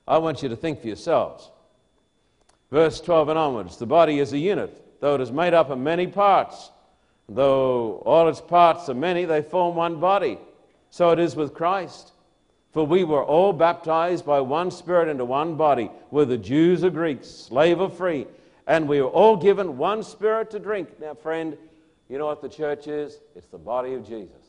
I 0.06 0.18
want 0.18 0.42
you 0.42 0.48
to 0.48 0.56
think 0.56 0.80
for 0.80 0.86
yourselves. 0.86 1.50
Verse 2.70 3.00
12 3.00 3.30
and 3.30 3.38
onwards 3.38 3.76
the 3.76 3.86
body 3.86 4.18
is 4.18 4.32
a 4.32 4.38
unit, 4.38 5.00
though 5.00 5.14
it 5.14 5.20
is 5.20 5.32
made 5.32 5.54
up 5.54 5.70
of 5.70 5.78
many 5.78 6.06
parts. 6.06 6.70
Though 7.28 8.02
all 8.06 8.28
its 8.28 8.40
parts 8.40 8.88
are 8.88 8.94
many, 8.94 9.24
they 9.24 9.42
form 9.42 9.74
one 9.74 9.98
body. 9.98 10.38
So 10.90 11.10
it 11.10 11.18
is 11.18 11.34
with 11.34 11.54
Christ. 11.54 12.12
For 12.72 12.86
we 12.86 13.04
were 13.04 13.24
all 13.24 13.52
baptized 13.52 14.26
by 14.26 14.40
one 14.40 14.70
Spirit 14.70 15.08
into 15.08 15.24
one 15.24 15.56
body, 15.56 15.90
whether 16.10 16.36
Jews 16.36 16.84
or 16.84 16.90
Greeks, 16.90 17.26
slave 17.26 17.80
or 17.80 17.90
free, 17.90 18.26
and 18.66 18.88
we 18.88 19.00
were 19.00 19.08
all 19.08 19.36
given 19.36 19.78
one 19.78 20.02
Spirit 20.02 20.50
to 20.50 20.58
drink. 20.58 21.00
Now, 21.00 21.14
friend, 21.14 21.56
you 22.08 22.18
know 22.18 22.26
what 22.26 22.42
the 22.42 22.48
church 22.48 22.86
is? 22.86 23.18
It's 23.34 23.48
the 23.48 23.58
body 23.58 23.94
of 23.94 24.06
Jesus. 24.06 24.42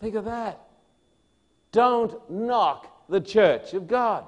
Think 0.00 0.14
of 0.14 0.24
that. 0.24 0.60
Don't 1.72 2.30
knock 2.30 3.08
the 3.08 3.20
church 3.20 3.74
of 3.74 3.86
God. 3.86 4.24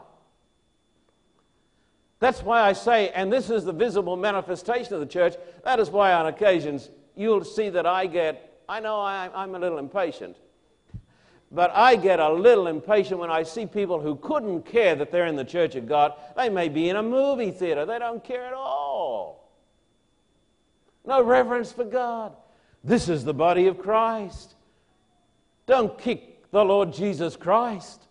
That's 2.18 2.42
why 2.42 2.60
I 2.60 2.74
say, 2.74 3.08
and 3.10 3.32
this 3.32 3.48
is 3.48 3.64
the 3.64 3.72
visible 3.72 4.16
manifestation 4.16 4.92
of 4.94 5.00
the 5.00 5.06
church, 5.06 5.34
that 5.64 5.80
is 5.80 5.88
why 5.88 6.12
on 6.12 6.26
occasions 6.26 6.90
you'll 7.16 7.44
see 7.44 7.70
that 7.70 7.86
I 7.86 8.06
get, 8.06 8.62
I 8.68 8.80
know 8.80 9.00
I, 9.00 9.30
I'm 9.34 9.54
a 9.54 9.58
little 9.58 9.78
impatient, 9.78 10.36
but 11.50 11.72
I 11.74 11.96
get 11.96 12.20
a 12.20 12.32
little 12.32 12.68
impatient 12.68 13.18
when 13.18 13.30
I 13.30 13.42
see 13.42 13.66
people 13.66 14.00
who 14.00 14.16
couldn't 14.16 14.62
care 14.62 14.94
that 14.94 15.10
they're 15.10 15.26
in 15.26 15.36
the 15.36 15.44
church 15.44 15.74
of 15.74 15.88
God. 15.88 16.14
They 16.36 16.48
may 16.48 16.68
be 16.68 16.88
in 16.88 16.96
a 16.96 17.02
movie 17.02 17.50
theater, 17.50 17.84
they 17.84 17.98
don't 17.98 18.22
care 18.22 18.44
at 18.44 18.52
all. 18.52 19.50
No 21.04 21.22
reverence 21.22 21.72
for 21.72 21.84
God. 21.84 22.36
This 22.84 23.08
is 23.08 23.24
the 23.24 23.34
body 23.34 23.66
of 23.66 23.78
Christ. 23.78 24.54
Don't 25.66 25.98
kick 25.98 26.50
the 26.50 26.64
Lord 26.64 26.92
Jesus 26.92 27.36
Christ. 27.36 28.02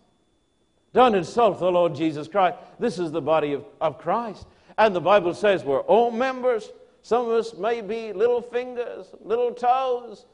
Don't 0.93 1.15
insult 1.15 1.59
the 1.59 1.71
Lord 1.71 1.95
Jesus 1.95 2.27
Christ. 2.27 2.57
This 2.79 2.99
is 2.99 3.11
the 3.11 3.21
body 3.21 3.53
of, 3.53 3.65
of 3.79 3.99
Christ. 3.99 4.47
And 4.77 4.95
the 4.95 5.01
Bible 5.01 5.33
says 5.33 5.63
we're 5.63 5.81
all 5.81 6.11
members. 6.11 6.69
Some 7.01 7.25
of 7.25 7.31
us 7.31 7.53
may 7.53 7.81
be 7.81 8.11
little 8.11 8.41
fingers, 8.41 9.07
little 9.21 9.51
toes. 9.51 10.25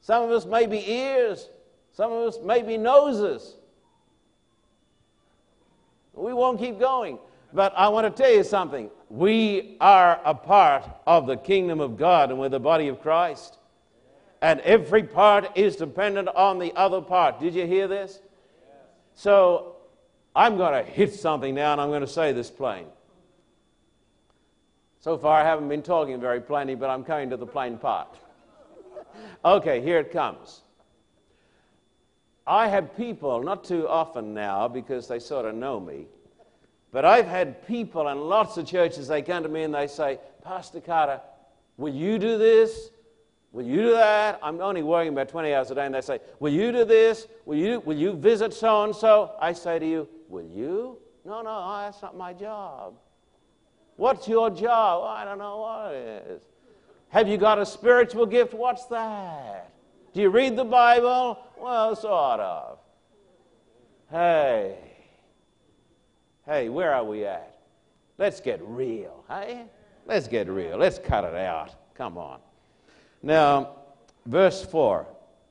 Some 0.00 0.24
of 0.24 0.30
us 0.30 0.46
may 0.46 0.66
be 0.66 0.90
ears. 0.90 1.48
Some 1.92 2.12
of 2.12 2.28
us 2.28 2.38
may 2.42 2.62
be 2.62 2.78
noses. 2.78 3.56
We 6.14 6.32
won't 6.32 6.58
keep 6.58 6.78
going. 6.78 7.18
But 7.52 7.74
I 7.76 7.88
want 7.88 8.14
to 8.14 8.22
tell 8.22 8.32
you 8.32 8.44
something. 8.44 8.90
We 9.10 9.76
are 9.80 10.20
a 10.24 10.34
part 10.34 10.84
of 11.06 11.26
the 11.26 11.36
kingdom 11.36 11.80
of 11.80 11.98
God 11.98 12.30
and 12.30 12.38
we're 12.38 12.48
the 12.48 12.60
body 12.60 12.88
of 12.88 13.02
Christ. 13.02 13.58
And 14.40 14.60
every 14.60 15.02
part 15.02 15.56
is 15.56 15.76
dependent 15.76 16.28
on 16.28 16.58
the 16.58 16.72
other 16.74 17.00
part. 17.00 17.38
Did 17.38 17.54
you 17.54 17.66
hear 17.66 17.86
this? 17.88 18.20
So 19.14 19.76
I'm 20.34 20.56
going 20.56 20.82
to 20.84 20.90
hit 20.90 21.12
something 21.12 21.54
now 21.54 21.72
and 21.72 21.80
I'm 21.80 21.90
going 21.90 22.00
to 22.00 22.06
say 22.06 22.32
this 22.32 22.50
plain. 22.50 22.86
So 25.00 25.18
far, 25.18 25.40
I 25.40 25.44
haven't 25.44 25.68
been 25.68 25.82
talking 25.82 26.20
very 26.20 26.40
plainly, 26.40 26.74
but 26.74 26.88
I'm 26.88 27.04
coming 27.04 27.28
to 27.30 27.36
the 27.36 27.46
plain 27.46 27.76
part. 27.76 28.08
okay, 29.44 29.82
here 29.82 29.98
it 29.98 30.10
comes. 30.10 30.61
I 32.46 32.68
have 32.68 32.96
people, 32.96 33.42
not 33.42 33.64
too 33.64 33.88
often 33.88 34.34
now 34.34 34.68
because 34.68 35.06
they 35.06 35.18
sort 35.18 35.46
of 35.46 35.54
know 35.54 35.78
me, 35.78 36.06
but 36.90 37.04
I've 37.04 37.26
had 37.26 37.66
people 37.66 38.08
in 38.08 38.20
lots 38.20 38.56
of 38.56 38.66
churches, 38.66 39.08
they 39.08 39.22
come 39.22 39.42
to 39.44 39.48
me 39.48 39.62
and 39.62 39.74
they 39.74 39.86
say, 39.86 40.18
Pastor 40.42 40.80
Carter, 40.80 41.20
will 41.76 41.94
you 41.94 42.18
do 42.18 42.36
this? 42.38 42.90
Will 43.52 43.64
you 43.64 43.76
do 43.82 43.90
that? 43.92 44.40
I'm 44.42 44.60
only 44.60 44.82
working 44.82 45.12
about 45.12 45.28
20 45.28 45.52
hours 45.52 45.70
a 45.70 45.74
day, 45.74 45.84
and 45.84 45.94
they 45.94 46.00
say, 46.00 46.20
Will 46.40 46.52
you 46.52 46.72
do 46.72 46.84
this? 46.86 47.26
Will 47.44 47.58
you, 47.58 47.80
will 47.80 47.96
you 47.96 48.14
visit 48.14 48.54
so 48.54 48.84
and 48.84 48.96
so? 48.96 49.32
I 49.40 49.52
say 49.52 49.78
to 49.78 49.86
you, 49.86 50.08
Will 50.28 50.46
you? 50.46 50.98
No, 51.24 51.42
no, 51.42 51.50
oh, 51.50 51.82
that's 51.84 52.00
not 52.02 52.16
my 52.16 52.32
job. 52.32 52.94
What's 53.96 54.26
your 54.26 54.50
job? 54.50 55.02
Oh, 55.04 55.06
I 55.06 55.24
don't 55.24 55.38
know 55.38 55.58
what 55.58 55.94
it 55.94 56.26
is. 56.30 56.42
Have 57.10 57.28
you 57.28 57.36
got 57.36 57.58
a 57.58 57.66
spiritual 57.66 58.24
gift? 58.24 58.54
What's 58.54 58.86
that? 58.86 59.71
Do 60.12 60.20
you 60.20 60.28
read 60.28 60.56
the 60.56 60.64
Bible? 60.64 61.38
Well, 61.58 61.96
sort 61.96 62.40
of. 62.40 62.78
Hey, 64.10 64.76
hey, 66.44 66.68
where 66.68 66.94
are 66.94 67.04
we 67.04 67.24
at? 67.24 67.60
Let's 68.18 68.40
get 68.40 68.60
real, 68.62 69.24
hey? 69.28 69.64
Let's 70.06 70.28
get 70.28 70.48
real. 70.48 70.76
Let's 70.76 70.98
cut 70.98 71.24
it 71.24 71.34
out. 71.34 71.74
Come 71.94 72.18
on. 72.18 72.40
Now, 73.22 73.70
verse 74.26 74.64
4 74.64 75.06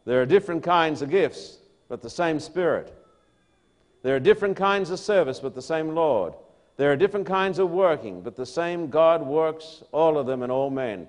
there 0.05 0.22
are 0.22 0.26
different 0.26 0.64
kinds 0.64 1.01
of 1.01 1.09
gifts, 1.09 1.57
but 1.88 2.01
the 2.01 2.09
same 2.09 2.39
Spirit. 2.39 2.93
There 4.03 4.16
are 4.16 4.20
different 4.20 4.57
kinds 4.57 4.89
of 4.89 4.99
service, 4.99 5.39
but 5.39 5.53
the 5.53 5.62
same 5.62 5.93
Lord. 5.93 6.34
There 6.78 6.91
are 6.91 6.95
different 6.95 7.28
kinds 7.28 7.59
of 7.59 7.70
working, 7.70 8.22
but 8.22 8.36
the 8.36 8.45
same 8.45 8.89
God 8.89 9.26
works 9.26 9.84
all 9.91 10.18
of 10.18 10.26
them 10.26 10.41
in 10.41 10.49
all 10.49 10.70
men. 10.72 11.07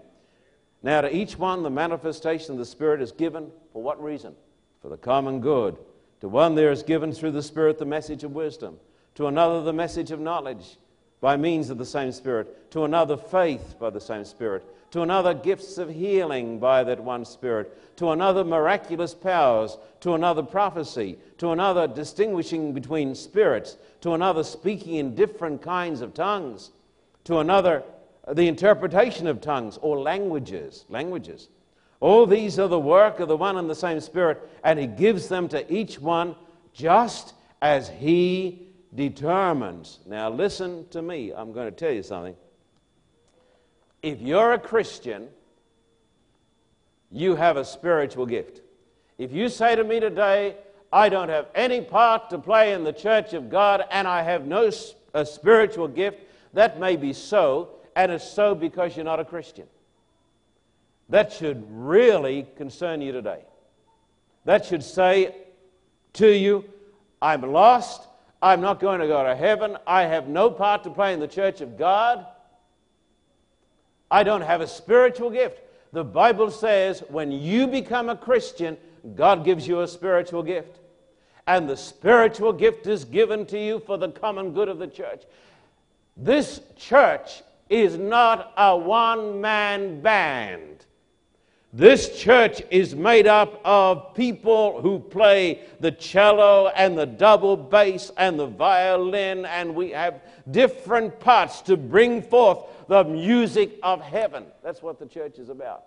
Now, 0.82 1.00
to 1.00 1.14
each 1.14 1.38
one, 1.38 1.62
the 1.62 1.70
manifestation 1.70 2.52
of 2.52 2.58
the 2.58 2.66
Spirit 2.66 3.00
is 3.00 3.12
given 3.12 3.50
for 3.72 3.82
what 3.82 4.02
reason? 4.02 4.34
For 4.80 4.88
the 4.88 4.96
common 4.96 5.40
good. 5.40 5.78
To 6.20 6.28
one, 6.28 6.54
there 6.54 6.72
is 6.72 6.82
given 6.82 7.12
through 7.12 7.32
the 7.32 7.42
Spirit 7.42 7.78
the 7.78 7.84
message 7.84 8.24
of 8.24 8.32
wisdom. 8.32 8.78
To 9.16 9.26
another, 9.26 9.62
the 9.62 9.72
message 9.72 10.10
of 10.10 10.20
knowledge 10.20 10.78
by 11.20 11.36
means 11.36 11.70
of 11.70 11.78
the 11.78 11.86
same 11.86 12.12
Spirit. 12.12 12.70
To 12.72 12.84
another, 12.84 13.16
faith 13.16 13.76
by 13.78 13.90
the 13.90 14.00
same 14.00 14.24
Spirit 14.24 14.64
to 14.92 15.00
another, 15.00 15.32
gifts 15.32 15.78
of 15.78 15.88
healing 15.88 16.58
by 16.58 16.84
that 16.84 17.00
one 17.00 17.24
Spirit, 17.24 17.96
to 17.96 18.10
another, 18.10 18.44
miraculous 18.44 19.14
powers, 19.14 19.78
to 20.00 20.12
another, 20.12 20.42
prophecy, 20.42 21.18
to 21.38 21.50
another, 21.50 21.88
distinguishing 21.88 22.74
between 22.74 23.14
spirits, 23.14 23.78
to 24.02 24.12
another, 24.12 24.44
speaking 24.44 24.96
in 24.96 25.14
different 25.14 25.62
kinds 25.62 26.02
of 26.02 26.12
tongues, 26.12 26.72
to 27.24 27.38
another, 27.38 27.82
the 28.28 28.48
interpretation 28.48 29.26
of 29.26 29.40
tongues 29.40 29.78
or 29.80 30.00
languages. 30.00 30.84
Languages. 30.88 31.48
All 32.00 32.26
these 32.26 32.58
are 32.58 32.68
the 32.68 32.78
work 32.78 33.20
of 33.20 33.28
the 33.28 33.36
one 33.36 33.56
and 33.56 33.70
the 33.70 33.74
same 33.74 34.00
Spirit, 34.00 34.40
and 34.64 34.78
He 34.78 34.86
gives 34.86 35.28
them 35.28 35.48
to 35.48 35.72
each 35.72 36.00
one 36.00 36.34
just 36.72 37.34
as 37.60 37.88
He 37.88 38.68
determines. 38.94 40.00
Now, 40.06 40.30
listen 40.30 40.86
to 40.90 41.02
me. 41.02 41.32
I'm 41.32 41.52
going 41.52 41.66
to 41.66 41.76
tell 41.76 41.92
you 41.92 42.02
something 42.02 42.36
if 44.02 44.20
you're 44.20 44.52
a 44.52 44.58
Christian, 44.58 45.28
you 47.10 47.36
have 47.36 47.56
a 47.56 47.64
spiritual 47.64 48.26
gift. 48.26 48.60
If 49.16 49.32
you 49.32 49.48
say 49.48 49.76
to 49.76 49.84
me 49.84 50.00
today, 50.00 50.56
I 50.92 51.08
don't 51.08 51.28
have 51.28 51.46
any 51.54 51.80
part 51.80 52.30
to 52.30 52.38
play 52.38 52.72
in 52.72 52.82
the 52.82 52.92
church 52.92 53.32
of 53.32 53.48
God 53.48 53.84
and 53.90 54.08
I 54.08 54.22
have 54.22 54.46
no 54.46 54.70
a 55.14 55.26
spiritual 55.26 55.88
gift, 55.88 56.18
that 56.54 56.80
may 56.80 56.96
be 56.96 57.12
so, 57.12 57.70
and 57.96 58.12
it's 58.12 58.28
so 58.28 58.54
because 58.54 58.96
you're 58.96 59.04
not 59.04 59.20
a 59.20 59.24
Christian. 59.24 59.66
That 61.08 61.32
should 61.32 61.64
really 61.68 62.46
concern 62.56 63.00
you 63.00 63.12
today. 63.12 63.42
That 64.44 64.64
should 64.64 64.82
say 64.82 65.36
to 66.14 66.28
you, 66.28 66.64
I'm 67.20 67.42
lost. 67.42 68.08
I'm 68.40 68.60
not 68.60 68.80
going 68.80 69.00
to 69.00 69.06
go 69.06 69.22
to 69.22 69.36
heaven. 69.36 69.76
I 69.86 70.02
have 70.02 70.26
no 70.26 70.50
part 70.50 70.82
to 70.84 70.90
play 70.90 71.12
in 71.12 71.20
the 71.20 71.28
church 71.28 71.60
of 71.60 71.78
God. 71.78 72.26
I 74.10 74.24
don't 74.24 74.42
have 74.42 74.60
a 74.60 74.66
spiritual 74.66 75.30
gift. 75.30 75.60
The 75.92 76.04
Bible 76.04 76.50
says 76.50 77.04
when 77.08 77.30
you 77.30 77.66
become 77.66 78.08
a 78.08 78.16
Christian, 78.16 78.76
God 79.14 79.44
gives 79.44 79.68
you 79.68 79.80
a 79.80 79.88
spiritual 79.88 80.42
gift. 80.42 80.78
And 81.46 81.68
the 81.68 81.76
spiritual 81.76 82.52
gift 82.52 82.86
is 82.86 83.04
given 83.04 83.46
to 83.46 83.58
you 83.58 83.80
for 83.80 83.98
the 83.98 84.08
common 84.08 84.52
good 84.52 84.68
of 84.68 84.78
the 84.78 84.86
church. 84.86 85.22
This 86.16 86.60
church 86.76 87.42
is 87.72 87.96
not 87.96 88.52
a 88.58 88.76
one 88.76 89.40
man 89.40 90.02
band. 90.02 90.84
This 91.72 92.20
church 92.20 92.60
is 92.70 92.94
made 92.94 93.26
up 93.26 93.58
of 93.64 94.14
people 94.14 94.82
who 94.82 94.98
play 94.98 95.62
the 95.80 95.90
cello 95.90 96.68
and 96.76 96.98
the 96.98 97.06
double 97.06 97.56
bass 97.56 98.10
and 98.18 98.38
the 98.38 98.46
violin, 98.46 99.46
and 99.46 99.74
we 99.74 99.88
have 99.92 100.20
different 100.50 101.18
parts 101.18 101.62
to 101.62 101.78
bring 101.78 102.20
forth 102.20 102.58
the 102.88 103.04
music 103.04 103.78
of 103.82 104.02
heaven. 104.02 104.44
That's 104.62 104.82
what 104.82 104.98
the 104.98 105.06
church 105.06 105.38
is 105.38 105.48
about. 105.48 105.84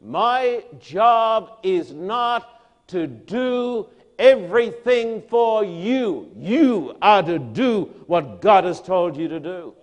My 0.00 0.62
job 0.78 1.58
is 1.64 1.92
not 1.92 2.86
to 2.86 3.08
do 3.08 3.88
everything 4.16 5.22
for 5.22 5.64
you. 5.64 6.30
You 6.36 6.96
are 7.02 7.24
to 7.24 7.40
do 7.40 7.86
what 8.06 8.40
God 8.40 8.62
has 8.62 8.80
told 8.80 9.16
you 9.16 9.26
to 9.26 9.40
do. 9.40 9.74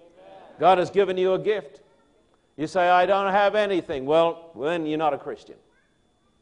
God 0.59 0.77
has 0.77 0.89
given 0.89 1.17
you 1.17 1.33
a 1.33 1.39
gift. 1.39 1.81
You 2.57 2.67
say, 2.67 2.87
I 2.87 3.05
don't 3.05 3.31
have 3.31 3.55
anything. 3.55 4.05
Well, 4.05 4.51
then 4.59 4.85
you're 4.85 4.97
not 4.97 5.13
a 5.13 5.17
Christian. 5.17 5.55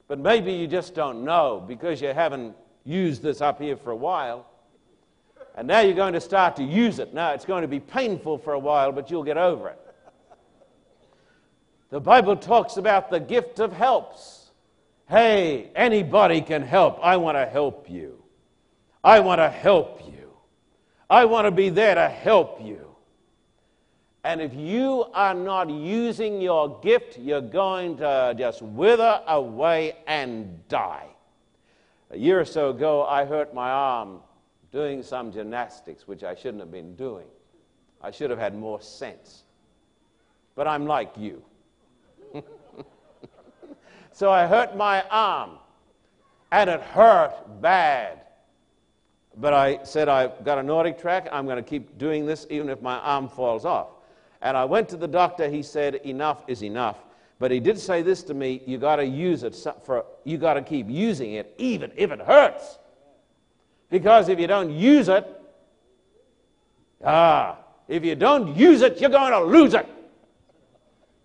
But 0.08 0.20
maybe 0.20 0.54
you 0.54 0.68
just 0.68 0.94
don't 0.94 1.24
know 1.24 1.64
because 1.68 2.02
you 2.02 2.10
haven't 2.10 2.56
used 2.84 3.24
this 3.24 3.42
up 3.42 3.60
here 3.60 3.78
for 3.78 3.92
a 3.92 3.96
while. 3.96 4.46
And 5.56 5.68
now 5.68 5.80
you're 5.80 5.96
going 5.96 6.14
to 6.14 6.22
start 6.22 6.56
to 6.58 6.64
use 6.64 7.00
it. 7.00 7.14
Now 7.14 7.32
it's 7.32 7.46
going 7.46 7.62
to 7.62 7.68
be 7.68 7.80
painful 7.80 8.38
for 8.38 8.54
a 8.54 8.60
while, 8.60 8.92
but 8.92 9.10
you'll 9.10 9.24
get 9.24 9.38
over 9.38 9.70
it. 9.70 9.80
The 11.90 12.00
Bible 12.00 12.36
talks 12.36 12.78
about 12.78 13.12
the 13.12 13.20
gift 13.20 13.60
of 13.60 13.72
helps. 13.72 14.52
Hey, 15.08 15.70
anybody 15.76 16.42
can 16.42 16.64
help. 16.64 17.00
I 17.04 17.18
want 17.18 17.38
to 17.38 17.46
help 17.46 17.90
you. 17.90 18.24
I 19.04 19.20
want 19.20 19.40
to 19.40 19.50
help 19.50 20.02
you. 20.08 20.32
I 21.10 21.26
want 21.26 21.46
to 21.46 21.52
be 21.52 21.70
there 21.70 21.94
to 21.94 22.08
help 22.08 22.64
you. 22.64 22.93
And 24.26 24.42
if 24.42 24.54
you 24.54 25.06
are 25.14 25.34
not 25.34 25.70
using 25.70 26.40
your 26.40 26.80
gift, 26.80 27.18
you're 27.18 27.42
going 27.42 27.98
to 27.98 28.34
just 28.38 28.62
wither 28.62 29.22
away 29.28 29.98
and 30.08 30.66
die. 30.70 31.08
A 32.12 32.18
year 32.18 32.40
or 32.40 32.46
so 32.46 32.70
ago, 32.70 33.04
I 33.06 33.26
hurt 33.26 33.54
my 33.54 33.70
arm 33.70 34.20
doing 34.72 35.04
some 35.04 35.32
gymnastics, 35.32 36.08
which 36.08 36.24
I 36.24 36.36
shouldn't 36.36 36.60
have 36.60 36.72
been 36.72 36.96
doing. 36.96 37.26
I 38.02 38.12
should 38.12 38.30
have 38.30 38.40
had 38.40 38.56
more 38.56 38.80
sense. 38.82 39.44
But 40.56 40.68
I'm 40.68 40.86
like 40.86 41.18
you. 41.18 41.44
so 44.14 44.32
I 44.32 44.48
hurt 44.48 44.78
my 44.78 45.04
arm. 45.10 45.58
and 46.52 46.70
it 46.70 46.82
hurt 46.82 47.62
bad. 47.62 48.22
But 49.36 49.54
I 49.54 49.84
said, 49.84 50.08
I've 50.08 50.46
got 50.46 50.60
a 50.60 50.62
NordicTrack. 50.62 51.28
I'm 51.32 51.46
going 51.46 51.58
to 51.58 51.64
keep 51.64 51.98
doing 51.98 52.26
this 52.26 52.46
even 52.50 52.70
if 52.70 52.82
my 52.82 53.00
arm 53.00 53.28
falls 53.28 53.66
off. 53.66 53.88
And 54.44 54.58
I 54.58 54.66
went 54.66 54.90
to 54.90 54.98
the 54.98 55.08
doctor. 55.08 55.50
He 55.50 55.64
said, 55.64 55.96
enough 55.96 56.44
is 56.48 56.62
enough. 56.64 56.98
But 57.40 57.50
he 57.50 57.60
did 57.60 57.80
say 57.80 58.04
this 58.04 58.22
to 58.24 58.34
me 58.34 58.62
you 58.68 58.78
got 58.78 58.98
to 58.98 59.06
use 59.06 59.44
it 59.44 59.58
for, 59.84 60.06
you 60.24 60.38
got 60.38 60.54
to 60.54 60.62
keep 60.62 60.90
using 60.90 61.34
it 61.34 61.56
even 61.58 61.92
if 61.96 62.12
it 62.12 62.20
hurts. 62.22 62.78
Because 63.90 64.30
if 64.30 64.40
you 64.40 64.48
don't 64.48 64.72
use 64.72 65.08
it, 65.08 65.26
ah, 67.04 67.58
if 67.88 68.04
you 68.04 68.16
don't 68.16 68.56
use 68.56 68.82
it, 68.82 69.00
you're 69.00 69.10
going 69.10 69.32
to 69.32 69.42
lose 69.42 69.74
it. 69.74 69.88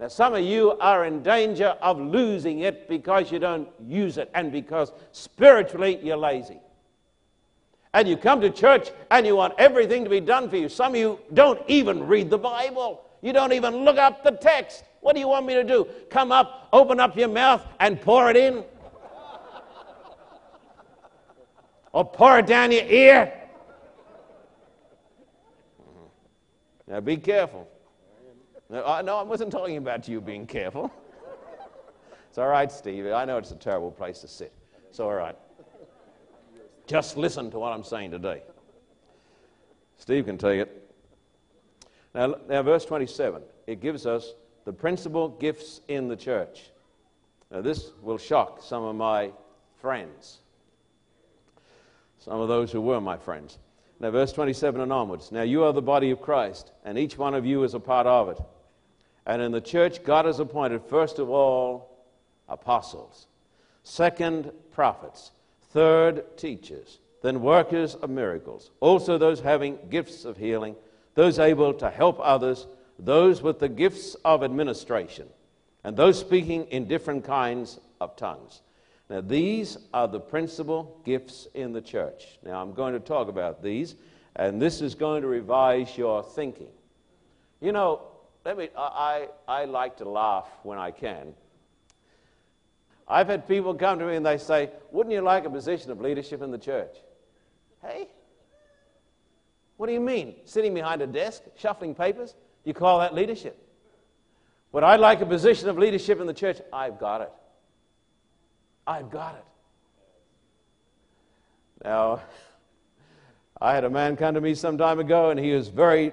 Now, 0.00 0.08
some 0.08 0.34
of 0.34 0.44
you 0.44 0.72
are 0.78 1.04
in 1.04 1.22
danger 1.22 1.76
of 1.82 2.00
losing 2.00 2.60
it 2.60 2.88
because 2.88 3.32
you 3.32 3.40
don't 3.40 3.68
use 3.84 4.16
it 4.16 4.30
and 4.32 4.52
because 4.52 4.92
spiritually 5.10 5.98
you're 6.02 6.16
lazy. 6.16 6.60
And 7.94 8.06
you 8.06 8.16
come 8.16 8.40
to 8.42 8.50
church 8.50 8.90
and 9.10 9.26
you 9.26 9.34
want 9.34 9.54
everything 9.58 10.04
to 10.04 10.10
be 10.10 10.20
done 10.20 10.48
for 10.48 10.56
you. 10.56 10.68
Some 10.68 10.92
of 10.92 11.00
you 11.00 11.18
don't 11.34 11.60
even 11.68 12.06
read 12.06 12.30
the 12.30 12.38
Bible, 12.38 13.02
you 13.22 13.32
don't 13.32 13.52
even 13.52 13.84
look 13.84 13.98
up 13.98 14.22
the 14.22 14.32
text. 14.32 14.84
What 15.00 15.14
do 15.14 15.20
you 15.20 15.28
want 15.28 15.46
me 15.46 15.54
to 15.54 15.64
do? 15.64 15.88
Come 16.10 16.32
up, 16.32 16.68
open 16.72 17.00
up 17.00 17.16
your 17.16 17.28
mouth, 17.28 17.64
and 17.80 18.00
pour 18.00 18.30
it 18.30 18.36
in? 18.36 18.64
or 21.92 22.04
pour 22.04 22.38
it 22.38 22.46
down 22.46 22.70
your 22.70 22.84
ear? 22.84 23.32
Now 26.86 27.00
be 27.00 27.16
careful. 27.16 27.68
No, 28.70 28.82
I, 28.82 29.22
wasn't 29.22 29.50
talking 29.50 29.76
about 29.78 30.08
you 30.08 30.20
being 30.20 30.46
careful. 30.46 30.92
It's 32.28 32.38
all 32.38 32.48
right, 32.48 32.70
Steve. 32.70 33.06
I 33.06 33.24
know 33.24 33.38
it's 33.38 33.50
a 33.50 33.56
terrible 33.56 33.90
place 33.90 34.20
to 34.20 34.28
sit. 34.28 34.52
It's 34.88 35.00
all 35.00 35.14
right. 35.14 35.36
Just 36.86 37.16
listen 37.16 37.50
to 37.50 37.58
what 37.58 37.72
I'm 37.72 37.84
saying 37.84 38.10
today. 38.10 38.42
Steve 39.96 40.26
can 40.26 40.38
take 40.38 40.60
it. 40.60 40.87
Now, 42.18 42.34
now 42.48 42.62
verse 42.62 42.84
27, 42.84 43.42
it 43.68 43.80
gives 43.80 44.04
us 44.04 44.34
the 44.64 44.72
principal 44.72 45.28
gifts 45.28 45.80
in 45.86 46.08
the 46.08 46.16
church. 46.16 46.64
Now, 47.48 47.60
this 47.60 47.92
will 48.02 48.18
shock 48.18 48.60
some 48.60 48.82
of 48.82 48.96
my 48.96 49.30
friends, 49.80 50.38
some 52.18 52.40
of 52.40 52.48
those 52.48 52.72
who 52.72 52.80
were 52.80 53.00
my 53.00 53.18
friends. 53.18 53.58
Now, 54.00 54.10
verse 54.10 54.32
27 54.32 54.80
and 54.80 54.92
onwards. 54.92 55.30
Now, 55.30 55.42
you 55.42 55.62
are 55.62 55.72
the 55.72 55.80
body 55.80 56.10
of 56.10 56.20
Christ, 56.20 56.72
and 56.84 56.98
each 56.98 57.16
one 57.16 57.34
of 57.34 57.46
you 57.46 57.62
is 57.62 57.74
a 57.74 57.80
part 57.80 58.08
of 58.08 58.30
it. 58.30 58.40
And 59.24 59.40
in 59.40 59.52
the 59.52 59.60
church, 59.60 60.02
God 60.02 60.24
has 60.24 60.40
appointed, 60.40 60.82
first 60.82 61.20
of 61.20 61.30
all, 61.30 62.04
apostles, 62.48 63.28
second, 63.84 64.50
prophets, 64.72 65.30
third, 65.70 66.36
teachers, 66.36 66.98
then 67.22 67.42
workers 67.42 67.94
of 67.94 68.10
miracles, 68.10 68.72
also 68.80 69.18
those 69.18 69.38
having 69.38 69.78
gifts 69.88 70.24
of 70.24 70.36
healing, 70.36 70.74
those 71.18 71.40
able 71.40 71.74
to 71.74 71.90
help 71.90 72.16
others, 72.22 72.68
those 72.96 73.42
with 73.42 73.58
the 73.58 73.68
gifts 73.68 74.14
of 74.24 74.44
administration, 74.44 75.26
and 75.82 75.96
those 75.96 76.16
speaking 76.16 76.64
in 76.66 76.86
different 76.86 77.24
kinds 77.24 77.80
of 78.00 78.14
tongues. 78.14 78.62
Now, 79.10 79.20
these 79.20 79.78
are 79.92 80.06
the 80.06 80.20
principal 80.20 81.00
gifts 81.04 81.48
in 81.54 81.72
the 81.72 81.80
church. 81.80 82.38
Now, 82.44 82.62
I'm 82.62 82.72
going 82.72 82.92
to 82.92 83.00
talk 83.00 83.26
about 83.26 83.64
these, 83.64 83.96
and 84.36 84.62
this 84.62 84.80
is 84.80 84.94
going 84.94 85.22
to 85.22 85.26
revise 85.26 85.98
your 85.98 86.22
thinking. 86.22 86.70
You 87.60 87.72
know, 87.72 88.02
let 88.44 88.56
me, 88.56 88.68
I, 88.78 89.26
I 89.48 89.64
like 89.64 89.96
to 89.96 90.08
laugh 90.08 90.46
when 90.62 90.78
I 90.78 90.92
can. 90.92 91.34
I've 93.08 93.26
had 93.26 93.48
people 93.48 93.74
come 93.74 93.98
to 93.98 94.06
me 94.06 94.14
and 94.14 94.24
they 94.24 94.38
say, 94.38 94.70
Wouldn't 94.92 95.12
you 95.12 95.22
like 95.22 95.46
a 95.46 95.50
position 95.50 95.90
of 95.90 96.00
leadership 96.00 96.42
in 96.42 96.52
the 96.52 96.58
church? 96.58 96.94
Hey? 97.82 98.06
What 99.78 99.86
do 99.86 99.92
you 99.92 100.00
mean? 100.00 100.34
Sitting 100.44 100.74
behind 100.74 101.00
a 101.00 101.06
desk, 101.06 101.44
shuffling 101.56 101.94
papers? 101.94 102.34
You 102.64 102.74
call 102.74 102.98
that 102.98 103.14
leadership? 103.14 103.56
Would 104.72 104.82
I 104.82 104.96
like 104.96 105.22
a 105.22 105.26
position 105.26 105.68
of 105.68 105.78
leadership 105.78 106.20
in 106.20 106.26
the 106.26 106.34
church? 106.34 106.58
I've 106.72 106.98
got 106.98 107.22
it. 107.22 107.32
I've 108.86 109.10
got 109.10 109.36
it. 109.36 109.44
Now, 111.84 112.20
I 113.60 113.72
had 113.72 113.84
a 113.84 113.90
man 113.90 114.16
come 114.16 114.34
to 114.34 114.40
me 114.40 114.54
some 114.54 114.76
time 114.76 114.98
ago, 114.98 115.30
and 115.30 115.38
he 115.38 115.52
was 115.52 115.68
very 115.68 116.12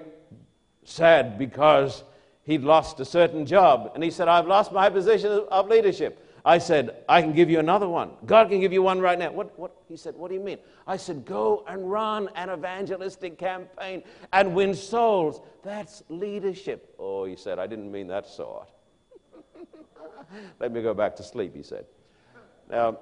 sad 0.84 1.40
because 1.40 2.04
he'd 2.44 2.64
lost 2.64 3.00
a 3.00 3.06
certain 3.06 3.48
job. 3.48 3.92
And 3.96 4.04
he 4.04 4.12
said, 4.12 4.28
I've 4.28 4.48
lost 4.48 4.72
my 4.72 4.92
position 4.92 5.44
of 5.50 5.68
leadership. 5.70 6.25
I 6.48 6.60
said, 6.60 7.04
I 7.10 7.24
can 7.24 7.34
give 7.34 7.50
you 7.50 7.58
another 7.58 7.90
one. 7.90 8.12
God 8.28 8.50
can 8.50 8.60
give 8.60 8.72
you 8.72 8.84
one 8.84 9.02
right 9.02 9.18
now. 9.18 9.32
What, 9.32 9.58
what? 9.58 9.76
He 9.90 9.98
said, 9.98 10.16
What 10.16 10.28
do 10.30 10.36
you 10.36 10.40
mean? 10.40 10.60
I 10.86 10.96
said, 10.96 11.26
Go 11.26 11.66
and 11.68 11.90
run 11.90 12.30
an 12.36 12.52
evangelistic 12.52 13.40
campaign 13.40 14.04
and 14.32 14.54
win 14.54 14.76
souls. 14.76 15.42
That's 15.64 16.04
leadership. 16.08 16.96
Oh, 17.00 17.26
he 17.26 17.36
said, 17.36 17.58
I 17.58 17.66
didn't 17.66 17.92
mean 17.92 18.08
that 18.08 18.28
sort. 18.28 18.70
Let 20.60 20.72
me 20.72 20.84
go 20.84 20.94
back 20.94 21.16
to 21.16 21.24
sleep, 21.24 21.56
he 21.56 21.64
said. 21.64 21.88
Now, 22.70 23.00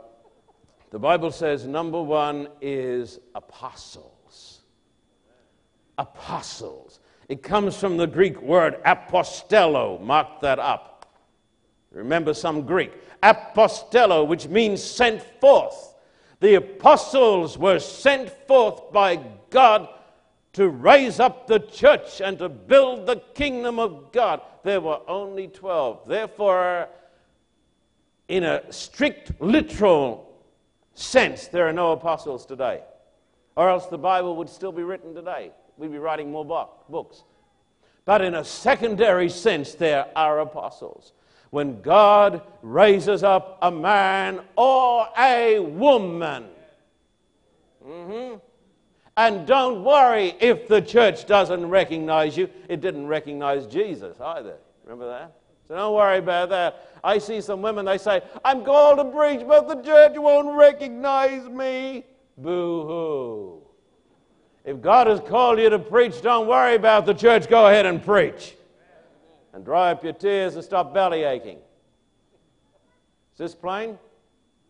the 0.91 0.99
Bible 0.99 1.31
says 1.31 1.67
number 1.67 2.01
one 2.01 2.47
is 2.61 3.19
apostles. 3.35 4.61
Apostles. 5.97 7.01
It 7.27 7.43
comes 7.43 7.75
from 7.77 7.97
the 7.97 8.07
Greek 8.07 8.41
word 8.41 8.81
apostello. 8.85 10.01
Mark 10.01 10.39
that 10.41 10.59
up. 10.59 10.92
Remember 11.93 12.33
some 12.33 12.63
Greek. 12.63 12.91
Apostello, 13.21 14.27
which 14.27 14.47
means 14.47 14.83
sent 14.83 15.21
forth. 15.39 15.93
The 16.39 16.55
apostles 16.55 17.57
were 17.57 17.79
sent 17.79 18.29
forth 18.47 18.91
by 18.91 19.21
God 19.49 19.87
to 20.53 20.69
raise 20.69 21.19
up 21.19 21.47
the 21.47 21.59
church 21.59 22.19
and 22.19 22.37
to 22.39 22.49
build 22.49 23.05
the 23.05 23.21
kingdom 23.33 23.79
of 23.79 24.11
God. 24.11 24.41
There 24.63 24.81
were 24.81 24.99
only 25.07 25.47
12. 25.47 26.07
Therefore, 26.07 26.89
in 28.27 28.43
a 28.43 28.71
strict 28.71 29.39
literal 29.39 30.29
sense, 30.93 31.47
there 31.47 31.67
are 31.67 31.73
no 31.73 31.91
apostles 31.91 32.45
today. 32.45 32.81
Or 33.55 33.69
else 33.69 33.85
the 33.87 33.97
Bible 33.97 34.35
would 34.37 34.49
still 34.49 34.71
be 34.71 34.83
written 34.83 35.13
today. 35.13 35.51
We'd 35.77 35.91
be 35.91 35.97
writing 35.97 36.31
more 36.31 36.45
books. 36.89 37.23
But 38.05 38.21
in 38.21 38.35
a 38.35 38.43
secondary 38.43 39.29
sense, 39.29 39.75
there 39.75 40.07
are 40.15 40.39
apostles. 40.39 41.13
When 41.53 41.83
God 41.83 42.41
raises 42.63 43.23
up 43.23 43.59
a 43.61 43.69
man 43.69 44.41
or 44.55 45.07
a 45.15 45.59
woman, 45.59 46.45
mm-hmm. 47.87 48.37
and 49.15 49.45
don't 49.45 49.83
worry 49.83 50.33
if 50.39 50.67
the 50.67 50.81
church 50.81 51.27
doesn't 51.27 51.69
recognize 51.69 52.35
you. 52.35 52.49
It 52.67 52.81
didn't 52.81 53.05
recognize 53.05 53.67
Jesus 53.67 54.19
either. 54.19 54.55
Remember 54.83 55.07
that? 55.07 55.35
So 55.67 55.75
don't 55.75 55.93
worry 55.93 56.17
about 56.17 56.49
that. 56.49 56.89
I 57.03 57.19
see 57.19 57.39
some 57.39 57.61
women, 57.61 57.85
they 57.85 57.99
say, 57.99 58.23
I'm 58.43 58.65
called 58.65 58.97
to 58.97 59.05
preach, 59.15 59.45
but 59.47 59.67
the 59.67 59.79
church 59.83 60.13
won't 60.15 60.57
recognize 60.57 61.47
me. 61.47 62.03
Boo 62.35 62.81
hoo. 62.87 63.61
If 64.65 64.81
God 64.81 65.05
has 65.05 65.19
called 65.19 65.59
you 65.59 65.69
to 65.69 65.77
preach, 65.77 66.19
don't 66.23 66.47
worry 66.47 66.73
about 66.73 67.05
the 67.05 67.13
church. 67.13 67.47
Go 67.47 67.67
ahead 67.67 67.85
and 67.85 68.03
preach. 68.03 68.55
And 69.53 69.63
dry 69.63 69.91
up 69.91 70.03
your 70.03 70.13
tears 70.13 70.55
and 70.55 70.63
stop 70.63 70.93
belly 70.93 71.23
aching. 71.23 71.57
Is 73.33 73.37
this 73.37 73.55
plain? 73.55 73.97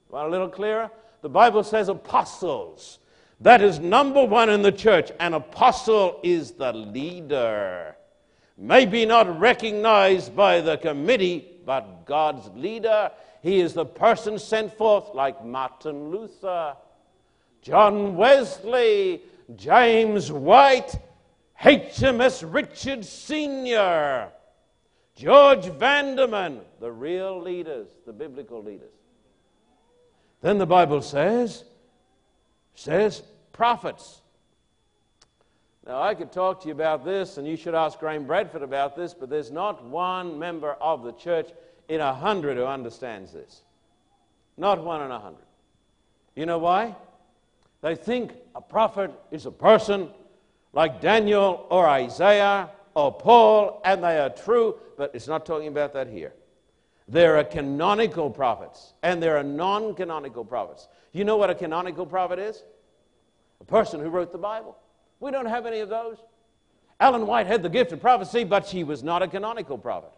Want 0.10 0.28
a 0.28 0.30
little 0.32 0.50
clearer? 0.50 0.92
The 1.22 1.30
Bible 1.30 1.64
says 1.64 1.90
apostles. 1.90 3.00
That 3.40 3.62
is 3.62 3.80
number 3.80 4.24
one 4.26 4.50
in 4.50 4.62
the 4.62 4.72
church. 4.72 5.12
An 5.20 5.34
apostle 5.34 6.20
is 6.24 6.52
the 6.52 6.74
leader 6.74 7.96
maybe 8.58 9.06
not 9.06 9.40
recognized 9.40 10.36
by 10.36 10.62
the 10.62 10.78
committee, 10.78 11.46
but 11.66 12.06
God's 12.06 12.50
leader. 12.56 13.12
He 13.42 13.60
is 13.60 13.74
the 13.74 13.86
person 13.86 14.40
sent 14.40 14.74
forth, 14.78 15.14
like 15.14 15.44
Martin 15.44 16.10
Luther, 16.12 16.76
John 17.62 18.16
Wesley, 18.16 19.22
James 19.56 20.32
White, 20.32 20.96
HMS 21.62 22.44
Richards 22.52 23.10
Sr., 23.10 24.32
George 25.16 25.66
Vandeman, 25.66 26.62
the 26.80 26.92
real 26.92 27.42
leaders, 27.42 27.88
the 28.06 28.14
biblical 28.14 28.64
leaders. 28.64 28.92
Then 30.42 30.58
the 30.58 30.66
Bible 30.66 31.02
says, 31.02 31.64
says 32.76 33.24
prophets. 33.52 34.22
Now, 35.86 36.02
I 36.02 36.16
could 36.16 36.32
talk 36.32 36.62
to 36.62 36.68
you 36.68 36.74
about 36.74 37.04
this, 37.04 37.38
and 37.38 37.48
you 37.48 37.58
should 37.58 37.76
ask 37.76 38.00
Graeme 38.00 38.26
Bradford 38.26 38.64
about 38.64 38.96
this, 38.96 39.14
but 39.14 39.30
there's 39.30 39.52
not 39.52 39.84
one 39.84 40.40
member 40.40 40.74
of 40.74 41.04
the 41.04 41.12
church 41.12 41.50
in 41.90 42.00
a 42.00 42.14
hundred 42.14 42.58
who 42.58 42.66
understands 42.66 43.32
this. 43.34 43.62
Not 44.58 44.84
one 44.84 45.02
in 45.02 45.12
a 45.12 45.20
hundred. 45.20 45.46
You 46.36 46.46
know 46.46 46.58
why? 46.58 46.96
They 47.82 47.96
think 47.96 48.32
a 48.56 48.62
prophet 48.62 49.12
is 49.30 49.46
a 49.46 49.52
person 49.52 50.10
like 50.72 51.02
Daniel 51.02 51.68
or 51.70 51.88
Isaiah 51.88 52.70
or 52.96 53.12
Paul, 53.12 53.82
and 53.84 54.04
they 54.04 54.20
are 54.20 54.30
true, 54.30 54.76
but 54.98 55.12
it's 55.14 55.28
not 55.28 55.46
talking 55.46 55.68
about 55.68 55.94
that 55.94 56.08
here. 56.08 56.34
There 57.08 57.38
are 57.38 57.44
canonical 57.44 58.30
prophets 58.30 58.94
and 59.04 59.22
there 59.22 59.38
are 59.38 59.44
non 59.44 59.94
canonical 59.94 60.46
prophets. 60.46 60.88
You 61.12 61.26
know 61.26 61.38
what 61.38 61.50
a 61.50 61.56
canonical 61.56 62.06
prophet 62.06 62.40
is? 62.40 62.64
A 63.62 63.66
person 63.66 64.00
who 64.00 64.10
wrote 64.10 64.32
the 64.32 64.38
Bible. 64.38 64.78
We 65.20 65.32
don't 65.32 65.46
have 65.46 65.66
any 65.66 65.80
of 65.80 65.90
those. 65.90 66.18
Ellen 67.00 67.28
White 67.28 67.48
had 67.48 67.64
the 67.64 67.70
gift 67.70 67.92
of 67.92 68.00
prophecy, 68.00 68.44
but 68.44 68.68
she 68.68 68.84
was 68.84 69.04
not 69.04 69.22
a 69.22 69.28
canonical 69.28 69.78
prophet. 69.78 70.12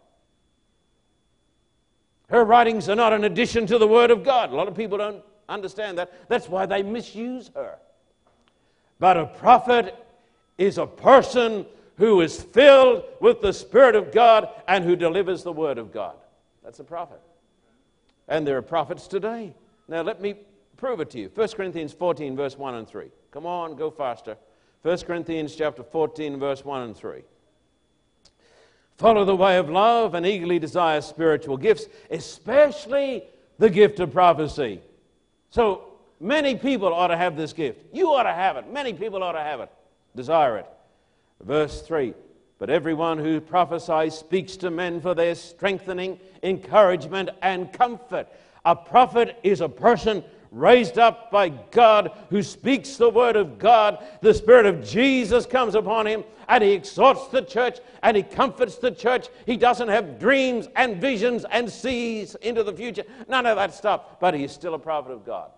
Her 2.28 2.44
writings 2.44 2.88
are 2.88 2.96
not 2.96 3.12
an 3.12 3.24
addition 3.24 3.66
to 3.66 3.78
the 3.78 3.86
Word 3.86 4.10
of 4.10 4.24
God. 4.24 4.52
A 4.52 4.56
lot 4.56 4.68
of 4.68 4.74
people 4.74 4.98
don't 4.98 5.22
understand 5.48 5.98
that. 5.98 6.28
That's 6.28 6.48
why 6.48 6.66
they 6.66 6.82
misuse 6.82 7.50
her. 7.54 7.78
But 8.98 9.16
a 9.16 9.26
prophet 9.26 9.94
is 10.58 10.78
a 10.78 10.86
person 10.86 11.66
who 11.98 12.20
is 12.20 12.42
filled 12.42 13.04
with 13.20 13.40
the 13.40 13.52
Spirit 13.52 13.96
of 13.96 14.12
God 14.12 14.48
and 14.68 14.84
who 14.84 14.96
delivers 14.96 15.42
the 15.42 15.52
Word 15.52 15.78
of 15.78 15.92
God. 15.92 16.16
That's 16.62 16.80
a 16.80 16.84
prophet. 16.84 17.20
And 18.28 18.46
there 18.46 18.56
are 18.56 18.62
prophets 18.62 19.06
today. 19.06 19.54
Now, 19.88 20.02
let 20.02 20.20
me 20.20 20.34
prove 20.76 21.00
it 21.00 21.10
to 21.10 21.20
you. 21.20 21.30
1 21.34 21.48
Corinthians 21.48 21.92
14, 21.92 22.36
verse 22.36 22.58
1 22.58 22.74
and 22.74 22.88
3. 22.88 23.06
Come 23.30 23.46
on, 23.46 23.76
go 23.76 23.90
faster. 23.90 24.36
1 24.82 24.98
Corinthians 24.98 25.54
chapter 25.54 25.82
14, 25.82 26.38
verse 26.38 26.64
1 26.64 26.82
and 26.82 26.96
3. 26.96 27.22
Follow 28.98 29.24
the 29.24 29.36
way 29.36 29.58
of 29.58 29.68
love 29.68 30.14
and 30.14 30.26
eagerly 30.26 30.58
desire 30.58 31.00
spiritual 31.00 31.56
gifts, 31.56 31.86
especially 32.10 33.24
the 33.58 33.68
gift 33.68 34.00
of 34.00 34.12
prophecy. 34.12 34.80
So 35.50 35.84
many 36.18 36.56
people 36.56 36.92
ought 36.92 37.08
to 37.08 37.16
have 37.16 37.36
this 37.36 37.52
gift. 37.52 37.80
You 37.92 38.12
ought 38.12 38.24
to 38.24 38.32
have 38.32 38.56
it. 38.56 38.72
Many 38.72 38.92
people 38.92 39.22
ought 39.22 39.32
to 39.32 39.40
have 39.40 39.60
it. 39.60 39.70
Desire 40.14 40.58
it. 40.58 40.66
Verse 41.42 41.82
3 41.82 42.14
But 42.58 42.70
everyone 42.70 43.18
who 43.18 43.40
prophesies 43.40 44.16
speaks 44.16 44.56
to 44.58 44.70
men 44.70 45.00
for 45.00 45.14
their 45.14 45.34
strengthening, 45.34 46.18
encouragement, 46.42 47.30
and 47.42 47.72
comfort. 47.72 48.28
A 48.64 48.74
prophet 48.74 49.38
is 49.42 49.60
a 49.60 49.68
person 49.68 50.24
raised 50.50 50.98
up 50.98 51.30
by 51.30 51.48
God, 51.48 52.10
who 52.30 52.42
speaks 52.42 52.96
the 52.96 53.10
word 53.10 53.36
of 53.36 53.58
God. 53.58 54.04
The 54.22 54.34
Spirit 54.34 54.66
of 54.66 54.82
Jesus 54.82 55.44
comes 55.44 55.74
upon 55.74 56.06
him, 56.06 56.24
and 56.48 56.62
he 56.64 56.72
exhorts 56.72 57.28
the 57.28 57.42
church 57.42 57.78
and 58.02 58.16
he 58.16 58.22
comforts 58.22 58.76
the 58.76 58.90
church. 58.90 59.28
He 59.44 59.56
doesn't 59.56 59.88
have 59.88 60.18
dreams 60.18 60.68
and 60.76 61.00
visions 61.00 61.44
and 61.50 61.70
sees 61.70 62.34
into 62.36 62.62
the 62.62 62.72
future. 62.72 63.04
None 63.28 63.46
of 63.46 63.56
that 63.56 63.74
stuff, 63.74 64.20
but 64.20 64.34
he's 64.34 64.52
still 64.52 64.74
a 64.74 64.78
prophet 64.78 65.12
of 65.12 65.24
God. 65.24 65.50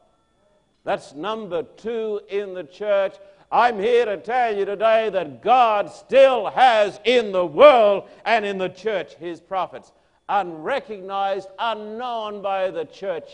That's 0.84 1.14
number 1.14 1.62
two 1.62 2.20
in 2.28 2.54
the 2.54 2.64
church. 2.64 3.16
I'm 3.50 3.78
here 3.78 4.04
to 4.04 4.18
tell 4.18 4.54
you 4.54 4.64
today 4.64 5.08
that 5.10 5.42
God 5.42 5.90
still 5.90 6.50
has 6.50 7.00
in 7.04 7.32
the 7.32 7.46
world 7.46 8.08
and 8.24 8.44
in 8.44 8.58
the 8.58 8.68
church 8.68 9.14
his 9.14 9.40
prophets, 9.40 9.92
unrecognized, 10.28 11.48
unknown 11.58 12.42
by 12.42 12.70
the 12.70 12.84
church 12.84 13.30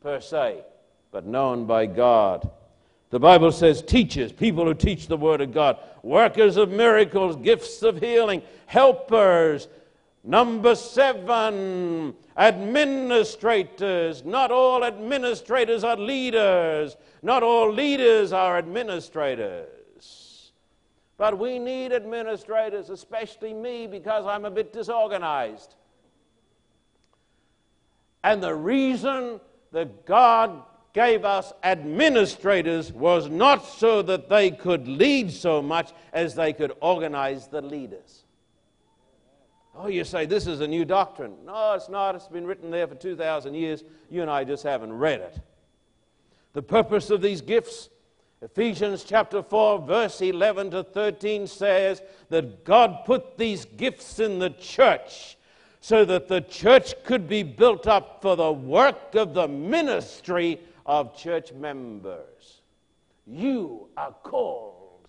per 0.00 0.20
se, 0.20 0.62
but 1.12 1.26
known 1.26 1.66
by 1.66 1.84
God. 1.86 2.50
The 3.10 3.20
Bible 3.20 3.52
says 3.52 3.82
teachers, 3.82 4.32
people 4.32 4.64
who 4.64 4.74
teach 4.74 5.08
the 5.08 5.16
Word 5.16 5.40
of 5.40 5.52
God, 5.52 5.78
workers 6.02 6.56
of 6.56 6.70
miracles, 6.70 7.36
gifts 7.36 7.82
of 7.82 8.00
healing, 8.00 8.42
helpers. 8.66 9.68
Number 10.28 10.74
seven, 10.74 12.14
administrators. 12.36 14.26
Not 14.26 14.50
all 14.50 14.84
administrators 14.84 15.84
are 15.84 15.96
leaders, 15.96 16.98
not 17.22 17.42
all 17.42 17.72
leaders 17.72 18.30
are 18.34 18.58
administrators. 18.58 20.52
But 21.16 21.38
we 21.38 21.58
need 21.58 21.94
administrators, 21.94 22.90
especially 22.90 23.54
me, 23.54 23.86
because 23.86 24.26
I'm 24.26 24.44
a 24.44 24.50
bit 24.50 24.70
disorganized. 24.70 25.76
And 28.22 28.42
the 28.42 28.54
reason 28.54 29.40
that 29.72 30.04
God 30.04 30.62
gave 30.92 31.24
us 31.24 31.54
administrators 31.62 32.92
was 32.92 33.30
not 33.30 33.64
so 33.64 34.02
that 34.02 34.28
they 34.28 34.50
could 34.50 34.88
lead 34.88 35.32
so 35.32 35.62
much 35.62 35.94
as 36.12 36.34
they 36.34 36.52
could 36.52 36.74
organize 36.82 37.46
the 37.46 37.62
leaders. 37.62 38.24
Oh, 39.80 39.86
you 39.86 40.02
say 40.02 40.26
this 40.26 40.48
is 40.48 40.60
a 40.60 40.66
new 40.66 40.84
doctrine. 40.84 41.34
No, 41.46 41.74
it's 41.74 41.88
not. 41.88 42.16
It's 42.16 42.26
been 42.26 42.46
written 42.46 42.68
there 42.70 42.88
for 42.88 42.96
2,000 42.96 43.54
years. 43.54 43.84
You 44.10 44.22
and 44.22 44.30
I 44.30 44.42
just 44.42 44.64
haven't 44.64 44.92
read 44.92 45.20
it. 45.20 45.38
The 46.52 46.62
purpose 46.62 47.10
of 47.10 47.22
these 47.22 47.40
gifts, 47.40 47.88
Ephesians 48.42 49.04
chapter 49.04 49.40
4, 49.40 49.82
verse 49.82 50.20
11 50.20 50.72
to 50.72 50.82
13 50.82 51.46
says 51.46 52.02
that 52.28 52.64
God 52.64 53.04
put 53.04 53.38
these 53.38 53.66
gifts 53.66 54.18
in 54.18 54.40
the 54.40 54.50
church 54.50 55.36
so 55.80 56.04
that 56.04 56.26
the 56.26 56.40
church 56.40 56.94
could 57.04 57.28
be 57.28 57.44
built 57.44 57.86
up 57.86 58.20
for 58.20 58.34
the 58.34 58.50
work 58.50 59.14
of 59.14 59.32
the 59.32 59.46
ministry 59.46 60.58
of 60.86 61.16
church 61.16 61.52
members. 61.52 62.62
You 63.28 63.88
are 63.96 64.14
called 64.24 65.06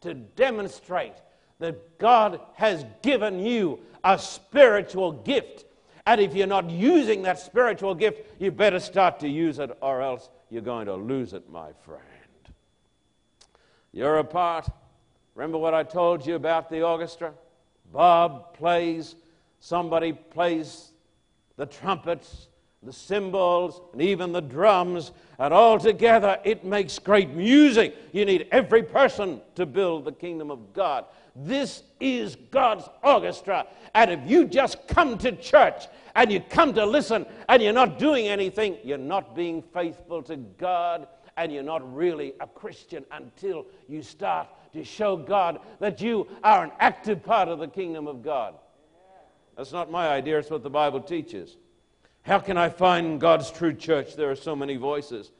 to 0.00 0.14
demonstrate 0.14 1.14
that 1.58 1.98
God 1.98 2.40
has 2.54 2.84
given 3.02 3.40
you 3.40 3.80
a 4.04 4.18
spiritual 4.18 5.12
gift. 5.12 5.64
And 6.06 6.20
if 6.20 6.34
you're 6.34 6.46
not 6.46 6.70
using 6.70 7.22
that 7.22 7.38
spiritual 7.38 7.94
gift, 7.94 8.40
you 8.40 8.50
better 8.50 8.80
start 8.80 9.20
to 9.20 9.28
use 9.28 9.58
it, 9.58 9.76
or 9.80 10.00
else 10.00 10.30
you're 10.50 10.62
going 10.62 10.86
to 10.86 10.94
lose 10.94 11.32
it, 11.32 11.50
my 11.50 11.70
friend. 11.84 12.02
You're 13.92 14.18
a 14.18 14.24
part. 14.24 14.68
Remember 15.34 15.58
what 15.58 15.74
I 15.74 15.82
told 15.82 16.26
you 16.26 16.34
about 16.34 16.70
the 16.70 16.82
orchestra? 16.82 17.32
Bob 17.92 18.54
plays 18.54 19.16
Somebody 19.60 20.12
plays 20.12 20.92
the 21.56 21.66
trumpets, 21.66 22.48
the 22.82 22.92
cymbals, 22.92 23.80
and 23.92 24.00
even 24.00 24.32
the 24.32 24.40
drums, 24.40 25.12
and 25.38 25.52
all 25.52 25.78
together 25.78 26.38
it 26.44 26.64
makes 26.64 26.98
great 26.98 27.30
music. 27.30 27.96
You 28.12 28.24
need 28.24 28.46
every 28.52 28.82
person 28.82 29.40
to 29.56 29.66
build 29.66 30.04
the 30.04 30.12
kingdom 30.12 30.50
of 30.50 30.72
God. 30.72 31.06
This 31.40 31.84
is 32.00 32.36
God's 32.50 32.88
orchestra. 33.02 33.66
And 33.94 34.10
if 34.10 34.20
you 34.26 34.44
just 34.44 34.88
come 34.88 35.16
to 35.18 35.32
church 35.32 35.86
and 36.16 36.32
you 36.32 36.40
come 36.40 36.74
to 36.74 36.84
listen 36.84 37.26
and 37.48 37.62
you're 37.62 37.72
not 37.72 37.98
doing 37.98 38.26
anything, 38.26 38.76
you're 38.82 38.98
not 38.98 39.36
being 39.36 39.62
faithful 39.62 40.20
to 40.24 40.36
God 40.36 41.06
and 41.36 41.52
you're 41.52 41.62
not 41.62 41.94
really 41.94 42.32
a 42.40 42.46
Christian 42.48 43.04
until 43.12 43.66
you 43.88 44.02
start 44.02 44.48
to 44.72 44.82
show 44.82 45.16
God 45.16 45.60
that 45.78 46.00
you 46.00 46.26
are 46.42 46.64
an 46.64 46.72
active 46.80 47.22
part 47.22 47.48
of 47.48 47.60
the 47.60 47.68
kingdom 47.68 48.08
of 48.08 48.22
God. 48.22 48.54
That's 49.56 49.72
not 49.72 49.92
my 49.92 50.08
idea, 50.08 50.38
it's 50.38 50.50
what 50.50 50.64
the 50.64 50.70
Bible 50.70 51.00
teaches. 51.00 51.56
How 52.22 52.40
can 52.40 52.58
I 52.58 52.68
find 52.68 53.20
God's 53.20 53.50
true 53.50 53.72
church? 53.72 54.16
There 54.16 54.30
are 54.30 54.36
so 54.36 54.56
many 54.56 54.76
voices. 54.76 55.30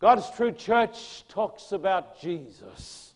God's 0.00 0.28
true 0.30 0.52
church 0.52 1.26
talks 1.28 1.70
about 1.70 2.20
Jesus. 2.20 3.14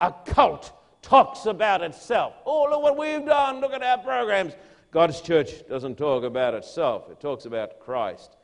A 0.00 0.14
cult 0.24 0.72
talks 1.02 1.46
about 1.46 1.82
itself. 1.82 2.34
Oh, 2.44 2.68
look 2.70 2.82
what 2.82 2.98
we've 2.98 3.24
done. 3.24 3.60
Look 3.60 3.72
at 3.72 3.82
our 3.82 3.98
programs. 3.98 4.54
God's 4.90 5.20
church 5.20 5.66
doesn't 5.68 5.96
talk 5.96 6.24
about 6.24 6.54
itself, 6.54 7.10
it 7.10 7.20
talks 7.20 7.44
about 7.44 7.80
Christ. 7.80 8.36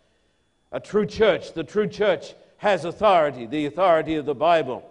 A 0.73 0.81
true 0.81 1.07
church, 1.07 1.55
the 1.55 1.65
true 1.65 1.89
church 1.89 2.35
has 2.59 2.85
authority, 2.85 3.47
the 3.47 3.67
authority 3.67 4.17
of 4.17 4.27
the 4.27 4.35
Bible. 4.35 4.91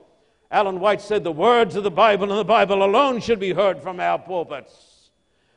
Ellen 0.49 0.80
White 0.80 1.01
said 1.01 1.24
the 1.24 1.32
words 1.32 1.76
of 1.76 1.84
the 1.84 1.91
Bible 1.91 2.30
and 2.30 2.39
the 2.39 2.43
Bible 2.43 2.84
alone 2.84 3.20
should 3.20 3.39
be 3.39 3.53
heard 3.53 3.82
from 3.82 3.99
our 3.99 4.20
pulpits 4.20 4.93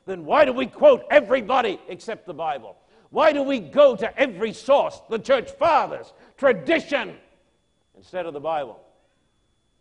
then 0.07 0.25
why 0.25 0.45
do 0.45 0.53
we 0.53 0.67
quote 0.67 1.05
everybody 1.11 1.81
except 1.89 2.27
the 2.27 2.35
Bible? 2.35 2.77
Why 3.11 3.33
do 3.33 3.43
we 3.43 3.59
go 3.59 3.97
to 3.97 4.19
every 4.19 4.53
source, 4.53 5.01
the 5.11 5.19
church 5.19 5.51
fathers, 5.51 6.13
tradition, 6.37 7.17
instead 7.97 8.25
of 8.27 8.33
the 8.33 8.41
Bible? 8.41 8.81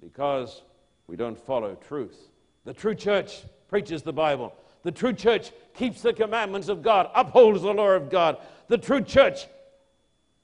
Because 0.01 0.63
we 1.07 1.15
don't 1.15 1.37
follow 1.37 1.75
truth. 1.75 2.29
The 2.65 2.73
true 2.73 2.95
church 2.95 3.43
preaches 3.67 4.01
the 4.01 4.13
Bible. 4.13 4.53
The 4.83 4.91
true 4.91 5.13
church 5.13 5.51
keeps 5.73 6.01
the 6.01 6.13
commandments 6.13 6.67
of 6.67 6.81
God, 6.81 7.09
upholds 7.13 7.61
the 7.61 7.73
law 7.73 7.89
of 7.89 8.09
God. 8.09 8.37
The 8.67 8.77
true 8.77 9.01
church 9.01 9.47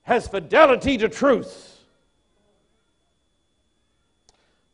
has 0.03 0.28
fidelity 0.28 0.97
to 0.97 1.09
truth. 1.09 1.80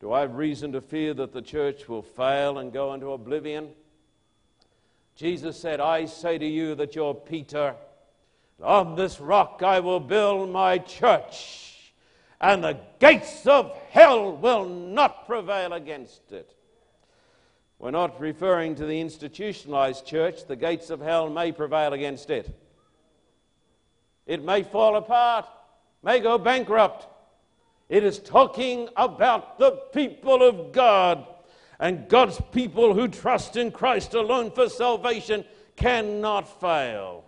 Do 0.00 0.12
I 0.12 0.20
have 0.20 0.36
reason 0.36 0.72
to 0.72 0.80
fear 0.80 1.12
that 1.14 1.32
the 1.32 1.42
church 1.42 1.88
will 1.88 2.02
fail 2.02 2.58
and 2.58 2.72
go 2.72 2.94
into 2.94 3.12
oblivion? 3.12 3.70
Jesus 5.16 5.58
said, 5.58 5.80
I 5.80 6.04
say 6.04 6.38
to 6.38 6.46
you 6.46 6.76
that 6.76 6.94
you're 6.94 7.14
Peter. 7.14 7.74
On 8.62 8.94
this 8.94 9.20
rock 9.20 9.62
I 9.64 9.80
will 9.80 10.00
build 10.00 10.50
my 10.50 10.78
church, 10.78 11.67
and 12.40 12.62
the 12.62 12.78
gates 13.00 13.46
of 13.46 13.76
hell 13.90 14.36
will 14.36 14.64
not 14.64 15.26
prevail 15.26 15.72
against 15.72 16.32
it. 16.32 16.54
We're 17.78 17.90
not 17.90 18.20
referring 18.20 18.74
to 18.76 18.86
the 18.86 19.00
institutionalized 19.00 20.04
church. 20.04 20.46
The 20.46 20.56
gates 20.56 20.90
of 20.90 21.00
hell 21.00 21.30
may 21.30 21.52
prevail 21.52 21.92
against 21.92 22.30
it. 22.30 22.50
It 24.26 24.44
may 24.44 24.62
fall 24.62 24.96
apart, 24.96 25.46
may 26.02 26.20
go 26.20 26.38
bankrupt. 26.38 27.06
It 27.88 28.04
is 28.04 28.18
talking 28.18 28.88
about 28.96 29.58
the 29.58 29.70
people 29.92 30.42
of 30.42 30.72
God 30.72 31.26
and 31.80 32.08
God's 32.08 32.40
people 32.52 32.94
who 32.94 33.08
trust 33.08 33.56
in 33.56 33.70
Christ 33.70 34.14
alone 34.14 34.50
for 34.50 34.68
salvation 34.68 35.44
cannot 35.76 36.60
fail. 36.60 37.24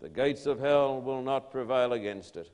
The 0.00 0.08
gates 0.08 0.46
of 0.46 0.60
hell 0.60 1.00
will 1.00 1.22
not 1.22 1.50
prevail 1.50 1.92
against 1.92 2.36
it. 2.36 2.50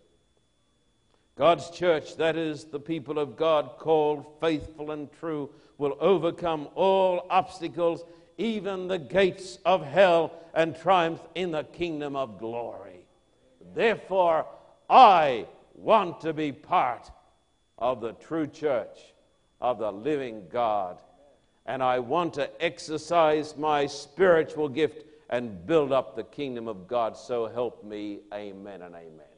God's 1.36 1.70
church, 1.70 2.16
that 2.16 2.36
is, 2.36 2.64
the 2.64 2.80
people 2.80 3.18
of 3.18 3.36
God 3.36 3.72
called 3.78 4.24
faithful 4.40 4.92
and 4.92 5.12
true, 5.18 5.50
will 5.78 5.96
overcome 6.00 6.68
all 6.74 7.26
obstacles, 7.28 8.04
even 8.38 8.86
the 8.86 8.98
gates 8.98 9.58
of 9.64 9.84
hell, 9.84 10.32
and 10.54 10.76
triumph 10.76 11.20
in 11.34 11.50
the 11.50 11.64
kingdom 11.64 12.14
of 12.14 12.38
glory. 12.38 13.06
Therefore, 13.74 14.46
I 14.88 15.46
want 15.74 16.20
to 16.20 16.32
be 16.32 16.52
part 16.52 17.10
of 17.78 18.00
the 18.00 18.12
true 18.12 18.46
church 18.46 18.98
of 19.60 19.78
the 19.78 19.90
living 19.90 20.44
God. 20.50 20.98
And 21.66 21.82
I 21.82 21.98
want 21.98 22.34
to 22.34 22.50
exercise 22.62 23.56
my 23.56 23.86
spiritual 23.86 24.68
gift 24.68 25.04
and 25.30 25.66
build 25.66 25.90
up 25.90 26.14
the 26.14 26.24
kingdom 26.24 26.68
of 26.68 26.86
God. 26.86 27.16
So 27.16 27.46
help 27.46 27.82
me. 27.82 28.20
Amen 28.32 28.82
and 28.82 28.94
amen. 28.94 29.33